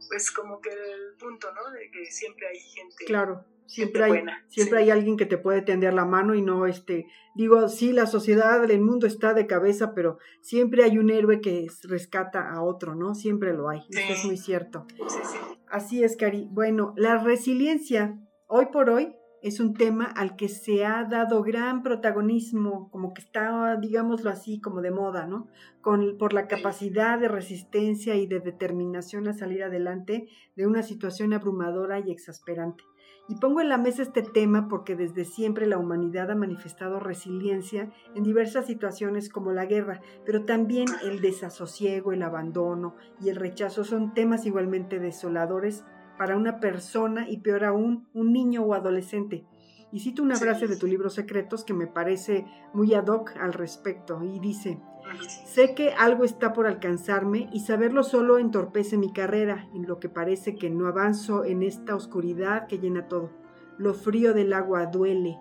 pues 0.08 0.32
como 0.32 0.62
que 0.62 0.70
el 0.70 1.16
punto, 1.18 1.48
¿no? 1.54 1.72
De 1.72 1.90
que 1.92 2.06
siempre 2.06 2.48
hay 2.48 2.60
gente. 2.60 3.06
Claro. 3.06 3.46
Siempre 3.66 4.04
hay, 4.04 4.24
siempre 4.48 4.80
hay 4.80 4.90
alguien 4.90 5.16
que 5.16 5.28
te 5.28 5.38
puede 5.38 5.62
tender 5.62 5.94
la 5.94 6.04
mano 6.04 6.34
y 6.34 6.42
no, 6.42 6.66
este, 6.66 7.06
digo, 7.36 7.70
sí, 7.70 7.94
la 7.94 8.08
sociedad, 8.08 8.70
el 8.70 8.82
mundo 8.82 9.06
está 9.06 9.36
de 9.36 9.46
cabeza, 9.46 9.94
pero 9.94 10.18
siempre 10.42 10.84
hay 10.84 10.98
un 10.98 11.12
héroe 11.12 11.40
que 11.40 11.68
rescata 11.84 12.50
a 12.52 12.64
otro, 12.64 12.96
¿no? 12.96 13.14
Siempre 13.14 13.54
lo 13.54 13.70
hay. 13.70 13.82
Eso 13.92 14.14
es 14.14 14.26
muy 14.26 14.38
cierto. 14.38 14.88
Así 15.68 16.04
es, 16.04 16.18
Cari. 16.18 16.48
Bueno, 16.50 16.96
la 16.98 17.24
resiliencia, 17.24 18.18
hoy 18.48 18.70
por 18.74 18.90
hoy, 18.90 19.14
es 19.42 19.60
un 19.60 19.74
tema 19.74 20.06
al 20.06 20.36
que 20.36 20.50
se 20.50 20.86
ha 20.86 21.04
dado 21.06 21.44
gran 21.44 21.84
protagonismo, 21.84 22.90
como 22.92 23.14
que 23.14 23.22
está, 23.22 23.78
digámoslo 23.78 24.30
así, 24.30 24.60
como 24.60 24.82
de 24.82 24.92
moda, 24.92 25.26
¿no? 25.28 25.48
Con, 25.82 26.18
por 26.18 26.34
la 26.34 26.48
capacidad 26.48 27.20
de 27.20 27.28
resistencia 27.28 28.16
y 28.16 28.28
de 28.28 28.40
determinación 28.40 29.28
a 29.28 29.34
salir 29.34 29.64
adelante 29.64 30.28
de 30.56 30.68
una 30.68 30.84
situación 30.84 31.34
abrumadora 31.34 32.00
y 32.00 32.12
exasperante. 32.12 32.84
Y 33.30 33.36
pongo 33.36 33.62
en 33.62 33.70
la 33.70 33.78
mesa 33.78 34.02
este 34.02 34.24
tema 34.24 34.68
porque 34.68 34.96
desde 34.96 35.24
siempre 35.24 35.68
la 35.68 35.78
humanidad 35.78 36.32
ha 36.32 36.36
manifestado 36.36 37.00
resiliencia 37.00 37.92
en 38.16 38.24
diversas 38.24 38.66
situaciones 38.66 39.30
como 39.30 39.52
la 39.52 39.68
guerra, 39.68 40.02
pero 40.26 40.46
también 40.46 40.88
el 41.04 41.22
desasosiego, 41.22 42.12
el 42.12 42.24
abandono 42.24 42.96
y 43.22 43.30
el 43.30 43.36
rechazo 43.36 43.84
son 43.84 44.16
temas 44.16 44.48
igualmente 44.48 44.98
desoladores 44.98 45.86
para 46.20 46.36
una 46.36 46.60
persona 46.60 47.30
y 47.30 47.38
peor 47.38 47.64
aún, 47.64 48.10
un 48.14 48.34
niño 48.34 48.62
o 48.64 48.74
adolescente. 48.74 49.46
Y 49.94 50.02
cito 50.02 50.22
una 50.22 50.36
frase 50.36 50.68
de 50.68 50.76
tu 50.76 50.86
libro 50.86 51.10
Secretos 51.10 51.64
que 51.64 51.74
me 51.74 51.88
parece 51.88 52.46
muy 52.74 52.94
ad 52.94 53.08
hoc 53.08 53.32
al 53.40 53.54
respecto 53.54 54.22
y 54.22 54.38
dice, 54.40 54.82
sé 55.46 55.74
que 55.76 55.94
algo 55.94 56.26
está 56.26 56.52
por 56.52 56.68
alcanzarme 56.68 57.50
y 57.54 57.62
saberlo 57.62 58.04
solo 58.04 58.38
entorpece 58.38 58.98
mi 58.98 59.14
carrera, 59.14 59.70
en 59.74 59.88
lo 59.88 60.00
que 60.00 60.10
parece 60.10 60.56
que 60.56 60.70
no 60.70 60.88
avanzo 60.88 61.46
en 61.46 61.64
esta 61.64 61.96
oscuridad 61.96 62.68
que 62.68 62.80
llena 62.80 63.08
todo. 63.08 63.32
Lo 63.78 63.94
frío 63.94 64.34
del 64.34 64.52
agua 64.52 64.88
duele, 64.88 65.38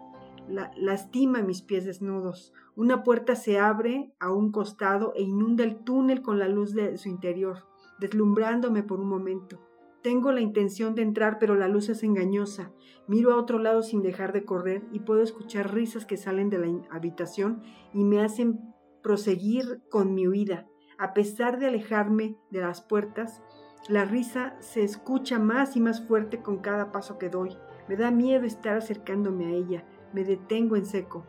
lastima 0.76 1.42
mis 1.42 1.60
pies 1.60 1.86
desnudos. 1.86 2.52
Una 2.76 3.02
puerta 3.02 3.34
se 3.34 3.58
abre 3.58 4.12
a 4.20 4.30
un 4.30 4.52
costado 4.52 5.12
e 5.16 5.22
inunda 5.22 5.64
el 5.64 5.82
túnel 5.82 6.22
con 6.22 6.38
la 6.38 6.46
luz 6.46 6.72
de 6.72 6.96
su 6.98 7.08
interior, 7.08 7.66
deslumbrándome 7.98 8.84
por 8.84 9.00
un 9.00 9.08
momento. 9.08 9.67
Tengo 10.02 10.30
la 10.32 10.40
intención 10.40 10.94
de 10.94 11.02
entrar, 11.02 11.38
pero 11.38 11.56
la 11.56 11.68
luz 11.68 11.88
es 11.88 12.02
engañosa. 12.04 12.72
Miro 13.08 13.32
a 13.32 13.36
otro 13.36 13.58
lado 13.58 13.82
sin 13.82 14.02
dejar 14.02 14.32
de 14.32 14.44
correr 14.44 14.84
y 14.92 15.00
puedo 15.00 15.22
escuchar 15.22 15.74
risas 15.74 16.06
que 16.06 16.16
salen 16.16 16.50
de 16.50 16.58
la 16.58 16.68
habitación 16.90 17.62
y 17.92 18.04
me 18.04 18.20
hacen 18.20 18.60
proseguir 19.02 19.82
con 19.90 20.14
mi 20.14 20.28
huida. 20.28 20.68
A 20.98 21.14
pesar 21.14 21.58
de 21.58 21.66
alejarme 21.66 22.36
de 22.50 22.60
las 22.60 22.80
puertas, 22.80 23.42
la 23.88 24.04
risa 24.04 24.56
se 24.60 24.82
escucha 24.82 25.38
más 25.38 25.76
y 25.76 25.80
más 25.80 26.06
fuerte 26.06 26.42
con 26.42 26.58
cada 26.58 26.92
paso 26.92 27.18
que 27.18 27.28
doy. 27.28 27.56
Me 27.88 27.96
da 27.96 28.10
miedo 28.10 28.44
estar 28.44 28.76
acercándome 28.76 29.46
a 29.46 29.50
ella. 29.50 29.84
Me 30.12 30.24
detengo 30.24 30.76
en 30.76 30.84
seco. 30.84 31.24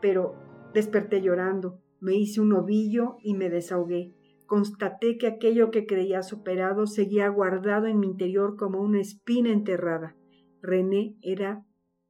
Pero 0.00 0.34
desperté 0.74 1.22
llorando. 1.22 1.80
Me 2.00 2.14
hice 2.14 2.40
un 2.40 2.52
ovillo 2.52 3.16
y 3.22 3.34
me 3.34 3.48
desahogué. 3.48 4.12
Constaté 4.46 5.16
que 5.16 5.26
aquello 5.26 5.70
que 5.70 5.86
creía 5.86 6.22
superado 6.22 6.86
seguía 6.86 7.28
guardado 7.28 7.86
en 7.86 7.98
mi 7.98 8.06
interior 8.06 8.56
como 8.56 8.80
una 8.80 9.00
espina 9.00 9.50
enterrada. 9.50 10.16
René 10.60 11.16
era, 11.22 11.64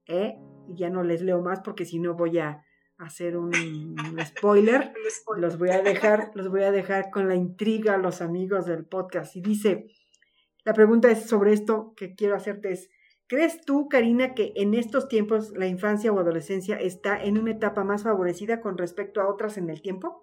¿eh? 0.06 0.36
Y 0.68 0.76
ya 0.76 0.90
no 0.90 1.02
les 1.02 1.22
leo 1.22 1.42
más 1.42 1.60
porque 1.60 1.84
si 1.84 1.98
no 1.98 2.14
voy 2.14 2.38
a 2.38 2.64
hacer 2.98 3.36
un, 3.36 3.52
spoiler. 4.24 4.92
Los 5.36 5.58
voy 5.58 5.70
a 5.70 5.82
dejar, 5.82 6.32
los 6.34 6.48
voy 6.50 6.62
a 6.62 6.72
dejar 6.72 7.10
con 7.10 7.28
la 7.28 7.34
intriga 7.34 7.94
a 7.94 7.98
los 7.98 8.20
amigos 8.20 8.66
del 8.66 8.84
podcast. 8.84 9.36
Y 9.36 9.40
dice, 9.40 9.86
la 10.64 10.72
pregunta 10.72 11.10
es 11.10 11.26
sobre 11.26 11.52
esto 11.52 11.94
que 11.96 12.14
quiero 12.14 12.34
hacerte 12.34 12.72
es, 12.72 12.90
¿crees 13.26 13.60
tú, 13.60 13.88
Karina, 13.88 14.34
que 14.34 14.52
en 14.56 14.74
estos 14.74 15.08
tiempos 15.08 15.52
la 15.56 15.66
infancia 15.66 16.12
o 16.12 16.18
adolescencia 16.18 16.76
está 16.76 17.22
en 17.22 17.38
una 17.38 17.52
etapa 17.52 17.84
más 17.84 18.02
favorecida 18.02 18.60
con 18.60 18.78
respecto 18.78 19.20
a 19.20 19.28
otras 19.28 19.58
en 19.58 19.70
el 19.70 19.82
tiempo? 19.82 20.22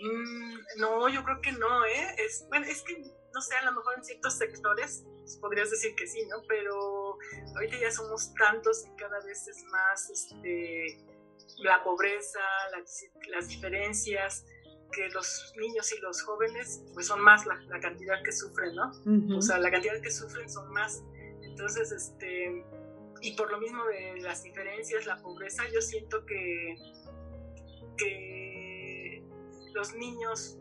Mm, 0.00 0.80
no, 0.80 1.08
yo 1.08 1.24
creo 1.24 1.40
que 1.40 1.52
no, 1.52 1.84
¿eh? 1.84 2.14
Es, 2.18 2.46
bueno, 2.48 2.66
es 2.66 2.82
que, 2.82 2.98
no 2.98 3.40
sé, 3.40 3.56
a 3.56 3.64
lo 3.64 3.72
mejor 3.72 3.94
en 3.96 4.04
ciertos 4.04 4.34
sectores 4.34 5.04
podrías 5.40 5.70
decir 5.70 5.94
que 5.94 6.06
sí, 6.06 6.24
¿no? 6.26 6.42
Pero 6.48 7.18
ahorita 7.54 7.78
ya 7.80 7.90
somos 7.90 8.32
tantos 8.34 8.84
y 8.86 8.96
cada 8.96 9.20
vez 9.24 9.46
es 9.48 9.64
más 9.64 10.10
este, 10.10 11.04
la 11.58 11.82
pobreza, 11.82 12.40
las 13.30 13.48
diferencias, 13.48 14.44
que 14.92 15.08
los 15.10 15.52
niños 15.56 15.92
y 15.92 16.00
los 16.00 16.22
jóvenes, 16.22 16.82
pues 16.94 17.06
son 17.06 17.20
más 17.20 17.44
la, 17.46 17.58
cantidad 17.80 18.22
que 18.24 18.32
sufren, 18.32 18.74
¿no? 18.74 19.36
O 19.36 19.42
sea, 19.42 19.58
la 19.58 19.70
cantidad 19.70 20.00
que 20.00 20.10
sufren 20.10 20.48
son 20.48 20.72
más. 20.72 21.02
Entonces, 21.42 21.92
este, 21.92 22.64
y 23.20 23.36
por 23.36 23.50
lo 23.50 23.58
mismo 23.58 23.84
de 23.86 24.20
las 24.20 24.42
diferencias, 24.42 25.06
la 25.06 25.20
pobreza, 25.20 25.64
yo 25.72 25.80
siento 25.80 26.24
que, 26.24 26.76
que 27.96 28.37
los 29.74 29.94
niños 29.94 30.58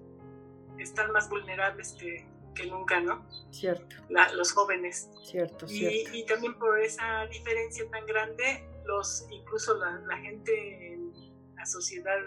están 0.77 1.11
más 1.11 1.29
vulnerables 1.29 1.93
que, 1.93 2.27
que 2.55 2.67
nunca, 2.67 2.99
¿no? 2.99 3.27
Cierto. 3.51 3.95
los 4.35 4.51
jóvenes. 4.51 5.09
Cierto, 5.23 5.65
y, 5.65 5.69
cierto. 5.69 6.09
Y 6.13 6.25
también 6.25 6.57
por 6.57 6.79
esa 6.79 7.25
diferencia 7.27 7.89
tan 7.89 8.05
grande, 8.05 8.67
los, 8.85 9.25
incluso 9.29 9.77
la, 9.77 9.99
la 10.07 10.17
gente 10.17 10.93
en 10.93 11.11
la 11.55 11.65
sociedad 11.65 12.17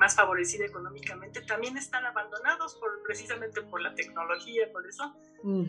más 0.00 0.16
favorecida 0.16 0.64
económicamente 0.64 1.42
también 1.42 1.76
están 1.76 2.06
abandonados 2.06 2.74
por 2.76 3.02
precisamente 3.02 3.60
por 3.60 3.82
la 3.82 3.94
tecnología, 3.94 4.72
por 4.72 4.86
eso. 4.86 5.14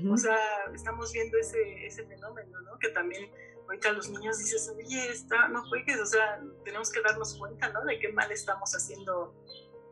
O 0.10 0.18
sea, 0.18 0.38
estamos 0.74 1.12
viendo 1.12 1.38
ese, 1.38 1.86
ese 1.86 2.06
fenómeno, 2.06 2.62
¿no? 2.62 2.80
Que 2.80 2.90
también 2.90 3.30
ahorita 3.66 3.92
los 3.92 4.10
niños 4.10 4.38
dices, 4.38 4.74
oye, 4.76 5.12
está, 5.12 5.50
no 5.50 5.64
juegues, 5.68 6.00
o 6.00 6.06
sea, 6.06 6.42
tenemos 6.64 6.92
que 6.92 7.02
darnos 7.02 7.38
cuenta, 7.38 7.70
¿no? 7.70 7.84
De 7.84 8.00
qué 8.00 8.12
mal 8.14 8.32
estamos 8.32 8.72
haciendo 8.74 9.34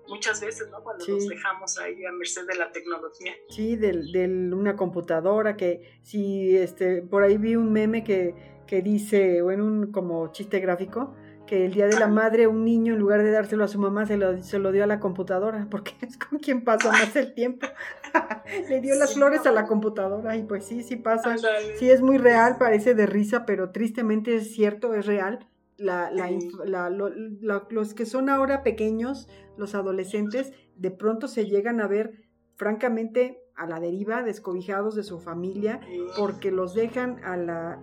muchas 0.09 0.41
veces, 0.41 0.69
¿no? 0.69 0.83
Cuando 0.83 1.05
nos 1.07 1.27
dejamos 1.27 1.77
ahí 1.79 2.05
a 2.05 2.11
merced 2.11 2.45
de 2.47 2.55
la 2.55 2.71
tecnología. 2.71 3.33
Sí, 3.49 3.75
de, 3.75 4.27
una 4.53 4.75
computadora 4.75 5.55
que 5.55 5.99
si 6.01 6.55
este 6.57 7.01
por 7.01 7.23
ahí 7.23 7.37
vi 7.37 7.55
un 7.55 7.71
meme 7.71 8.03
que, 8.03 8.35
que 8.67 8.81
dice, 8.81 9.41
o 9.41 9.51
en 9.51 9.61
un 9.61 9.91
como 9.91 10.31
chiste 10.31 10.59
gráfico, 10.59 11.15
que 11.45 11.65
el 11.65 11.73
día 11.73 11.87
de 11.87 11.97
la 11.99 12.07
madre 12.07 12.45
un 12.45 12.63
niño 12.63 12.93
en 12.93 12.99
lugar 12.99 13.23
de 13.23 13.31
dárselo 13.31 13.63
a 13.63 13.67
su 13.67 13.79
mamá 13.79 14.05
se 14.05 14.17
lo, 14.17 14.41
se 14.43 14.59
lo 14.59 14.71
dio 14.71 14.83
a 14.83 14.87
la 14.87 14.99
computadora, 14.99 15.67
porque 15.71 15.93
es 16.01 16.17
con 16.17 16.39
quien 16.39 16.63
pasa 16.63 16.91
más 16.91 17.15
el 17.15 17.33
tiempo. 17.33 17.67
Le 18.69 18.81
dio 18.81 18.95
las 18.95 19.13
flores 19.13 19.45
a 19.45 19.51
la 19.51 19.65
computadora 19.65 20.35
y 20.35 20.43
pues 20.43 20.65
sí, 20.65 20.83
sí 20.83 20.95
pasa. 20.95 21.35
Sí 21.77 21.89
es 21.89 22.01
muy 22.01 22.17
real, 22.17 22.57
parece 22.57 22.93
de 22.95 23.05
risa, 23.05 23.45
pero 23.45 23.71
tristemente 23.71 24.35
es 24.35 24.51
cierto, 24.53 24.93
es 24.93 25.05
real 25.05 25.47
la, 25.79 26.11
la, 26.11 26.89
los 27.69 27.93
que 27.93 28.05
son 28.05 28.29
ahora 28.29 28.63
pequeños, 28.63 29.27
los 29.57 29.75
adolescentes, 29.75 30.53
de 30.75 30.91
pronto 30.91 31.27
se 31.27 31.45
llegan 31.45 31.81
a 31.81 31.87
ver 31.87 32.29
francamente 32.55 33.41
a 33.55 33.65
la 33.65 33.79
deriva, 33.79 34.23
descobijados 34.23 34.95
de 34.95 35.03
su 35.03 35.19
familia, 35.19 35.81
porque 36.17 36.51
los 36.51 36.73
dejan 36.73 37.23
a 37.23 37.37
la, 37.37 37.79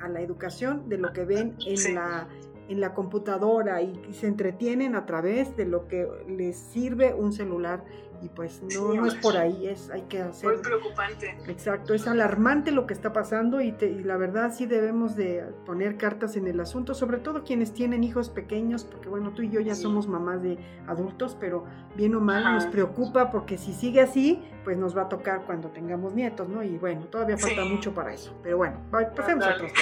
a 0.00 0.08
la 0.08 0.20
educación 0.20 0.88
de 0.88 0.98
lo 0.98 1.12
que 1.12 1.24
ven 1.24 1.56
en 1.66 1.94
la 1.94 2.28
en 2.68 2.80
la 2.80 2.94
computadora 2.94 3.82
y, 3.82 3.98
se 4.12 4.26
entretienen 4.26 4.94
a 4.94 5.06
través 5.06 5.56
de 5.56 5.64
lo 5.64 5.88
que 5.88 6.06
les 6.28 6.56
sirve 6.56 7.14
un 7.14 7.32
celular 7.32 7.84
y 8.22 8.28
pues 8.28 8.62
no, 8.74 8.94
no 8.94 9.06
es 9.06 9.14
por 9.16 9.36
ahí, 9.36 9.66
es 9.66 9.90
hay 9.90 10.02
que 10.02 10.20
hacer. 10.22 10.50
Muy 10.50 10.62
preocupante. 10.62 11.36
Exacto, 11.46 11.94
es 11.94 12.06
alarmante 12.06 12.70
lo 12.70 12.86
que 12.86 12.94
está 12.94 13.12
pasando 13.12 13.60
y, 13.60 13.74
la 14.04 14.16
verdad 14.16 14.52
sí 14.54 14.66
debemos 14.66 15.16
de 15.16 15.44
poner 15.66 15.96
cartas 15.96 16.36
en 16.36 16.46
el 16.46 16.60
asunto, 16.60 16.94
sobre 16.94 17.18
todo 17.18 17.44
quienes 17.44 17.72
tienen 17.72 18.04
hijos 18.04 18.30
pequeños, 18.30 18.84
porque 18.84 19.08
bueno, 19.08 19.32
tú 19.32 19.42
y 19.42 19.50
yo 19.50 19.60
ya 19.60 19.74
somos 19.74 20.08
mamás 20.08 20.42
de 20.42 20.58
adultos, 20.86 21.36
pero 21.38 21.64
bien 21.96 22.14
o 22.14 22.20
mal 22.20 22.54
nos 22.54 22.66
preocupa 22.66 23.30
porque 23.30 23.58
si 23.58 23.72
sigue 23.72 24.00
así, 24.00 24.42
pues 24.64 24.76
nos 24.76 24.96
va 24.96 25.02
a 25.02 25.08
tocar 25.08 25.42
cuando 25.46 25.68
tengamos 25.68 26.14
nietos, 26.14 26.48
¿no? 26.48 26.62
Y 26.62 26.78
bueno, 26.78 27.06
todavía 27.06 27.36
falta 27.38 27.64
mucho 27.64 27.94
para 27.94 28.12
eso, 28.12 28.34
pero 28.42 28.58
bueno, 28.58 28.78
pasemos 28.90 29.44
a 29.44 29.54
otros 29.54 29.72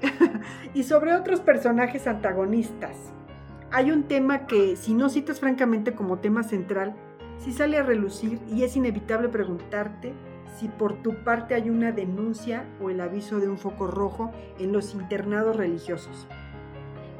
y 0.74 0.82
sobre 0.82 1.14
otros 1.14 1.40
personajes 1.40 2.06
antagonistas. 2.06 2.96
Hay 3.70 3.90
un 3.90 4.02
tema 4.02 4.46
que, 4.46 4.76
si 4.76 4.92
no 4.92 5.08
citas 5.08 5.40
francamente 5.40 5.94
como 5.94 6.18
tema 6.18 6.42
central, 6.42 6.94
si 7.38 7.52
sale 7.52 7.78
a 7.78 7.82
relucir 7.82 8.40
y 8.48 8.62
es 8.64 8.76
inevitable 8.76 9.28
preguntarte 9.28 10.12
si 10.58 10.68
por 10.68 11.02
tu 11.02 11.24
parte 11.24 11.54
hay 11.54 11.70
una 11.70 11.92
denuncia 11.92 12.66
o 12.80 12.90
el 12.90 13.00
aviso 13.00 13.40
de 13.40 13.48
un 13.48 13.58
foco 13.58 13.86
rojo 13.86 14.32
en 14.58 14.72
los 14.72 14.94
internados 14.94 15.56
religiosos. 15.56 16.28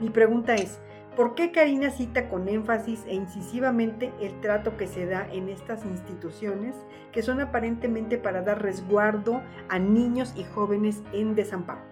Mi 0.00 0.10
pregunta 0.10 0.54
es, 0.54 0.80
¿por 1.16 1.34
qué 1.34 1.52
Karina 1.52 1.90
cita 1.90 2.28
con 2.28 2.48
énfasis 2.48 3.04
e 3.06 3.14
incisivamente 3.14 4.12
el 4.20 4.40
trato 4.40 4.76
que 4.76 4.86
se 4.86 5.06
da 5.06 5.28
en 5.32 5.48
estas 5.48 5.84
instituciones 5.84 6.76
que 7.12 7.22
son 7.22 7.40
aparentemente 7.40 8.18
para 8.18 8.42
dar 8.42 8.62
resguardo 8.62 9.42
a 9.68 9.78
niños 9.78 10.34
y 10.36 10.44
jóvenes 10.44 11.02
en 11.12 11.34
desamparo? 11.34 11.82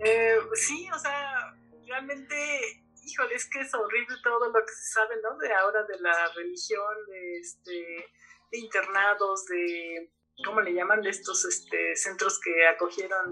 Eh, 0.00 0.36
sí, 0.54 0.86
o 0.94 0.98
sea, 0.98 1.56
realmente 1.86 2.83
híjole, 3.04 3.34
es 3.34 3.48
que 3.48 3.60
es 3.60 3.74
horrible 3.74 4.16
todo 4.22 4.48
lo 4.48 4.64
que 4.64 4.72
se 4.72 4.92
sabe, 4.92 5.16
¿no? 5.22 5.36
De 5.38 5.52
ahora 5.52 5.84
de 5.84 5.98
la 6.00 6.32
religión, 6.34 6.94
de, 7.08 7.38
este, 7.38 8.06
de 8.50 8.58
internados, 8.58 9.46
de, 9.46 10.12
¿cómo 10.44 10.60
le 10.60 10.74
llaman? 10.74 11.02
De 11.02 11.10
estos 11.10 11.44
este, 11.44 11.96
centros 11.96 12.40
que 12.40 12.66
acogieron 12.66 13.30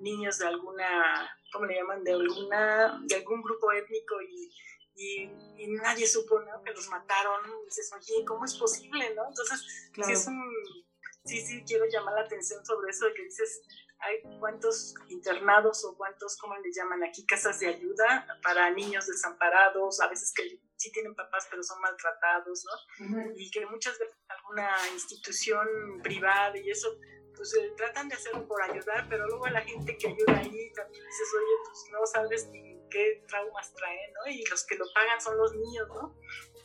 niños 0.00 0.38
de 0.38 0.46
alguna, 0.46 1.30
¿cómo 1.52 1.66
le 1.66 1.76
llaman? 1.76 2.04
De 2.04 2.12
alguna, 2.12 3.00
de 3.04 3.16
algún 3.16 3.42
grupo 3.42 3.72
étnico 3.72 4.20
y, 4.22 4.50
y, 4.94 5.66
nadie 5.82 6.06
supo, 6.06 6.40
¿no? 6.40 6.62
Que 6.62 6.72
los 6.72 6.88
mataron. 6.88 7.40
Y 7.62 7.64
dices, 7.66 7.90
oye, 7.92 8.24
¿cómo 8.26 8.44
es 8.44 8.56
posible, 8.56 9.14
no? 9.14 9.28
Entonces, 9.28 9.90
sí 9.94 10.12
es 10.12 10.26
un, 10.26 10.52
sí, 11.24 11.40
sí, 11.40 11.64
quiero 11.66 11.84
llamar 11.86 12.14
la 12.14 12.22
atención 12.22 12.64
sobre 12.64 12.90
eso 12.90 13.06
de 13.06 13.14
que 13.14 13.24
dices, 13.24 13.60
hay 14.00 14.38
cuántos 14.38 14.94
internados 15.08 15.84
o 15.84 15.96
cuántos, 15.96 16.36
¿cómo 16.38 16.56
le 16.56 16.70
llaman 16.72 17.02
aquí? 17.04 17.26
Casas 17.26 17.58
de 17.60 17.68
ayuda 17.68 18.26
para 18.42 18.70
niños 18.70 19.06
desamparados, 19.06 20.00
a 20.00 20.08
veces 20.08 20.32
que 20.34 20.60
sí 20.76 20.92
tienen 20.92 21.14
papás 21.14 21.46
pero 21.50 21.62
son 21.62 21.80
maltratados, 21.80 22.64
¿no? 22.64 23.32
Y 23.36 23.50
que 23.50 23.66
muchas 23.66 23.98
veces 23.98 24.16
alguna 24.28 24.70
institución 24.92 25.66
privada 26.02 26.56
y 26.56 26.70
eso, 26.70 26.88
pues 27.34 27.54
eh, 27.56 27.72
tratan 27.76 28.08
de 28.08 28.14
hacerlo 28.14 28.46
por 28.46 28.62
ayudar, 28.62 29.06
pero 29.08 29.26
luego 29.26 29.46
la 29.48 29.62
gente 29.62 29.96
que 29.96 30.08
ayuda 30.08 30.38
ahí 30.38 30.72
también 30.72 31.04
dices, 31.04 31.28
oye, 31.36 31.54
pues 31.64 31.84
no 31.90 32.06
sabes 32.06 32.48
ni 32.50 32.78
qué 32.90 33.24
traumas 33.26 33.74
traen, 33.74 34.12
¿no? 34.12 34.30
Y 34.30 34.44
los 34.46 34.64
que 34.64 34.76
lo 34.76 34.84
pagan 34.94 35.20
son 35.20 35.36
los 35.36 35.54
niños, 35.54 35.88
¿no? 35.88 36.16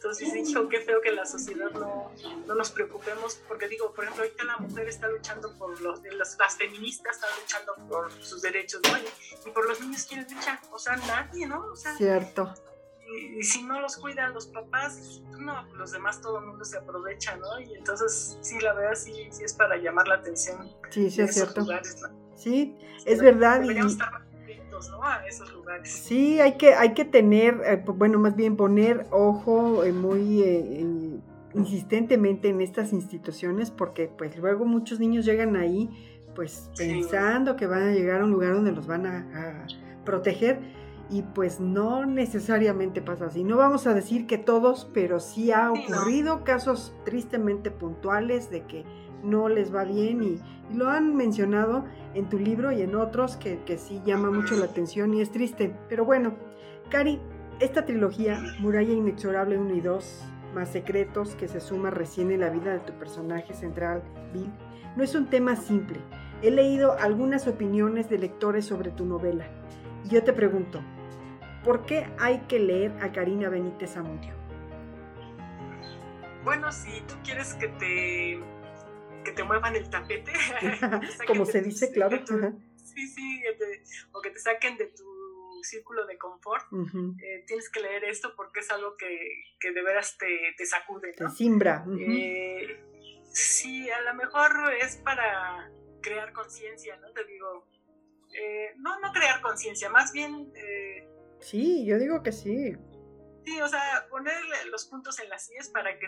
Entonces 0.04 0.34
dicho, 0.34 0.68
qué 0.68 0.82
feo 0.82 1.00
que 1.00 1.14
la 1.14 1.26
sociedad 1.26 1.72
no, 1.72 2.12
no, 2.46 2.56
nos 2.56 2.72
preocupemos, 2.72 3.40
porque 3.48 3.70
digo, 3.70 3.94
por 3.94 4.04
ejemplo, 4.04 4.26
ahorita 4.26 4.44
la 4.44 4.58
mujer 4.58 4.90
está 4.90 5.08
luchando 5.08 5.58
por 5.58 5.80
los, 5.80 6.02
las, 6.04 6.58
feministas 6.58 7.16
están 7.16 7.30
luchando 7.40 7.88
por 7.88 8.12
sus 8.22 8.42
derechos, 8.42 8.82
¿no? 8.84 8.98
Y, 8.98 9.52
por 9.52 9.66
los 9.66 9.80
niños 9.80 10.04
quieren 10.04 10.28
luchar, 10.30 10.60
o 10.74 10.78
sea, 10.78 10.98
nadie, 10.98 11.48
¿no? 11.48 11.68
O 11.68 11.76
sea, 11.78 11.96
Cierto. 11.96 12.54
Y, 13.38 13.44
si 13.44 13.64
no 13.64 13.80
los 13.80 13.96
cuidan 13.96 14.34
los 14.34 14.48
papás, 14.48 15.22
no, 15.38 15.64
los 15.76 15.94
demás 15.94 16.20
todo 16.20 16.40
el 16.40 16.48
mundo 16.48 16.66
se 16.66 16.80
aprovecha, 16.80 17.38
¿no? 17.38 17.62
Y 17.62 17.74
entonces, 17.74 18.38
sí, 18.42 18.60
la 18.60 18.74
verdad 18.74 18.96
sí, 18.96 19.30
sí 19.32 19.46
es 19.46 19.54
para 19.54 19.78
llamar 19.78 20.10
la 20.10 20.16
atención. 20.16 20.70
Sí, 20.90 21.10
sí, 21.10 21.22
es 21.22 21.34
cierto. 21.34 21.66
Sí, 22.36 22.78
es 23.06 23.22
verdad. 23.22 23.64
Y 23.64 23.74
a 25.02 25.26
esos 25.28 25.52
lugares. 25.54 25.92
Sí, 25.92 26.40
hay 26.40 26.58
que, 26.58 26.74
hay 26.74 26.94
que 26.94 27.06
tener, 27.06 27.62
eh, 27.66 27.84
bueno, 27.86 28.20
más 28.20 28.36
bien 28.36 28.56
poner 28.56 29.06
ojo 29.12 29.84
eh, 29.84 29.92
muy 29.92 30.42
eh, 30.42 31.20
insistentemente 31.54 32.50
en 32.50 32.62
estas 32.62 32.94
instituciones 32.94 33.72
porque 33.72 34.08
pues 34.08 34.38
luego 34.38 34.66
muchos 34.66 35.00
niños 35.00 35.26
llegan 35.26 35.56
ahí 35.56 35.90
pues 36.36 36.72
pensando 36.78 37.56
que 37.56 37.68
van 37.68 37.84
a 37.84 37.92
llegar 37.92 38.22
a 38.22 38.24
un 38.24 38.32
lugar 38.32 38.56
donde 38.56 38.72
los 38.72 38.88
van 38.88 39.06
a, 39.06 39.68
proteger 40.04 40.60
y 41.10 41.22
pues 41.22 41.60
no 41.60 42.06
necesariamente 42.06 43.02
pasa 43.02 43.28
así. 43.28 43.44
No 43.44 43.58
vamos 43.58 43.88
a 43.88 43.94
decir 43.94 44.26
que 44.26 44.38
todos, 44.38 44.90
pero 44.94 45.20
sí 45.20 45.52
ha 45.52 45.72
ocurrido 45.72 46.44
casos 46.44 46.94
tristemente 47.06 47.72
puntuales 47.72 48.50
de 48.50 48.64
que 48.64 48.84
no 49.24 49.50
les 49.50 49.74
va 49.74 49.84
bien 49.84 50.24
y, 50.24 50.40
lo 50.74 50.90
han 50.90 51.16
mencionado 51.16 51.86
en 52.16 52.30
tu 52.30 52.40
libro 52.40 52.72
y 52.72 52.82
en 52.82 52.96
otros 52.96 53.36
que, 53.36 53.60
que 53.64 53.78
sí 53.78 54.02
llama 54.06 54.32
mucho 54.32 54.56
la 54.56 54.66
atención 54.66 55.14
y 55.14 55.22
es 55.22 55.30
triste. 55.30 55.76
Pero 55.88 56.04
bueno, 56.04 56.34
Cari, 56.90 57.20
esta 57.60 57.86
trilogía, 57.86 58.42
Muralla 58.60 58.94
Inexorable 58.94 59.58
1 59.58 59.76
y 59.76 59.82
2, 59.82 60.24
más 60.54 60.70
secretos 60.70 61.36
que 61.36 61.48
se 61.48 61.60
suma 61.60 61.90
recién 61.90 62.32
en 62.32 62.40
la 62.40 62.50
vida 62.50 62.72
de 62.74 62.80
tu 62.80 62.94
personaje 62.94 63.54
central, 63.54 64.04
Bill, 64.34 64.52
no 64.96 65.04
es 65.04 65.16
un 65.16 65.28
tema 65.28 65.56
simple. 65.56 66.00
He 66.42 66.52
leído 66.52 66.98
algunas 67.00 67.48
opiniones 67.48 68.10
de 68.10 68.18
lectores 68.18 68.66
sobre 68.66 68.92
tu 68.92 69.06
novela. 69.06 69.46
Y 70.06 70.10
yo 70.10 70.24
te 70.24 70.34
pregunto, 70.34 70.82
¿por 71.64 71.86
qué 71.86 72.08
hay 72.20 72.40
que 72.48 72.60
leer 72.60 72.92
a 73.02 73.12
Karina 73.12 73.50
Benítez 73.50 73.98
Amudio? 73.98 74.34
Bueno, 76.44 76.72
si 76.72 77.00
tú 77.08 77.16
quieres 77.24 77.54
que 77.54 77.70
te 77.70 78.40
que 79.24 79.32
te 79.32 79.44
muevan 79.44 79.76
el 79.76 79.90
tapete. 79.90 80.34
Como 81.28 81.46
se 81.46 81.62
dice, 81.62 81.92
claro. 81.92 82.24
sí, 82.76 83.08
sí, 83.08 83.44
o 84.12 84.22
que 84.22 84.30
te 84.30 84.40
saquen 84.40 84.78
de 84.78 84.88
tu 84.88 85.04
círculo 85.64 86.06
de 86.06 86.18
confort, 86.18 86.66
eh, 87.22 87.44
tienes 87.48 87.70
que 87.70 87.80
leer 87.80 88.04
esto 88.04 88.34
porque 88.36 88.60
es 88.60 88.70
algo 88.70 88.98
que, 88.98 89.08
que 89.60 89.72
de 89.72 89.82
veras 89.82 90.18
te, 90.18 90.54
te 90.58 90.66
sacude. 90.66 91.14
Te 91.14 91.30
simbra. 91.30 91.86
Eh, 92.00 92.84
sí, 93.32 93.90
a 93.90 94.02
lo 94.02 94.14
mejor 94.16 94.52
es 94.82 94.98
para 94.98 95.72
crear 96.02 96.34
conciencia, 96.34 96.98
¿no? 96.98 97.12
Te 97.14 97.24
digo, 97.26 97.66
eh, 98.34 98.74
no, 98.78 99.00
no 99.00 99.12
crear 99.14 99.42
conciencia, 99.42 99.90
más 99.90 100.12
bien... 100.12 100.52
sí, 101.40 101.86
yo 101.86 101.98
digo 101.98 102.22
que 102.24 102.32
sí. 102.32 102.76
Sí, 103.46 103.62
o 103.62 103.68
sea, 103.68 104.08
ponerle 104.10 104.66
los 104.70 104.86
puntos 104.86 105.20
en 105.20 105.30
las 105.30 105.48
sillas 105.48 105.70
para 105.70 105.98
que 106.00 106.08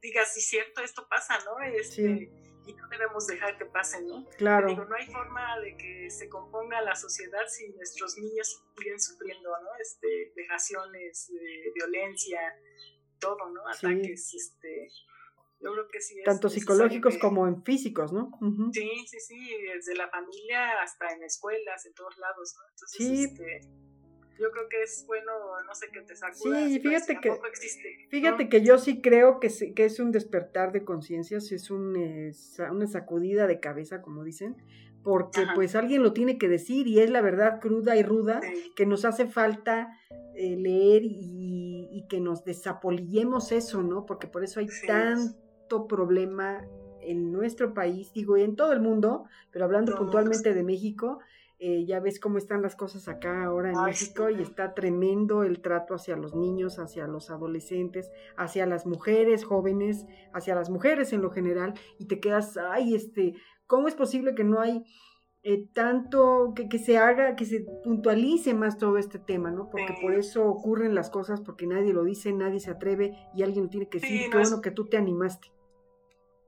digas, 0.00 0.32
sí, 0.34 0.40
cierto, 0.40 0.82
esto 0.82 1.06
pasa, 1.08 1.38
¿no? 1.44 1.60
Este, 1.60 2.30
y 2.66 2.72
no 2.74 2.88
debemos 2.88 3.26
dejar 3.26 3.56
que 3.58 3.66
pase, 3.66 4.02
¿no? 4.02 4.26
Claro. 4.36 4.68
Digo, 4.68 4.84
no 4.84 4.94
hay 4.94 5.06
forma 5.06 5.58
de 5.60 5.76
que 5.76 6.10
se 6.10 6.28
componga 6.28 6.80
la 6.82 6.94
sociedad 6.94 7.46
si 7.48 7.68
nuestros 7.70 8.16
niños 8.18 8.62
siguen 8.76 9.00
sufriendo, 9.00 9.50
¿no? 9.62 9.68
Este, 9.80 10.32
vejaciones, 10.36 11.32
violencia, 11.74 12.40
todo, 13.18 13.50
¿no? 13.50 13.66
Ataques, 13.68 14.34
este, 14.34 14.88
yo 15.60 15.72
creo 15.72 15.88
que 15.88 16.00
sí 16.00 16.18
es 16.18 16.24
Tanto 16.24 16.48
psicológicos 16.48 17.18
como 17.18 17.46
en 17.46 17.62
físicos, 17.62 18.12
¿no? 18.12 18.30
Sí, 18.72 19.06
sí, 19.06 19.20
sí, 19.20 19.56
desde 19.74 19.94
la 19.94 20.08
familia 20.08 20.80
hasta 20.82 21.12
en 21.12 21.22
escuelas, 21.22 21.84
en 21.86 21.94
todos 21.94 22.16
lados, 22.18 22.54
¿no? 22.56 22.68
Entonces, 22.70 23.06
sí. 23.06 23.24
este 23.24 23.60
yo 24.40 24.50
creo 24.50 24.68
que 24.68 24.82
es 24.82 25.04
bueno, 25.06 25.32
no 25.66 25.74
sé, 25.74 25.88
que 25.92 26.00
te 26.00 26.16
sacuda. 26.16 26.66
Sí, 26.66 26.80
fíjate 26.80 27.18
que, 27.20 27.38
fíjate 28.08 28.48
que 28.48 28.62
yo 28.62 28.78
sí 28.78 29.00
creo 29.02 29.38
que, 29.38 29.50
que 29.74 29.84
es 29.84 30.00
un 30.00 30.12
despertar 30.12 30.72
de 30.72 30.84
conciencias, 30.84 31.52
es 31.52 31.70
un, 31.70 31.96
una 32.70 32.86
sacudida 32.86 33.46
de 33.46 33.60
cabeza, 33.60 34.00
como 34.00 34.24
dicen, 34.24 34.56
porque 35.02 35.46
pues 35.54 35.74
alguien 35.74 36.02
lo 36.02 36.12
tiene 36.12 36.38
que 36.38 36.48
decir 36.48 36.86
y 36.86 37.00
es 37.00 37.10
la 37.10 37.20
verdad 37.20 37.60
cruda 37.60 37.96
y 37.96 38.02
ruda 38.02 38.40
que 38.76 38.86
nos 38.86 39.04
hace 39.04 39.26
falta 39.26 39.98
eh, 40.34 40.56
leer 40.56 41.02
y, 41.04 42.06
que 42.08 42.18
nos 42.18 42.44
desapolillemos 42.44 43.52
eso, 43.52 43.82
¿no? 43.82 44.04
Porque 44.04 44.26
por 44.26 44.42
eso 44.42 44.58
hay 44.58 44.66
tanto 44.84 45.86
problema 45.86 46.66
en 47.02 47.30
nuestro 47.30 47.72
país, 47.72 48.12
digo, 48.12 48.36
y 48.36 48.42
en 48.42 48.56
todo 48.56 48.72
el 48.72 48.80
mundo, 48.80 49.24
pero 49.52 49.66
hablando 49.66 49.94
puntualmente 49.94 50.52
de 50.54 50.62
México, 50.64 51.20
eh, 51.62 51.84
ya 51.84 52.00
ves 52.00 52.18
cómo 52.18 52.38
están 52.38 52.62
las 52.62 52.74
cosas 52.74 53.06
acá 53.06 53.44
ahora 53.44 53.70
en 53.70 53.84
México 53.84 54.30
y 54.30 54.40
está 54.40 54.72
tremendo 54.72 55.42
el 55.42 55.60
trato 55.60 55.94
hacia 55.94 56.16
los 56.16 56.34
niños, 56.34 56.78
hacia 56.78 57.06
los 57.06 57.28
adolescentes, 57.28 58.10
hacia 58.38 58.64
las 58.64 58.86
mujeres 58.86 59.44
jóvenes, 59.44 60.06
hacia 60.32 60.54
las 60.54 60.70
mujeres 60.70 61.12
en 61.12 61.20
lo 61.20 61.30
general 61.30 61.74
y 61.98 62.06
te 62.06 62.18
quedas, 62.18 62.56
ay, 62.56 62.94
este, 62.94 63.34
¿cómo 63.66 63.88
es 63.88 63.94
posible 63.94 64.34
que 64.34 64.42
no 64.42 64.58
hay 64.58 64.84
eh, 65.42 65.68
tanto, 65.74 66.54
que, 66.56 66.66
que, 66.70 66.78
se 66.78 66.96
haga, 66.96 67.36
que 67.36 67.44
se 67.44 67.60
puntualice 67.84 68.54
más 68.54 68.78
todo 68.78 68.96
este 68.96 69.18
tema, 69.18 69.50
¿no? 69.50 69.68
Porque 69.68 69.94
por 70.00 70.14
eso 70.14 70.46
ocurren 70.46 70.94
las 70.94 71.10
cosas, 71.10 71.42
porque 71.42 71.66
nadie 71.66 71.92
lo 71.92 72.04
dice, 72.04 72.32
nadie 72.32 72.60
se 72.60 72.70
atreve 72.70 73.18
y 73.34 73.42
alguien 73.42 73.64
lo 73.64 73.70
tiene 73.70 73.88
que 73.90 74.00
decir, 74.00 74.30
qué 74.30 74.38
bueno 74.38 74.62
que 74.62 74.70
tú 74.70 74.86
te 74.86 74.96
animaste. 74.96 75.52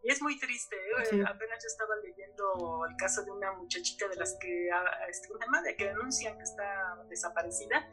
Y 0.03 0.11
es 0.11 0.21
muy 0.21 0.37
triste, 0.39 0.75
¿eh? 0.77 1.23
apenas 1.27 1.63
yo 1.63 1.69
estaba 1.69 1.95
leyendo 2.03 2.85
el 2.89 2.97
caso 2.97 3.23
de 3.23 3.31
una 3.31 3.53
muchachita 3.53 4.09
de 4.09 4.17
las 4.17 4.37
que, 4.41 4.69
ah, 4.73 5.07
este, 5.09 5.33
una 5.33 5.47
madre 5.47 5.77
que 5.77 5.87
denuncian 5.87 6.37
que 6.37 6.43
está 6.43 7.05
desaparecida 7.09 7.89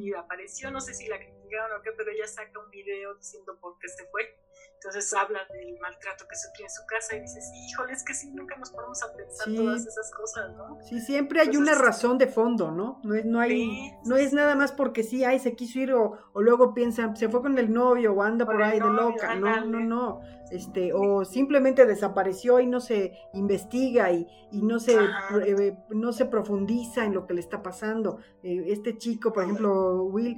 y 0.00 0.12
apareció, 0.12 0.72
no 0.72 0.80
sé 0.80 0.92
si 0.92 1.06
la 1.06 1.18
criticaron 1.18 1.78
o 1.78 1.82
qué, 1.82 1.92
pero 1.92 2.10
ella 2.10 2.26
saca 2.26 2.58
un 2.58 2.68
video 2.70 3.14
diciendo 3.14 3.56
por 3.60 3.78
qué 3.78 3.88
se 3.88 4.04
fue 4.06 4.36
entonces 4.84 5.14
habla 5.14 5.38
del 5.52 5.78
maltrato 5.78 6.26
que 6.28 6.34
sufrió 6.34 6.66
en 6.66 6.70
su 6.70 6.84
casa 6.86 7.14
y 7.16 7.20
dices, 7.20 7.52
híjole, 7.54 7.92
es 7.92 8.02
que 8.02 8.14
sí, 8.14 8.32
nunca 8.32 8.56
nos 8.56 8.70
ponemos 8.70 9.00
a 9.04 9.12
pensar 9.12 9.54
todas 9.54 9.86
esas 9.86 10.10
cosas, 10.10 10.56
¿no? 10.56 10.78
Sí, 10.88 11.00
siempre 11.00 11.40
hay 11.40 11.56
una 11.56 11.74
razón 11.76 12.18
de 12.18 12.26
fondo, 12.26 12.72
¿no? 12.72 13.00
No 13.04 13.14
es, 13.14 13.24
no 13.24 13.38
hay, 13.38 13.92
no 14.04 14.16
es 14.16 14.32
nada 14.32 14.56
más 14.56 14.72
porque 14.72 15.04
sí, 15.04 15.22
ay, 15.22 15.38
se 15.38 15.54
quiso 15.54 15.78
ir 15.78 15.92
o, 15.92 16.18
luego 16.34 16.74
piensan, 16.74 17.16
se 17.16 17.28
fue 17.28 17.42
con 17.42 17.56
el 17.58 17.72
novio 17.72 18.12
o 18.12 18.22
anda 18.22 18.44
por, 18.44 18.60
ahí 18.60 18.80
de 18.80 18.90
loca. 18.90 19.36
No, 19.36 19.64
no, 19.64 19.80
no. 19.80 20.20
Este, 20.50 20.92
o 20.92 21.24
simplemente 21.24 21.86
desapareció 21.86 22.60
y 22.60 22.66
no 22.66 22.80
se 22.80 23.12
investiga 23.32 24.10
y, 24.10 24.26
y 24.50 24.62
no, 24.62 24.80
se, 24.80 24.98
eh, 25.46 25.78
no 25.90 26.12
se 26.12 26.26
profundiza 26.26 27.04
en 27.04 27.14
lo 27.14 27.26
que 27.26 27.34
le 27.34 27.40
está 27.40 27.62
pasando. 27.62 28.18
Eh, 28.42 28.64
este 28.66 28.98
chico, 28.98 29.32
por 29.32 29.44
ejemplo, 29.44 30.02
Will, 30.04 30.36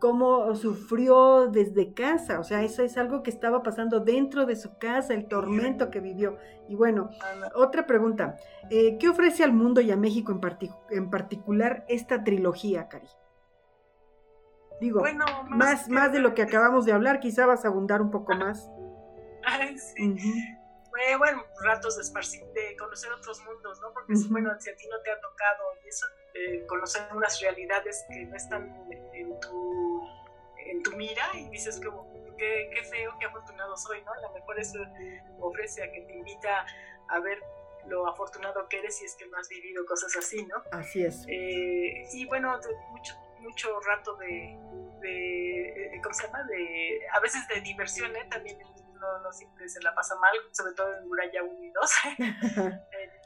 cómo 0.00 0.54
sufrió 0.56 1.46
desde 1.46 1.94
casa, 1.94 2.40
o 2.40 2.44
sea, 2.44 2.62
eso 2.62 2.82
es 2.82 2.96
algo 2.96 3.22
que 3.22 3.30
estaba 3.30 3.62
pasando 3.62 4.00
dentro 4.00 4.46
de 4.46 4.56
su 4.56 4.78
casa, 4.78 5.14
el 5.14 5.28
tormento 5.28 5.90
que 5.90 6.00
vivió. 6.00 6.38
Y 6.68 6.74
bueno, 6.74 7.10
otra 7.54 7.86
pregunta, 7.86 8.36
eh, 8.70 8.96
¿qué 8.98 9.08
ofrece 9.08 9.44
al 9.44 9.52
mundo 9.52 9.80
y 9.80 9.90
a 9.90 9.96
México 9.96 10.32
en, 10.32 10.40
en 10.96 11.10
particular 11.10 11.84
esta 11.88 12.24
trilogía, 12.24 12.88
Cari? 12.88 13.08
Digo, 14.80 15.02
más, 15.48 15.90
más, 15.90 16.10
de 16.10 16.20
lo 16.20 16.34
que 16.34 16.42
acabamos 16.42 16.86
de 16.86 16.92
hablar, 16.92 17.20
quizá 17.20 17.44
vas 17.44 17.66
a 17.66 17.68
abundar 17.68 18.00
un 18.00 18.10
poco 18.10 18.34
más. 18.34 18.70
Ay, 19.44 19.76
sí. 19.76 20.16
bueno, 21.18 21.42
ratos 21.62 21.96
de, 21.98 22.20
de 22.60 22.76
conocer 22.78 23.12
otros 23.12 23.42
mundos, 23.44 23.78
¿no? 23.82 23.92
Porque, 23.92 24.14
bueno, 24.30 24.50
si 24.58 24.70
a 24.70 24.76
ti 24.76 24.88
no 24.90 24.98
te 25.02 25.10
ha 25.10 25.20
tocado 25.20 25.64
y 25.84 25.88
eso, 25.88 26.06
eh, 26.34 26.64
conocer 26.66 27.02
unas 27.14 27.38
realidades 27.40 28.06
que 28.08 28.24
no 28.24 28.36
están 28.36 28.72
en 29.12 29.40
tu 29.40 29.89
en 30.70 30.82
tu 30.82 30.92
mira 30.96 31.24
y 31.34 31.48
dices 31.48 31.80
como, 31.84 32.10
qué, 32.36 32.70
qué 32.72 32.82
feo, 32.84 33.16
qué 33.18 33.26
afortunado 33.26 33.76
soy, 33.76 34.02
¿no? 34.02 34.12
A 34.12 34.20
lo 34.20 34.32
mejor 34.32 34.58
eso 34.58 34.78
ofrece 35.40 35.82
a 35.82 35.92
que 35.92 36.00
te 36.02 36.14
invita 36.14 36.66
a 37.08 37.20
ver 37.20 37.38
lo 37.86 38.06
afortunado 38.06 38.68
que 38.68 38.78
eres 38.78 38.98
si 38.98 39.04
es 39.04 39.14
que 39.16 39.26
no 39.26 39.38
has 39.38 39.48
vivido 39.48 39.84
cosas 39.86 40.14
así, 40.16 40.44
¿no? 40.46 40.56
Así 40.72 41.04
es. 41.04 41.24
Eh, 41.28 42.04
y 42.12 42.26
bueno, 42.26 42.58
mucho, 42.90 43.14
mucho 43.40 43.80
rato 43.80 44.16
de, 44.16 44.58
de, 45.00 45.96
eh, 45.96 46.00
¿cómo 46.02 46.14
se 46.14 46.26
llama? 46.26 46.42
De, 46.44 47.00
a 47.12 47.20
veces 47.20 47.46
de 47.48 47.60
diversión, 47.60 48.14
¿eh? 48.16 48.26
También 48.30 48.58
no, 49.00 49.18
no 49.20 49.32
siempre 49.32 49.68
se 49.68 49.80
la 49.82 49.94
pasa 49.94 50.14
mal, 50.16 50.34
sobre 50.52 50.74
todo 50.74 50.94
en 50.96 51.08
Muralla 51.08 51.42
1 51.42 51.64
y 51.64 51.70
2. 51.70 51.90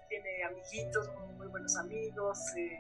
tiene 0.09 0.45
amiguitos, 0.45 1.11
muy, 1.37 1.49
buenos 1.49 1.77
amigos, 1.77 2.39
eh, 2.57 2.79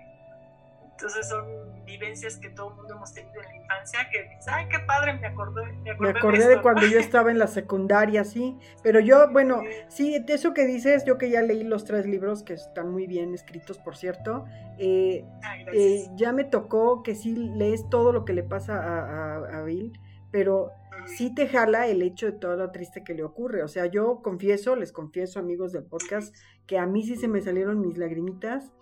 entonces 0.96 1.28
son 1.28 1.44
vivencias 1.84 2.36
que 2.38 2.50
todo 2.50 2.70
el 2.70 2.76
mundo 2.76 2.94
hemos 2.94 3.12
tenido 3.12 3.42
en 3.42 3.48
la 3.48 3.56
infancia 3.56 4.08
que 4.12 4.22
dices, 4.22 4.46
ay, 4.46 4.68
qué 4.68 4.78
padre, 4.86 5.14
me 5.14 5.26
acordé. 5.26 5.72
Me, 5.82 5.90
acordé, 6.08 6.48
de, 6.48 6.62
cuando 6.62 6.86
yo 6.86 7.00
estaba 7.00 7.32
en 7.32 7.38
la 7.38 7.48
secundaria, 7.48 8.22
sí. 8.22 8.56
Pero 8.82 9.00
yo, 9.00 9.30
bueno, 9.32 9.62
sí. 9.88 10.20
de 10.20 10.34
eso 10.34 10.54
que 10.54 10.66
dices, 10.66 11.04
yo 11.04 11.18
que 11.18 11.30
ya 11.30 11.42
leí 11.42 11.64
los 11.64 11.84
tres 11.84 12.06
libros, 12.06 12.44
que 12.44 12.54
están 12.54 12.92
muy 12.92 13.08
bien 13.08 13.34
escritos, 13.34 13.78
por 13.78 13.96
cierto, 13.96 14.44
eh, 14.78 15.24
eh, 15.72 16.06
ya 16.14 16.32
me 16.32 16.44
tocó 16.44 17.02
que 17.02 17.16
sí 17.16 17.34
lees 17.34 17.88
todo 17.90 18.12
lo 18.12 18.24
que 18.24 18.32
le 18.32 18.44
pasa 18.44 18.78
a, 18.78 19.58
a, 19.58 19.62
Bill, 19.64 19.98
pero 20.30 20.70
sí 21.06 21.34
te 21.34 21.48
jala 21.48 21.88
el 21.88 22.02
hecho 22.02 22.26
de 22.26 22.32
todo 22.32 22.56
lo 22.56 22.70
triste 22.70 23.02
que 23.02 23.14
le 23.14 23.24
ocurre. 23.24 23.64
O 23.64 23.68
sea, 23.68 23.86
yo 23.86 24.22
confieso, 24.22 24.76
les 24.76 24.92
confieso, 24.92 25.40
amigos 25.40 25.72
del 25.72 25.84
podcast, 25.84 26.34
que 26.68 26.78
a 26.78 26.86
mí 26.86 27.02
sí 27.02 27.16
se 27.16 27.26
me 27.26 27.40
salieron 27.40 27.80
mis 27.80 27.98
lagrimitas 27.98 28.72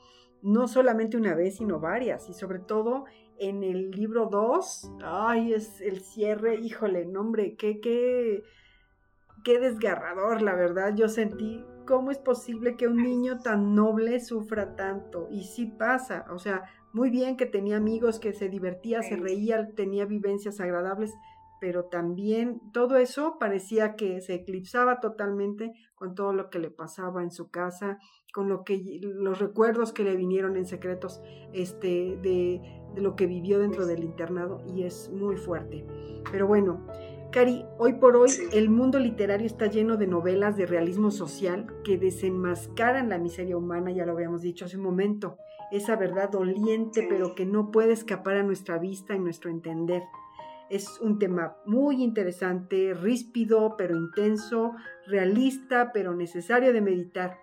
no 0.43 0.67
solamente 0.69 1.17
una 1.17 1.35
vez, 1.35 1.57
sino 1.57 1.81
varias, 1.81 2.29
y 2.29 2.35
sobre 2.35 2.59
todo 2.59 3.05
en 3.39 3.63
el 3.63 3.91
libro 3.91 4.27
2, 4.27 4.93
ay, 5.05 5.55
es 5.55 5.81
el 5.81 6.01
cierre, 6.01 6.57
híjole, 6.57 7.07
nombre, 7.07 7.57
qué, 7.57 7.81
qué, 7.81 8.43
qué 9.45 9.59
desgarrador, 9.59 10.43
la 10.43 10.55
verdad, 10.55 10.95
yo 10.95 11.09
sentí, 11.09 11.65
¿cómo 11.87 12.11
es 12.11 12.19
posible 12.19 12.77
que 12.77 12.89
un 12.89 13.03
niño 13.03 13.39
tan 13.39 13.75
noble 13.75 14.21
sufra 14.21 14.77
tanto? 14.77 15.29
Y 15.31 15.45
sí 15.45 15.67
pasa, 15.67 16.27
o 16.31 16.39
sea, 16.39 16.65
muy 16.93 17.11
bien 17.11 17.37
que 17.37 17.47
tenía 17.47 17.77
amigos, 17.79 18.19
que 18.19 18.33
se 18.33 18.49
divertía, 18.49 19.03
se 19.03 19.17
reía, 19.17 19.71
tenía 19.75 20.05
vivencias 20.05 20.61
agradables, 20.61 21.13
pero 21.61 21.85
también 21.85 22.61
todo 22.73 22.97
eso 22.97 23.39
parecía 23.39 23.95
que 23.95 24.21
se 24.21 24.35
eclipsaba 24.35 25.01
totalmente 25.01 25.73
con 26.03 26.17
todo 26.17 26.33
lo 26.33 26.51
que 26.51 26.59
le 26.59 26.69
pasaba 26.69 27.23
en 27.23 27.31
su 27.31 27.53
casa, 27.53 28.01
con 28.35 28.49
lo 28.49 28.65
que 28.65 28.99
los 29.01 29.39
recuerdos 29.39 29.93
que 29.93 30.03
le 30.03 30.17
vinieron 30.17 30.57
en 30.57 30.67
secretos 30.67 31.23
este 31.53 32.19
de, 32.21 32.61
de 32.93 33.01
lo 33.01 33.15
que 33.15 33.29
vivió 33.29 33.61
dentro 33.61 33.87
del 33.87 34.03
internado 34.03 34.65
y 34.67 34.83
es 34.83 35.11
muy 35.11 35.37
fuerte. 35.37 35.87
Pero 36.33 36.49
bueno, 36.49 36.85
Cari, 37.31 37.65
hoy 37.79 37.93
por 37.93 38.17
hoy 38.17 38.33
el 38.53 38.69
mundo 38.69 38.99
literario 38.99 39.47
está 39.47 39.67
lleno 39.67 39.97
de 39.97 40.09
novelas 40.09 40.57
de 40.57 40.67
realismo 40.67 41.13
social 41.13 41.73
que 41.85 41.99
desenmascaran 41.99 43.09
la 43.09 43.19
miseria 43.19 43.57
humana, 43.57 43.93
ya 43.93 44.05
lo 44.05 44.15
habíamos 44.15 44.43
dicho 44.43 44.65
hace 44.65 44.79
un 44.79 44.83
momento, 44.83 45.37
esa 45.71 45.95
verdad 45.95 46.31
doliente 46.31 47.07
pero 47.09 47.37
que 47.37 47.47
no 47.47 47.71
puede 47.71 47.93
escapar 47.93 48.39
a 48.39 48.43
nuestra 48.43 48.77
vista 48.79 49.15
y 49.15 49.21
nuestro 49.21 49.53
entender. 49.53 50.03
Es 50.73 50.99
un 51.01 51.19
tema 51.19 51.59
muy 51.67 52.03
interesante, 52.03 52.95
ríspido 52.95 53.77
pero 53.77 53.95
intenso, 53.95 54.75
realista 55.07 55.93
pero 55.93 56.15
necesario 56.15 56.73
de 56.73 56.81
meditar. 56.81 57.39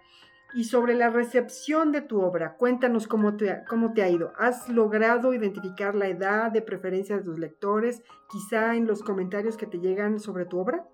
Y 0.56 0.64
sobre 0.64 0.96
la 0.96 1.12
recepción 1.12 1.92
de 1.92 2.02
tu 2.02 2.22
obra, 2.22 2.56
cuéntanos 2.58 3.08
cómo 3.08 3.38
te, 3.38 3.62
cómo 3.70 3.94
te 3.94 4.02
ha 4.02 4.10
ido. 4.10 4.34
¿Has 4.40 4.68
logrado 4.68 5.36
identificar 5.36 5.94
la 5.94 6.08
edad 6.08 6.52
de 6.52 6.64
preferencia 6.64 7.18
de 7.18 7.24
tus 7.24 7.38
lectores, 7.38 8.02
quizá 8.32 8.76
en 8.76 8.88
los 8.88 9.04
comentarios 9.04 9.58
que 9.58 9.68
te 9.68 9.78
llegan 9.78 10.20
sobre 10.20 10.46
tu 10.46 10.58
obra? 10.58 10.90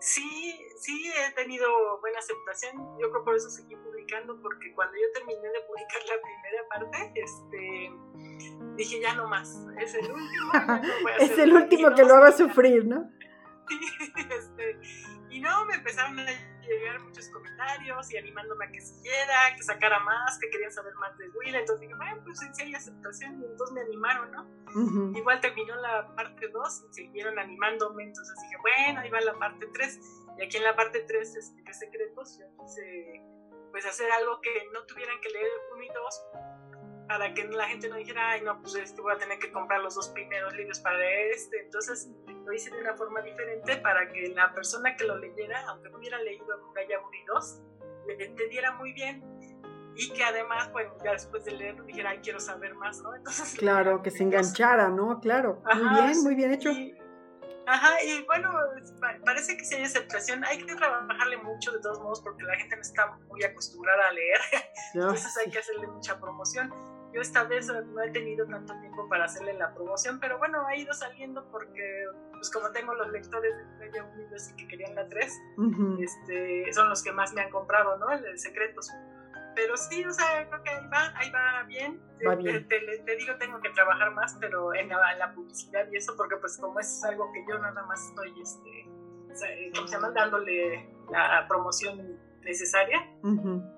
Sí, 0.00 0.58
sí, 0.80 1.12
he 1.12 1.32
tenido 1.34 1.68
buena 2.00 2.18
aceptación. 2.18 2.76
Yo 3.00 3.08
creo 3.12 3.24
por 3.24 3.36
eso 3.36 3.48
seguí 3.50 3.76
publicando 3.76 4.42
porque 4.42 4.74
cuando 4.74 4.96
yo 4.96 5.12
terminé 5.14 5.48
de 5.48 5.60
publicar 5.68 6.02
la 6.08 6.20
primera 6.22 6.68
parte, 6.68 7.12
este, 7.14 8.55
dije 8.76 9.00
ya 9.00 9.14
no 9.14 9.26
más, 9.28 9.56
es 9.78 9.94
el 9.94 10.10
último. 10.10 10.52
es 11.18 11.38
el 11.38 11.52
último 11.52 11.94
que 11.94 12.04
lo 12.04 12.14
haga 12.14 12.32
sufrir, 12.32 12.86
¿no? 12.86 13.10
este, 14.16 14.78
y 15.30 15.40
no, 15.40 15.64
me 15.66 15.74
empezaron 15.74 16.18
a 16.18 16.26
llegar 16.62 17.00
muchos 17.00 17.28
comentarios 17.30 18.12
y 18.12 18.16
animándome 18.16 18.64
a 18.64 18.70
que 18.70 18.80
siguiera, 18.80 19.54
que 19.56 19.62
sacara 19.62 20.00
más, 20.00 20.38
que 20.38 20.50
querían 20.50 20.72
saber 20.72 20.94
más 20.94 21.16
de 21.18 21.28
Will. 21.30 21.54
Entonces 21.54 21.80
dije, 21.80 21.94
bueno, 21.94 22.22
pues 22.24 22.42
en 22.42 22.54
serio 22.54 22.76
aceptación. 22.76 23.40
Y 23.40 23.44
entonces 23.44 23.74
me 23.74 23.80
animaron, 23.82 24.30
¿no? 24.32 25.16
Igual 25.16 25.40
terminó 25.40 25.74
la 25.76 26.14
parte 26.14 26.48
2 26.48 26.84
y 26.90 26.94
siguieron 26.94 27.38
animándome. 27.38 28.04
Entonces 28.04 28.34
dije, 28.42 28.56
bueno, 28.62 29.00
ahí 29.00 29.10
va 29.10 29.20
la 29.20 29.38
parte 29.38 29.66
3. 29.72 30.00
Y 30.38 30.44
aquí 30.44 30.56
en 30.56 30.64
la 30.64 30.76
parte 30.76 31.00
3, 31.00 31.36
este, 31.36 31.74
secretos, 31.74 32.38
yo 32.38 32.46
quise 32.64 33.22
pues 33.70 33.84
hacer 33.84 34.10
algo 34.10 34.40
que 34.40 34.50
no 34.72 34.84
tuvieran 34.86 35.20
que 35.20 35.28
leer 35.28 35.50
1 35.74 35.82
y 35.82 35.88
2 35.88 36.22
para 37.08 37.32
que 37.34 37.44
la 37.44 37.68
gente 37.68 37.88
no 37.88 37.96
dijera, 37.96 38.30
ay, 38.30 38.42
no, 38.42 38.60
pues 38.60 38.74
este, 38.76 39.00
voy 39.00 39.14
a 39.14 39.18
tener 39.18 39.38
que 39.38 39.52
comprar 39.52 39.80
los 39.80 39.94
dos 39.94 40.08
primeros 40.08 40.54
libros 40.54 40.80
para 40.80 40.98
este. 41.30 41.60
Entonces 41.64 42.10
lo 42.44 42.52
hice 42.52 42.70
de 42.70 42.80
una 42.80 42.94
forma 42.94 43.20
diferente 43.22 43.76
para 43.76 44.10
que 44.12 44.28
la 44.28 44.52
persona 44.54 44.96
que 44.96 45.04
lo 45.04 45.16
leyera, 45.18 45.64
aunque 45.68 45.90
no 45.90 45.98
hubiera 45.98 46.18
leído 46.20 46.44
1 46.70 46.80
y 46.80 47.24
2, 47.26 47.62
le 48.06 48.24
entendiera 48.24 48.72
muy 48.72 48.92
bien 48.92 49.24
y 49.96 50.12
que 50.12 50.22
además, 50.22 50.70
bueno, 50.72 50.94
ya 51.02 51.12
después 51.12 51.44
de 51.44 51.52
leerlo 51.52 51.84
dijera, 51.84 52.10
ay, 52.10 52.20
quiero 52.22 52.38
saber 52.38 52.74
más, 52.74 53.00
¿no? 53.00 53.14
Entonces, 53.14 53.54
claro, 53.58 54.02
que 54.02 54.10
se 54.10 54.22
enganchara, 54.22 54.88
¿no? 54.88 55.20
Claro, 55.20 55.62
muy 55.74 56.02
bien, 56.02 56.22
muy 56.22 56.34
bien 56.34 56.52
hecho. 56.52 56.70
ajá, 57.66 58.02
y 58.02 58.22
bueno, 58.24 58.52
parece 59.24 59.56
que 59.56 59.64
si 59.64 59.74
hay 59.74 59.84
aceptación, 59.84 60.44
hay 60.44 60.58
que 60.58 60.74
trabajarle 60.74 61.38
mucho 61.38 61.72
de 61.72 61.80
todos 61.80 61.98
modos 62.00 62.20
porque 62.20 62.42
la 62.42 62.56
gente 62.56 62.76
no 62.76 62.82
está 62.82 63.16
muy 63.28 63.42
acostumbrada 63.42 64.08
a 64.08 64.12
leer, 64.12 64.40
entonces 64.94 65.34
hay 65.38 65.50
que 65.50 65.58
hacerle 65.58 65.86
mucha 65.86 66.20
promoción 66.20 66.70
yo 67.12 67.20
esta 67.20 67.44
vez 67.44 67.66
no 67.68 68.02
he 68.02 68.10
tenido 68.10 68.46
tanto 68.46 68.78
tiempo 68.80 69.08
para 69.08 69.24
hacerle 69.24 69.54
la 69.54 69.74
promoción, 69.74 70.20
pero 70.20 70.38
bueno, 70.38 70.66
ha 70.66 70.76
ido 70.76 70.92
saliendo 70.92 71.44
porque, 71.50 72.04
pues 72.32 72.50
como 72.50 72.70
tengo 72.70 72.94
los 72.94 73.08
lectores 73.08 73.56
de 73.56 73.64
Media 73.78 74.04
Unidos 74.04 74.50
y 74.50 74.56
que 74.56 74.68
querían 74.68 74.94
la 74.94 75.08
3, 75.08 75.42
este, 76.00 76.72
son 76.72 76.88
los 76.88 77.02
que 77.02 77.12
más 77.12 77.32
me 77.32 77.42
han 77.42 77.50
comprado, 77.50 77.96
¿no? 77.98 78.10
El 78.10 78.22
de 78.22 78.38
Secretos. 78.38 78.90
Pero 79.54 79.74
sí, 79.78 80.04
o 80.04 80.12
sea, 80.12 80.46
creo 80.48 80.62
que 80.62 80.70
ahí 80.70 80.88
va, 80.92 81.12
ahí 81.16 81.30
va 81.30 81.62
bien. 81.62 82.02
Te, 82.18 83.16
digo, 83.16 83.36
tengo 83.38 83.58
que 83.60 83.70
trabajar 83.70 84.12
más, 84.12 84.36
pero 84.38 84.74
en 84.74 84.90
la, 84.90 85.32
publicidad 85.34 85.86
y 85.90 85.96
eso, 85.96 86.14
porque 86.16 86.36
pues 86.36 86.58
como 86.58 86.78
es 86.78 87.02
algo 87.04 87.32
que 87.32 87.42
yo 87.48 87.58
nada 87.58 87.82
más 87.84 88.06
estoy, 88.08 88.34
este, 88.40 89.70
¿cómo 89.74 89.88
se 89.88 89.94
llama? 89.94 90.10
Dándole 90.10 90.90
la 91.10 91.46
promoción 91.48 92.18
necesaria, 92.46 93.04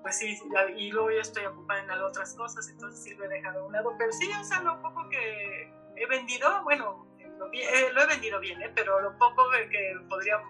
pues 0.03 0.17
sí, 0.17 0.39
y 0.77 0.91
luego 0.91 1.11
yo 1.11 1.19
estoy 1.19 1.43
ocupada 1.45 1.81
en 1.81 1.89
otras 1.89 2.35
cosas, 2.35 2.69
entonces 2.69 3.03
sí 3.03 3.15
lo 3.15 3.25
he 3.25 3.27
dejado 3.27 3.61
a 3.61 3.65
un 3.65 3.73
lado, 3.73 3.95
pero 3.97 4.11
sí, 4.11 4.29
o 4.39 4.43
sea, 4.43 4.61
lo 4.61 4.79
poco 4.81 5.09
que 5.09 5.73
he 5.95 6.05
vendido, 6.05 6.63
bueno, 6.63 7.07
lo, 7.39 7.51
eh, 7.51 7.91
lo 7.91 8.01
he 8.03 8.05
vendido 8.05 8.39
bien, 8.39 8.61
¿eh? 8.61 8.71
pero 8.73 9.01
lo 9.01 9.17
poco 9.17 9.43
que 9.69 9.95
podría 10.07 10.41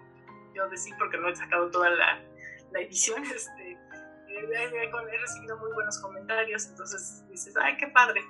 yo 0.54 0.68
decir, 0.68 0.94
porque 0.98 1.16
no 1.16 1.28
he 1.28 1.34
sacado 1.34 1.70
toda 1.70 1.88
la, 1.90 2.22
la 2.72 2.80
edición, 2.80 3.24
este, 3.34 3.59
he, 4.44 5.18
recibido 5.18 5.58
muy 5.58 5.72
buenos 5.72 5.98
comentarios, 5.98 6.68
entonces 6.68 7.24
dices, 7.30 7.54
ay, 7.56 7.76
qué 7.78 7.88
padre. 7.88 8.20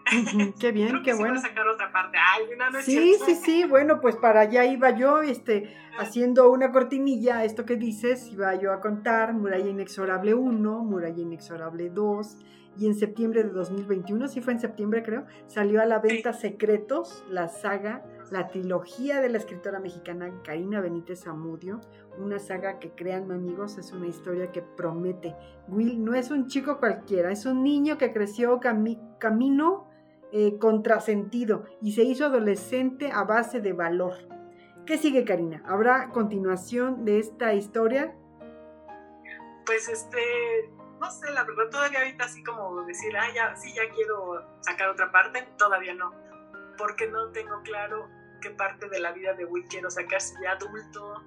qué 0.61 0.73
bien, 0.73 1.03
qué 1.03 1.15
bueno. 1.15 1.41
sacar 1.41 1.67
otra 1.69 1.93
parte. 1.93 2.19
Ay, 2.19 2.45
no, 2.57 2.81
sí, 2.83 3.17
sí, 3.25 3.35
sí, 3.35 3.65
bueno, 3.65 4.01
pues 4.01 4.17
para 4.17 4.41
allá 4.41 4.65
iba 4.65 4.91
yo, 4.91 5.23
este, 5.23 5.75
haciendo 5.99 6.51
una 6.51 6.73
cortinilla, 6.73 7.45
esto 7.45 7.65
que 7.65 7.77
dices, 7.77 8.29
iba 8.33 8.55
yo 8.55 8.73
a 8.73 8.81
contar 8.81 9.33
Muralla 9.33 9.69
Inexorable 9.69 10.35
1, 10.35 10.85
Muralla 10.85 11.21
Inexorable 11.21 11.91
2, 11.91 12.39
y 12.79 12.87
en 12.87 12.95
septiembre 12.95 13.43
de 13.43 13.51
2021, 13.51 14.29
sí 14.29 14.41
fue 14.41 14.53
en 14.53 14.61
septiembre 14.61 15.03
creo, 15.03 15.27
salió 15.47 15.83
a 15.83 15.87
la 15.87 15.99
venta 15.99 16.33
Secretos, 16.33 17.25
la 17.29 17.49
saga, 17.49 18.05
la 18.31 18.47
trilogía 18.47 19.21
de 19.21 19.29
la 19.29 19.39
escritora 19.39 19.81
mexicana 19.81 20.33
Karina 20.45 20.81
Benítez 20.81 21.27
Amudio, 21.27 21.81
una 22.17 22.39
saga 22.39 22.79
que 22.79 22.93
créanme 22.93 23.35
amigos 23.35 23.77
es 23.79 23.93
una 23.93 24.07
historia 24.07 24.53
que 24.53 24.63
promete. 24.63 25.35
Will 25.69 26.03
no 26.05 26.15
es 26.15 26.31
un 26.31 26.47
chico 26.47 26.79
cualquiera, 26.79 27.33
es 27.33 27.45
un 27.45 27.63
niño 27.63 27.99
que 27.99 28.13
creció 28.13 28.61
camino 28.61 29.89
eh, 30.33 30.59
contrasentido 30.59 31.65
y 31.83 31.93
se 31.93 32.05
hizo 32.05 32.27
adolescente 32.27 33.11
a 33.13 33.25
base 33.25 33.61
de 33.61 33.73
valor. 33.73 34.15
¿Qué 34.87 34.97
sigue 34.97 35.25
Karina? 35.25 35.63
¿Habrá 35.67 36.11
continuación 36.11 37.05
de 37.05 37.19
esta 37.19 37.53
historia? 37.55 38.15
Pues 39.67 39.89
este, 39.89 40.19
no 41.01 41.11
sé, 41.11 41.31
la 41.33 41.45
verdad 41.45 41.69
todavía 41.71 42.01
ahorita 42.01 42.25
así 42.25 42.43
como 42.45 42.83
decir, 42.85 43.17
ah, 43.17 43.27
ya, 43.35 43.57
sí, 43.57 43.73
ya 43.75 43.83
quiero 43.95 44.41
sacar 44.61 44.89
otra 44.89 45.11
parte, 45.11 45.49
todavía 45.59 45.95
no, 45.95 46.13
porque 46.79 47.09
no 47.09 47.31
tengo 47.31 47.61
claro 47.63 48.09
qué 48.41 48.51
parte 48.51 48.89
de 48.89 49.01
la 49.01 49.13
vida 49.13 49.35
de 49.35 49.45
Will 49.45 49.67
quiero 49.69 49.91
sacar, 49.91 50.21
si 50.21 50.35
ya 50.43 50.53
adulto, 50.53 51.25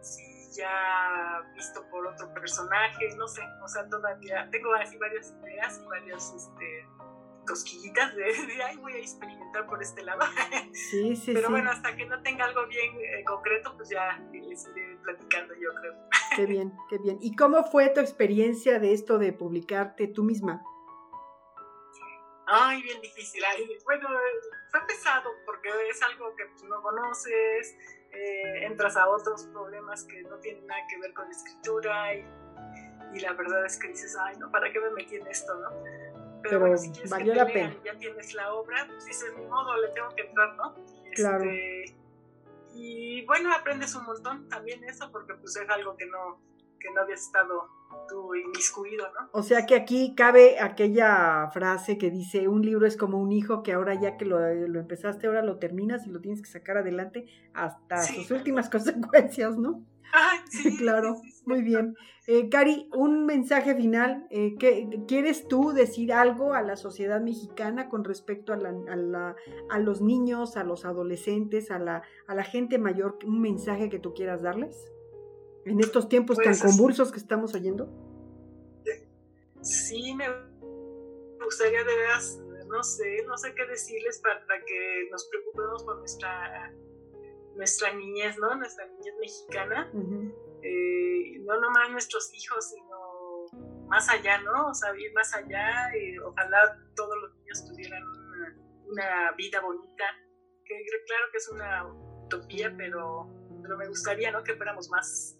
si 0.00 0.52
ya 0.56 1.42
visto 1.54 1.88
por 1.90 2.06
otro 2.06 2.32
personaje, 2.34 3.14
no 3.16 3.28
sé, 3.28 3.42
o 3.62 3.68
sea, 3.68 3.88
todavía 3.88 4.48
tengo 4.50 4.74
así 4.74 4.96
varias 4.98 5.32
ideas 5.42 5.80
y 5.82 5.86
varias 5.86 6.32
este, 6.34 6.86
cosquillitas 7.46 8.14
de, 8.14 8.24
ay, 8.64 8.76
voy 8.78 8.94
a 8.94 8.98
experimentar 8.98 9.66
por 9.66 9.82
este 9.82 10.02
lado. 10.02 10.20
Sí, 10.72 11.14
sí, 11.16 11.32
Pero 11.32 11.50
bueno, 11.50 11.70
hasta 11.70 11.94
que 11.94 12.04
no 12.06 12.20
tenga 12.22 12.44
algo 12.44 12.66
bien 12.66 12.94
eh, 12.96 13.24
concreto, 13.24 13.76
pues 13.76 13.88
ya 13.90 14.18
les 14.32 14.66
iré 14.68 14.98
platicando, 15.02 15.54
yo 15.54 15.72
creo. 15.80 15.94
Qué 16.36 16.46
bien, 16.46 16.72
qué 16.88 16.98
bien. 16.98 17.18
¿Y 17.20 17.36
cómo 17.36 17.64
fue 17.64 17.90
tu 17.90 18.00
experiencia 18.00 18.80
de 18.80 18.92
esto 18.92 19.18
de 19.18 19.32
publicarte 19.32 20.08
tú 20.08 20.24
misma? 20.24 20.62
Ay, 22.46 22.82
bien 22.82 23.00
difícil. 23.00 23.42
bueno, 23.84 24.08
fue 24.74 24.84
pesado 24.88 25.30
porque 25.46 25.68
es 25.88 26.02
algo 26.02 26.34
que 26.34 26.46
tú 26.58 26.66
no 26.66 26.82
conoces, 26.82 27.76
eh, 28.10 28.66
entras 28.66 28.96
a 28.96 29.08
otros 29.08 29.44
problemas 29.52 30.02
que 30.02 30.20
no 30.24 30.36
tienen 30.38 30.66
nada 30.66 30.80
que 30.88 30.98
ver 30.98 31.14
con 31.14 31.26
la 31.26 31.30
escritura 31.30 32.14
y, 32.14 32.26
y, 33.14 33.20
la 33.20 33.34
verdad 33.34 33.64
es 33.66 33.78
que 33.78 33.86
dices, 33.86 34.16
ay, 34.20 34.36
no, 34.38 34.50
¿para 34.50 34.72
qué 34.72 34.80
me 34.80 34.90
metí 34.90 35.14
en 35.14 35.28
esto, 35.28 35.54
no? 35.54 35.70
Pero, 36.42 36.58
bueno, 36.58 36.76
si 36.76 36.90
quieres 36.90 37.08
valió 37.08 37.32
que 37.34 37.38
te 37.38 37.44
la 37.44 37.52
pena. 37.52 37.76
Ya 37.84 37.98
tienes 37.98 38.34
la 38.34 38.52
obra, 38.52 38.84
pues 38.88 39.04
dices, 39.06 39.32
ni 39.36 39.46
modo, 39.46 39.76
le 39.80 39.88
tengo 39.90 40.08
que 40.16 40.22
entrar, 40.22 40.56
¿no? 40.56 40.74
Claro. 41.14 41.44
Este, 41.44 41.96
y 42.74 43.24
bueno, 43.26 43.54
aprendes 43.54 43.94
un 43.94 44.04
montón 44.06 44.48
también 44.48 44.82
eso 44.82 45.08
porque 45.12 45.34
pues 45.34 45.54
es 45.54 45.70
algo 45.70 45.96
que 45.96 46.06
no, 46.06 46.40
que 46.80 46.90
no 46.90 47.02
habías 47.02 47.20
estado 47.20 47.68
inmiscuido, 48.36 49.06
¿no? 49.12 49.28
O 49.32 49.42
sea 49.42 49.66
que 49.66 49.74
aquí 49.74 50.14
cabe 50.14 50.58
aquella 50.60 51.48
frase 51.52 51.98
que 51.98 52.10
dice, 52.10 52.48
un 52.48 52.62
libro 52.62 52.86
es 52.86 52.96
como 52.96 53.20
un 53.20 53.32
hijo 53.32 53.62
que 53.62 53.72
ahora 53.72 53.94
ya 54.00 54.16
que 54.16 54.24
lo, 54.24 54.38
lo 54.38 54.80
empezaste, 54.80 55.26
ahora 55.26 55.42
lo 55.42 55.58
terminas 55.58 56.06
y 56.06 56.10
lo 56.10 56.20
tienes 56.20 56.42
que 56.42 56.48
sacar 56.48 56.78
adelante 56.78 57.26
hasta 57.52 58.02
sus 58.02 58.30
últimas 58.30 58.68
consecuencias, 58.70 59.56
¿no? 59.56 59.84
sí, 60.50 60.76
claro, 60.76 61.20
muy 61.44 61.62
bien. 61.62 61.96
Eh, 62.26 62.48
Cari, 62.48 62.88
un 62.94 63.26
mensaje 63.26 63.74
final. 63.74 64.26
Eh, 64.30 64.54
¿Quieres 65.06 65.46
tú 65.46 65.72
decir 65.72 66.12
algo 66.12 66.54
a 66.54 66.62
la 66.62 66.76
sociedad 66.76 67.20
mexicana 67.20 67.88
con 67.88 68.04
respecto 68.04 68.52
a, 68.52 68.56
la, 68.56 69.36
a, 69.70 69.78
los 69.78 70.00
niños, 70.00 70.56
a 70.56 70.64
los 70.64 70.84
adolescentes, 70.84 71.70
a 71.70 71.78
la, 71.78 72.02
a 72.26 72.34
la 72.34 72.44
gente 72.44 72.78
mayor? 72.78 73.18
¿Un 73.26 73.40
mensaje 73.40 73.90
que 73.90 73.98
tú 73.98 74.14
quieras 74.14 74.42
darles? 74.42 74.93
En 75.66 75.80
estos 75.80 76.08
tiempos 76.08 76.36
tan 76.36 76.46
pues, 76.46 76.62
convulsos 76.62 77.10
que 77.10 77.18
estamos 77.18 77.54
oyendo. 77.54 77.88
Sí, 79.62 80.14
me 80.14 80.26
gustaría 81.42 81.84
de 81.84 81.96
veras, 81.96 82.38
no 82.68 82.82
sé, 82.82 83.24
no 83.26 83.36
sé 83.38 83.54
qué 83.54 83.64
decirles 83.66 84.20
para 84.20 84.40
que 84.64 85.08
nos 85.10 85.26
preocupemos 85.28 85.84
por 85.84 85.98
nuestra 85.98 86.72
nuestra 87.56 87.92
niñez, 87.94 88.36
¿no? 88.38 88.54
Nuestra 88.56 88.86
niñez 88.86 89.14
mexicana. 89.20 89.90
Eh, 90.62 91.38
no 91.44 91.60
nomás 91.60 91.90
nuestros 91.90 92.32
hijos, 92.34 92.70
sino 92.70 93.88
más 93.88 94.08
allá, 94.08 94.40
¿no? 94.42 94.68
O 94.68 94.74
sea, 94.74 94.94
ir 94.96 95.12
más 95.14 95.34
allá. 95.34 95.90
y 95.96 96.18
ojalá 96.18 96.78
todos 96.94 97.16
los 97.22 97.34
niños 97.36 97.64
tuvieran 97.68 98.02
una, 98.86 99.32
vida 99.36 99.60
bonita. 99.60 100.04
Que 100.64 100.74
claro 101.06 101.24
que 101.30 101.38
es 101.38 101.48
una 101.48 101.86
utopía, 102.24 102.74
pero, 102.76 103.28
pero 103.62 103.76
me 103.76 103.88
gustaría, 103.88 104.32
¿no? 104.32 104.42
Que 104.42 104.56
fuéramos 104.56 104.88
más, 104.88 105.38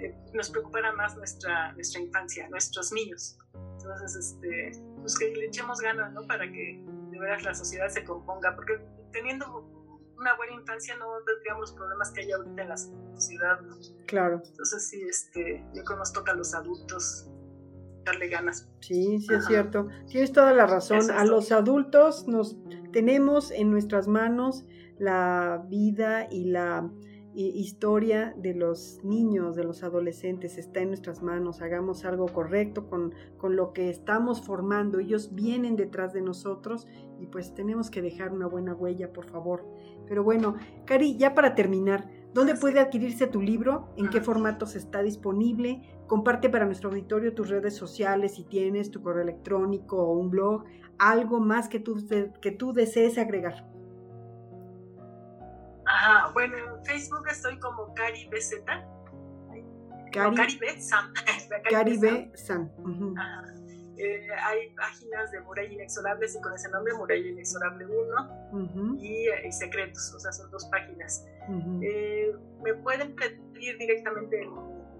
eh, 0.00 0.14
nos 0.32 0.50
preocupara 0.50 0.92
más 0.92 1.16
nuestra, 1.16 1.72
nuestra 1.72 2.00
infancia, 2.00 2.48
nuestros 2.48 2.92
niños. 2.92 3.38
Entonces, 3.72 4.16
este, 4.16 4.72
pues 5.00 5.18
que 5.18 5.34
le 5.34 5.46
echemos 5.46 5.80
ganas, 5.80 6.12
¿no? 6.12 6.26
Para 6.26 6.50
que 6.50 6.84
de 7.10 7.18
veras 7.18 7.42
la 7.42 7.54
sociedad 7.54 7.88
se 7.88 8.04
componga, 8.04 8.54
porque 8.54 8.80
teniendo 9.12 9.46
una 10.16 10.36
buena 10.36 10.52
infancia 10.52 10.96
no 10.96 11.06
tendríamos 11.24 11.60
los 11.62 11.72
problemas 11.72 12.10
que 12.12 12.20
hay 12.20 12.32
ahorita 12.32 12.62
en 12.62 12.68
la 12.68 12.76
sociedad. 12.76 13.58
Claro. 14.06 14.42
Entonces 14.44 14.88
sí, 14.88 15.02
este, 15.02 15.64
yo 15.74 15.82
creo 15.82 15.96
que 15.96 15.96
nos 15.96 16.12
toca 16.12 16.32
a 16.32 16.34
los 16.34 16.54
adultos 16.54 17.28
darle 18.04 18.28
ganas. 18.28 18.68
Sí, 18.80 19.18
sí 19.20 19.34
es 19.34 19.46
cierto. 19.46 19.88
Tienes 20.08 20.32
toda 20.32 20.52
la 20.52 20.66
razón. 20.66 21.10
a 21.10 21.24
los 21.24 21.52
adultos 21.52 22.26
nos 22.28 22.56
tenemos 22.92 23.50
en 23.50 23.70
nuestras 23.70 24.08
manos 24.08 24.64
la 24.98 25.64
vida 25.68 26.28
y 26.30 26.50
la 26.50 26.90
historia 27.34 28.34
de 28.36 28.54
los 28.54 29.00
niños, 29.04 29.56
de 29.56 29.64
los 29.64 29.82
adolescentes, 29.82 30.58
está 30.58 30.80
en 30.80 30.88
nuestras 30.88 31.22
manos. 31.22 31.62
Hagamos 31.62 32.04
algo 32.04 32.26
correcto 32.26 32.88
con, 32.88 33.14
con 33.36 33.56
lo 33.56 33.72
que 33.72 33.88
estamos 33.88 34.42
formando. 34.42 34.98
Ellos 34.98 35.34
vienen 35.34 35.76
detrás 35.76 36.12
de 36.12 36.22
nosotros 36.22 36.86
y 37.20 37.26
pues 37.26 37.54
tenemos 37.54 37.90
que 37.90 38.02
dejar 38.02 38.32
una 38.32 38.46
buena 38.46 38.74
huella, 38.74 39.12
por 39.12 39.26
favor. 39.26 39.64
Pero 40.08 40.24
bueno, 40.24 40.56
Cari, 40.86 41.16
ya 41.16 41.34
para 41.34 41.54
terminar, 41.54 42.10
¿dónde 42.34 42.54
puede 42.54 42.80
adquirirse 42.80 43.26
tu 43.26 43.40
libro? 43.40 43.90
¿En 43.96 44.08
qué 44.08 44.20
formatos 44.20 44.74
está 44.74 45.02
disponible? 45.02 45.82
Comparte 46.06 46.48
para 46.48 46.66
nuestro 46.66 46.90
auditorio 46.90 47.34
tus 47.34 47.48
redes 47.48 47.76
sociales 47.76 48.34
si 48.34 48.44
tienes 48.44 48.90
tu 48.90 49.02
correo 49.02 49.22
electrónico 49.22 49.98
o 49.98 50.18
un 50.18 50.30
blog, 50.30 50.64
algo 50.98 51.38
más 51.38 51.68
que 51.68 51.78
tú, 51.78 51.96
que 52.40 52.50
tú 52.50 52.72
desees 52.72 53.18
agregar. 53.18 53.70
Ajá, 55.90 56.30
bueno, 56.32 56.56
en 56.56 56.84
Facebook 56.84 57.26
estoy 57.28 57.58
como 57.58 57.92
Cari 57.94 58.28
BZ. 58.28 58.64
Cari, 60.12 60.36
Cari 60.36 60.56
B 60.58 60.80
Sam. 60.80 61.12
Cari 61.70 61.98
B 61.98 62.32
Sam. 62.34 62.70
Eh, 63.96 64.28
hay 64.44 64.70
páginas 64.76 65.30
de 65.30 65.40
Muralla 65.40 65.72
Inexorables 65.72 66.34
y 66.34 66.40
con 66.40 66.54
ese 66.54 66.70
nombre 66.70 66.94
Muralla 66.94 67.28
Inexorable 67.28 67.84
1 67.84 68.98
eh, 69.02 69.46
y, 69.46 69.52
Secretos, 69.52 70.14
o 70.14 70.20
sea, 70.20 70.32
son 70.32 70.50
dos 70.50 70.64
páginas. 70.70 71.26
Eh, 71.82 72.32
me 72.62 72.74
pueden 72.74 73.14
pedir 73.14 73.76
directamente 73.76 74.48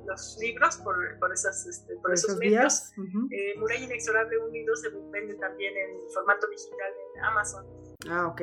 los 0.06 0.38
libros 0.40 0.76
por, 0.78 0.96
por, 1.18 1.32
esas, 1.32 1.66
este, 1.66 1.96
por, 1.96 2.12
esos, 2.12 2.36
medios. 2.36 2.92
Muralla 3.56 3.84
Inexorable 3.84 4.36
1 4.36 4.54
y 4.54 4.64
2 4.64 4.80
se 4.80 4.88
vende 5.10 5.34
también 5.36 5.72
en 5.76 6.10
formato 6.12 6.46
digital 6.48 6.92
en 7.14 7.24
Amazon. 7.24 7.66
Ah, 8.10 8.26
ok. 8.26 8.42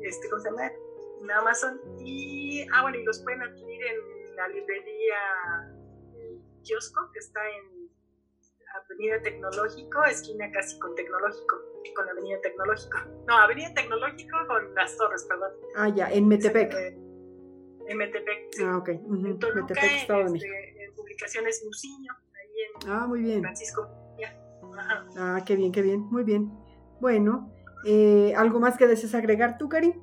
este, 0.00 0.30
¿Cómo 0.30 0.42
se 0.42 0.50
llama? 0.50 0.72
En 1.24 1.30
Amazon. 1.30 1.80
Y, 2.00 2.66
ah, 2.72 2.82
bueno, 2.82 2.98
y 2.98 3.04
los 3.04 3.22
pueden 3.22 3.42
adquirir 3.42 3.80
en 3.86 4.36
la 4.36 4.48
librería 4.48 5.16
Kiosco, 6.62 7.10
que 7.12 7.18
está 7.18 7.40
en 7.48 7.90
Avenida 8.74 9.22
Tecnológico, 9.22 10.04
esquina 10.04 10.50
casi 10.52 10.78
con 10.78 10.94
Tecnológico, 10.94 11.56
con 11.96 12.08
Avenida 12.08 12.40
Tecnológico. 12.42 12.98
No, 13.26 13.38
Avenida 13.38 13.72
Tecnológico 13.74 14.36
con 14.48 14.74
las 14.74 14.96
torres, 14.96 15.24
perdón. 15.28 15.52
Ah, 15.76 15.88
ya, 15.88 16.12
en 16.12 16.28
Metepec. 16.28 16.74
en 16.74 17.96
Metepec, 17.96 18.52
sí. 18.52 18.62
Ah, 18.64 18.78
ok. 18.78 18.88
En 18.88 19.38
Toluca, 19.38 19.60
Metepec, 19.62 19.92
Estado 20.02 20.30
de. 20.30 20.38
Este, 20.38 20.84
en 20.84 20.94
publicaciones 20.94 21.64
Musiño, 21.64 22.12
ahí 22.12 22.84
en 22.84 22.90
ah, 22.90 23.06
muy 23.06 23.20
bien. 23.20 23.40
Francisco. 23.40 23.88
Ajá. 24.76 25.06
Ah, 25.16 25.42
qué 25.46 25.56
bien, 25.56 25.70
qué 25.70 25.80
bien, 25.80 26.00
muy 26.00 26.24
bien. 26.24 26.52
Bueno, 27.00 27.54
eh, 27.86 28.34
¿algo 28.36 28.58
más 28.58 28.76
que 28.76 28.88
desees 28.88 29.14
agregar 29.14 29.56
tú, 29.56 29.68
Cari? 29.68 29.94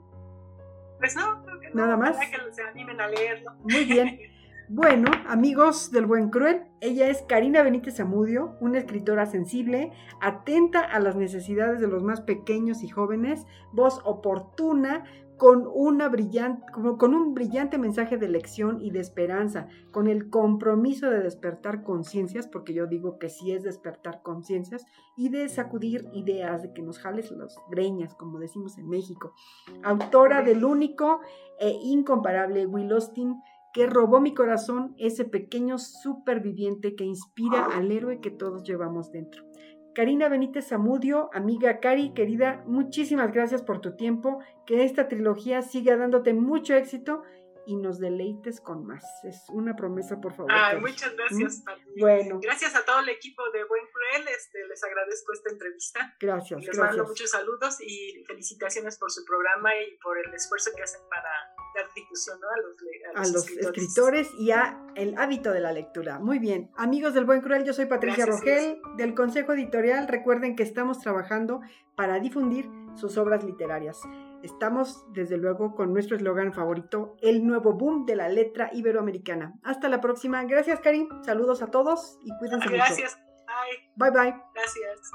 Pues 1.02 1.16
no, 1.16 1.44
creo 1.44 1.60
que 1.60 1.70
no. 1.70 1.76
Nada 1.84 1.98
más. 1.98 2.16
que 2.20 2.54
se 2.54 2.62
animen 2.62 3.02
a 3.02 3.08
leerlo. 3.08 3.54
Muy 3.64 3.86
bien. 3.86 4.20
Bueno, 4.74 5.12
amigos 5.28 5.92
del 5.92 6.06
buen 6.06 6.30
cruel, 6.30 6.64
ella 6.80 7.10
es 7.10 7.24
Karina 7.24 7.62
Benítez 7.62 8.00
Amudio, 8.00 8.56
una 8.62 8.78
escritora 8.78 9.26
sensible, 9.26 9.92
atenta 10.22 10.80
a 10.80 11.02
las 11.02 11.18
necesidades 11.18 11.82
de 11.82 11.90
los 11.90 12.04
más 12.04 12.22
pequeños 12.22 12.82
y 12.82 12.88
jóvenes, 12.88 13.46
voz 13.74 14.00
oportuna, 14.06 15.04
con, 15.36 15.68
una 15.74 16.08
brillante, 16.08 16.64
con 16.72 17.14
un 17.14 17.34
brillante 17.34 17.78
mensaje 17.80 18.18
de 18.18 18.30
lección 18.30 18.80
y 18.80 18.92
de 18.92 19.02
esperanza, 19.02 19.68
con 19.92 20.08
el 20.08 20.30
compromiso 20.30 21.10
de 21.10 21.20
despertar 21.20 21.84
conciencias, 21.84 22.48
porque 22.48 22.74
yo 22.74 22.88
digo 22.88 23.18
que 23.20 23.28
sí 23.28 23.52
es 23.52 23.64
despertar 23.64 24.22
conciencias, 24.22 24.86
y 25.18 25.28
de 25.30 25.50
sacudir 25.50 26.08
ideas, 26.14 26.62
de 26.62 26.72
que 26.72 26.82
nos 26.82 26.98
jales 26.98 27.30
las 27.32 27.58
greñas, 27.70 28.16
como 28.16 28.40
decimos 28.40 28.78
en 28.78 28.88
México. 28.88 29.34
Autora 29.84 30.44
del 30.44 30.64
único 30.64 31.20
e 31.60 31.72
incomparable 31.72 32.68
Will 32.68 32.92
Austin, 32.92 33.36
que 33.74 33.88
robó 33.88 34.20
mi 34.20 34.34
corazón 34.34 34.94
ese 34.98 35.26
pequeño 35.26 35.78
superviviente 35.78 36.96
que 36.96 37.06
inspira 37.06 37.66
al 37.66 37.92
héroe 37.92 38.20
que 38.22 38.32
todos 38.32 38.64
llevamos 38.64 39.12
dentro. 39.12 39.44
Karina 39.94 40.30
Benítez 40.30 40.70
Zamudio, 40.70 41.30
amiga 41.34 41.80
Cari, 41.82 42.14
querida, 42.14 42.64
muchísimas 42.66 43.34
gracias 43.34 43.62
por 43.62 43.82
tu 43.82 43.98
tiempo, 43.98 44.40
que 44.66 44.84
esta 44.84 45.10
trilogía 45.10 45.62
siga 45.62 45.98
dándote 45.98 46.34
mucho 46.34 46.76
éxito 46.76 47.24
y 47.66 47.76
nos 47.76 48.00
deleites 48.00 48.60
con 48.62 48.86
más. 48.86 49.04
Es 49.24 49.44
una 49.50 49.76
promesa, 49.76 50.20
por 50.20 50.34
favor. 50.34 50.52
muchas 50.80 51.16
gracias. 51.16 51.64
¿Mm? 51.96 52.00
Bueno. 52.00 52.40
Gracias 52.42 52.76
a 52.76 52.84
todo 52.86 53.00
el 53.00 53.10
equipo 53.10 53.44
de 53.52 53.64
Buen 53.66 53.84
Cruel. 53.92 54.28
Este, 54.28 54.66
les 54.68 54.84
agradezco 54.84 55.34
esta 55.34 55.52
entrevista. 55.52 56.16
Gracias. 56.20 56.64
les 56.64 56.78
mando 56.78 57.06
muchos 57.06 57.30
saludos 57.30 57.78
y 57.82 58.24
felicitaciones 58.26 58.98
por 58.98 59.12
su 59.12 59.24
programa 59.26 59.70
y 59.76 59.98
por 59.98 60.18
el 60.18 60.34
esfuerzo 60.34 60.72
que 60.76 60.84
hacen 60.84 61.02
para 61.10 61.30
dar 61.76 61.94
difusión 61.96 62.40
a 63.16 63.28
los, 63.28 63.48
escritores. 63.48 64.30
y 64.38 64.52
a 64.52 64.80
el 64.96 65.18
hábito 65.18 65.52
de 65.52 65.60
la 65.60 65.72
lectura. 65.72 66.20
Muy 66.20 66.40
bien. 66.40 66.72
Amigos 66.76 67.14
del 67.14 67.26
Buen 67.26 67.42
Cruel, 67.42 67.64
yo 67.64 67.74
soy 67.74 67.86
Patricia 67.86 68.26
Rogel 68.26 68.82
del 68.98 69.14
Consejo 69.16 69.54
Editorial. 69.54 70.08
Recuerden 70.08 70.56
que 70.56 70.64
estamos 70.64 71.00
trabajando 71.00 71.62
para 71.96 72.20
difundir 72.20 72.70
sus 72.96 73.18
obras 73.18 73.44
literarias. 73.44 74.02
Estamos, 74.44 75.06
desde 75.14 75.38
luego, 75.38 75.76
con 75.76 75.94
nuestro 75.94 76.16
eslogan 76.16 76.54
favorito, 76.54 77.16
el 77.22 77.46
nuevo 77.46 77.74
boom 77.74 78.06
de 78.06 78.16
la 78.16 78.30
letra 78.30 78.70
iberoamericana. 78.74 79.54
Hasta 79.64 79.90
la 79.90 80.02
próxima. 80.02 80.44
Gracias, 80.44 80.80
Karim. 80.80 81.08
Saludos 81.24 81.62
a 81.62 81.68
todos 81.68 82.20
y 82.24 82.36
cuídense 82.38 82.66
mucho. 82.66 82.78
Gracias. 82.78 83.20
Bye 83.96 84.12
bye. 84.12 84.36
Gracias. 84.54 85.12